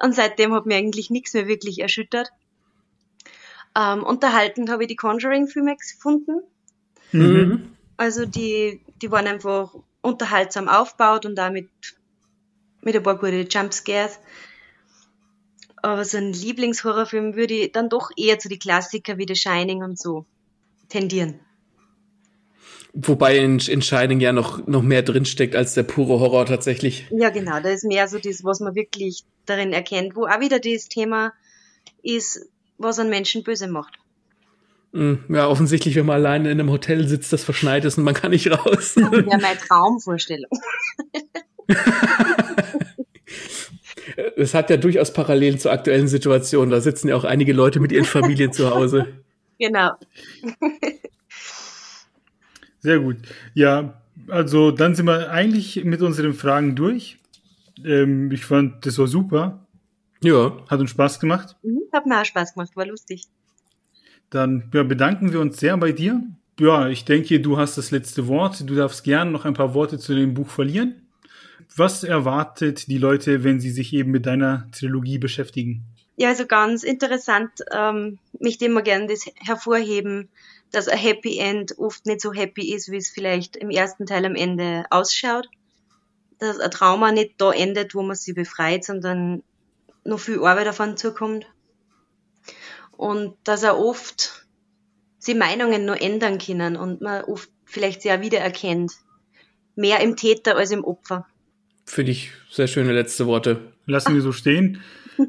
Und 0.01 0.13
seitdem 0.13 0.53
hat 0.53 0.65
mir 0.65 0.75
eigentlich 0.75 1.09
nichts 1.09 1.33
mehr 1.33 1.47
wirklich 1.47 1.79
erschüttert. 1.79 2.31
Ähm, 3.75 4.03
unterhaltend 4.03 4.69
habe 4.69 4.83
ich 4.83 4.87
die 4.87 4.95
Conjuring-Filme 4.95 5.75
gefunden. 5.75 6.41
Mhm. 7.11 7.75
Also 7.97 8.25
die, 8.25 8.81
die 9.01 9.11
waren 9.11 9.27
einfach 9.27 9.73
unterhaltsam 10.01 10.69
aufgebaut 10.69 11.25
und 11.25 11.35
damit 11.35 11.69
mit 12.81 12.95
ein 12.95 13.03
paar 13.03 13.17
gute 13.17 13.41
Jumpscares. 13.41 14.19
Aber 15.81 16.05
so 16.05 16.17
ein 16.17 16.33
Lieblingshorrorfilm 16.33 17.35
würde 17.35 17.53
ich 17.53 17.71
dann 17.71 17.89
doch 17.89 18.09
eher 18.15 18.39
zu 18.39 18.49
die 18.49 18.59
Klassiker 18.59 19.17
wie 19.17 19.25
The 19.27 19.35
Shining 19.35 19.83
und 19.83 19.99
so 19.99 20.25
tendieren. 20.89 21.39
Wobei 22.99 23.37
in, 23.37 23.59
in 23.59 23.83
Shining 23.83 24.19
ja 24.19 24.33
noch, 24.33 24.65
noch 24.65 24.81
mehr 24.81 25.03
drinsteckt 25.03 25.55
als 25.55 25.75
der 25.75 25.83
pure 25.83 26.19
Horror 26.19 26.47
tatsächlich. 26.47 27.05
Ja, 27.11 27.29
genau, 27.29 27.59
da 27.59 27.69
ist 27.69 27.83
mehr 27.83 28.07
so 28.07 28.17
das, 28.17 28.43
was 28.43 28.59
man 28.59 28.73
wirklich 28.73 29.23
darin 29.45 29.71
erkennt, 29.71 30.15
wo 30.15 30.25
auch 30.25 30.39
wieder 30.39 30.59
das 30.59 30.87
Thema 30.89 31.31
ist, 32.01 32.49
was 32.79 32.97
einen 32.97 33.11
Menschen 33.11 33.43
böse 33.43 33.67
macht. 33.67 33.93
Mm, 34.93 35.13
Ja, 35.29 35.47
offensichtlich, 35.47 35.95
wenn 35.95 36.07
man 36.07 36.15
alleine 36.15 36.49
in 36.49 36.59
einem 36.59 36.71
Hotel 36.71 37.07
sitzt, 37.07 37.31
das 37.31 37.43
verschneit 37.43 37.85
ist 37.85 37.99
und 37.99 38.03
man 38.03 38.15
kann 38.15 38.31
nicht 38.31 38.49
raus. 38.49 38.95
Ja, 38.95 39.11
meine 39.11 39.57
Traumvorstellung. 39.59 40.49
Es 44.35 44.53
hat 44.53 44.69
ja 44.69 44.77
durchaus 44.77 45.13
Parallelen 45.13 45.59
zur 45.59 45.71
aktuellen 45.71 46.07
Situation. 46.07 46.69
Da 46.69 46.81
sitzen 46.81 47.09
ja 47.09 47.15
auch 47.15 47.23
einige 47.23 47.53
Leute 47.53 47.79
mit 47.79 47.91
ihren 47.91 48.05
Familien 48.05 48.51
zu 48.53 48.69
Hause. 48.69 49.05
Genau. 49.59 49.91
Sehr 52.87 52.99
gut. 52.99 53.17
Ja, 53.53 54.01
also 54.29 54.71
dann 54.71 54.95
sind 54.95 55.07
wir 55.07 55.29
eigentlich 55.29 55.83
mit 55.83 56.01
unseren 56.01 56.33
Fragen 56.33 56.75
durch. 56.75 57.17
Ähm, 57.83 58.31
ich 58.31 58.45
fand, 58.45 58.85
das 58.85 58.97
war 58.97 59.07
super. 59.07 59.65
Ja, 60.23 60.57
Hat 60.69 60.79
uns 60.79 60.91
Spaß 60.91 61.19
gemacht. 61.19 61.57
Mhm, 61.63 61.81
Hat 61.91 62.05
mir 62.05 62.21
auch 62.21 62.25
Spaß 62.25 62.53
gemacht, 62.53 62.75
war 62.75 62.85
lustig. 62.85 63.25
Dann 64.29 64.69
ja, 64.73 64.83
bedanken 64.83 65.33
wir 65.33 65.39
uns 65.41 65.57
sehr 65.57 65.75
bei 65.77 65.91
dir 65.91 66.21
ja, 66.59 66.87
ich 66.89 67.05
denke, 67.05 67.39
du 67.39 67.57
hast 67.57 67.77
das 67.77 67.91
letzte 67.91 68.27
Wort. 68.27 68.67
Du 68.67 68.75
darfst 68.75 69.03
gern 69.03 69.31
noch 69.31 69.45
ein 69.45 69.53
paar 69.53 69.73
Worte 69.73 69.99
zu 69.99 70.15
dem 70.15 70.33
Buch 70.33 70.49
verlieren. 70.49 71.07
Was 71.75 72.03
erwartet 72.03 72.87
die 72.87 72.97
Leute, 72.97 73.43
wenn 73.43 73.59
sie 73.59 73.69
sich 73.69 73.93
eben 73.93 74.09
mit 74.09 74.25
deiner 74.25 74.67
Trilogie 74.71 75.19
beschäftigen? 75.19 75.83
Ja, 76.15 76.29
also 76.29 76.47
ganz 76.47 76.81
interessant, 76.81 77.51
ähm, 77.71 78.17
möchte 78.39 78.65
immer 78.65 78.81
gerne 78.81 79.05
das 79.05 79.25
hervorheben, 79.35 80.29
dass 80.71 80.87
ein 80.87 80.97
Happy 80.97 81.37
End 81.39 81.77
oft 81.77 82.05
nicht 82.05 82.21
so 82.21 82.33
happy 82.33 82.73
ist, 82.73 82.91
wie 82.91 82.97
es 82.97 83.09
vielleicht 83.09 83.55
im 83.55 83.69
ersten 83.69 84.05
Teil 84.05 84.25
am 84.25 84.35
Ende 84.35 84.85
ausschaut. 84.89 85.47
Dass 86.39 86.59
ein 86.59 86.71
Trauma 86.71 87.11
nicht 87.11 87.35
da 87.37 87.51
endet, 87.51 87.95
wo 87.95 88.03
man 88.03 88.15
sich 88.15 88.35
befreit, 88.35 88.83
sondern 88.83 89.43
noch 90.03 90.19
viel 90.19 90.39
Arbeit 90.43 90.67
davon 90.67 90.97
zukommt. 90.97 91.45
Und 92.91 93.35
dass 93.43 93.63
er 93.63 93.79
oft 93.79 94.45
die 95.25 95.35
Meinungen 95.35 95.85
nur 95.85 96.01
ändern 96.01 96.37
können 96.37 96.75
und 96.75 97.01
man 97.01 97.23
oft 97.23 97.49
vielleicht 97.65 98.01
sehr 98.01 98.21
wiedererkennt. 98.21 98.93
Mehr 99.75 99.99
im 99.99 100.15
Täter 100.15 100.55
als 100.55 100.71
im 100.71 100.83
Opfer. 100.83 101.27
Finde 101.85 102.11
ich 102.11 102.31
sehr 102.49 102.67
schöne 102.67 102.93
letzte 102.93 103.27
Worte. 103.27 103.73
Lassen 103.85 104.13
wir 104.15 104.21
so 104.21 104.31
stehen. 104.31 104.81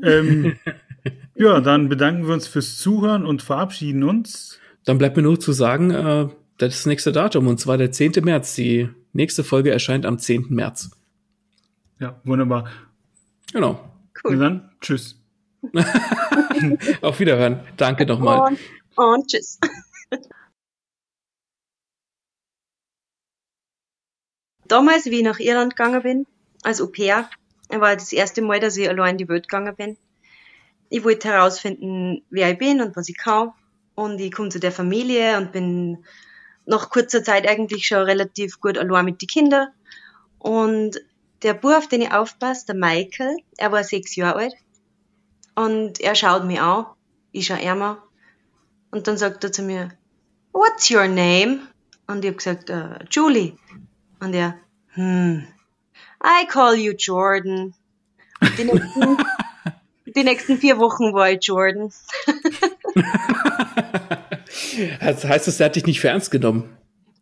ähm, 0.03 0.59
ja, 1.35 1.61
dann 1.61 1.89
bedanken 1.89 2.27
wir 2.27 2.35
uns 2.35 2.49
fürs 2.49 2.79
Zuhören 2.79 3.27
und 3.27 3.43
verabschieden 3.43 4.05
uns. 4.05 4.59
Dann 4.89 4.97
bleibt 4.97 5.17
mir 5.19 5.23
nur 5.23 5.39
zu 5.39 5.53
sagen, 5.53 5.91
äh, 5.91 6.29
das 6.57 6.87
nächste 6.87 7.13
Datum, 7.13 7.47
und 7.47 7.61
zwar 7.61 7.77
der 7.77 7.93
10. 7.93 8.25
März. 8.25 8.55
Die 8.55 8.89
nächste 9.13 9.45
Folge 9.45 9.71
erscheint 9.71 10.07
am 10.07 10.19
10. 10.19 10.47
März. 10.49 10.93
Ja, 12.01 12.19
wunderbar. 12.25 12.71
Genau. 13.53 13.79
Cool. 14.25 14.33
Und 14.33 14.41
dann 14.41 14.73
tschüss. 14.81 15.21
Auf 17.03 17.21
Wiederhören. 17.21 17.61
Danke 17.77 18.07
nochmal. 18.07 18.49
Und, 18.49 18.59
und 18.97 19.27
tschüss. 19.31 19.59
Damals, 24.69 25.05
wie 25.05 25.19
ich 25.19 25.23
nach 25.23 25.39
Irland 25.39 25.77
gegangen 25.77 26.03
bin, 26.03 26.27
als 26.63 26.81
Au 26.81 26.87
pair, 26.87 27.29
war 27.69 27.95
das 27.95 28.15
erste 28.15 28.41
Mal, 28.41 28.59
dass 28.59 28.79
ich 28.79 28.89
allein 28.89 29.17
in 29.17 29.19
die 29.19 29.29
Welt 29.29 29.49
gegangen 29.49 29.77
bin. 29.77 29.99
Ich 30.89 31.05
wollte 31.05 31.29
herausfinden, 31.29 32.25
wer 32.31 32.53
ich 32.53 32.59
bin 32.59 32.81
und 32.81 32.97
was 32.97 33.11
ich 33.11 33.19
kann. 33.19 33.53
Und 33.99 34.21
ich 34.21 34.31
komme 34.31 34.49
zu 34.49 34.61
der 34.61 34.71
Familie 34.71 35.39
und 35.39 35.51
bin 35.51 36.05
nach 36.67 36.89
kurzer 36.89 37.25
Zeit 37.25 37.49
eigentlich 37.49 37.85
schon 37.85 38.05
relativ 38.05 38.61
gut 38.61 38.79
allein 38.79 39.05
mit 39.05 39.21
den 39.21 39.27
Kindern. 39.27 39.71
Und 40.39 41.01
der 41.43 41.55
Bub, 41.55 41.73
auf 41.73 41.89
den 41.89 42.03
ich 42.03 42.13
aufpasse, 42.13 42.67
der 42.67 42.77
Michael, 42.77 43.39
er 43.57 43.73
war 43.73 43.83
sechs 43.83 44.15
Jahre 44.15 44.39
alt. 44.39 44.55
Und 45.57 45.99
er 45.99 46.15
schaut 46.15 46.45
mich 46.45 46.61
an, 46.61 46.87
ich 47.33 47.47
schaue 47.47 47.61
ihn 47.61 47.97
Und 48.93 49.09
dann 49.09 49.19
sagt 49.19 49.43
er 49.43 49.51
zu 49.51 49.63
mir, 49.63 49.91
What's 50.53 50.89
your 50.93 51.09
name? 51.09 51.63
Und 52.07 52.25
ich 52.25 52.29
habe 52.29 52.37
gesagt, 52.37 52.71
uh, 52.71 53.05
Julie. 53.11 53.59
Und 54.21 54.33
er, 54.33 54.59
hm, 54.95 55.45
I 56.23 56.47
call 56.47 56.77
you 56.77 56.93
Jordan. 56.93 57.75
Die 58.59 58.65
nächsten, 58.65 59.17
die 60.07 60.23
nächsten 60.23 60.57
vier 60.57 60.79
Wochen 60.79 61.13
war 61.13 61.33
ich 61.33 61.45
Jordan. 61.45 61.93
das 65.01 65.25
heißt, 65.25 65.47
das, 65.47 65.61
er 65.61 65.67
hat 65.67 65.77
dich 65.77 65.87
nicht 65.87 66.01
für 66.01 66.09
ernst 66.09 66.31
genommen? 66.31 66.77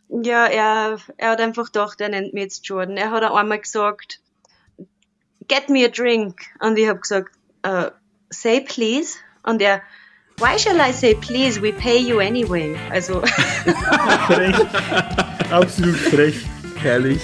Ja, 0.09 0.47
er, 0.47 0.99
er 1.17 1.31
hat 1.31 1.41
einfach 1.41 1.67
gedacht, 1.67 2.01
er 2.01 2.09
nennt 2.09 2.33
mich 2.33 2.45
jetzt 2.45 2.67
Jordan. 2.67 2.97
Er 2.97 3.11
hat 3.11 3.25
einmal 3.25 3.59
gesagt, 3.59 4.21
get 5.49 5.69
me 5.69 5.85
a 5.85 5.89
drink. 5.89 6.37
Und 6.61 6.79
ich 6.79 6.89
habe 6.89 7.01
gesagt, 7.01 7.33
uh, 7.67 7.91
say 8.31 8.61
please. 8.61 9.19
Und 9.43 9.61
er, 9.63 9.83
why 10.39 10.59
shall 10.59 10.79
I 10.79 10.93
say 10.93 11.15
please? 11.15 11.61
We 11.61 11.73
pay 11.73 11.99
you 11.99 12.21
anyway. 12.21 12.77
Also. 12.91 13.21
frech. 14.27 14.57
Absolut 15.51 15.97
frech. 15.97 16.47
Herrlich. 16.81 17.21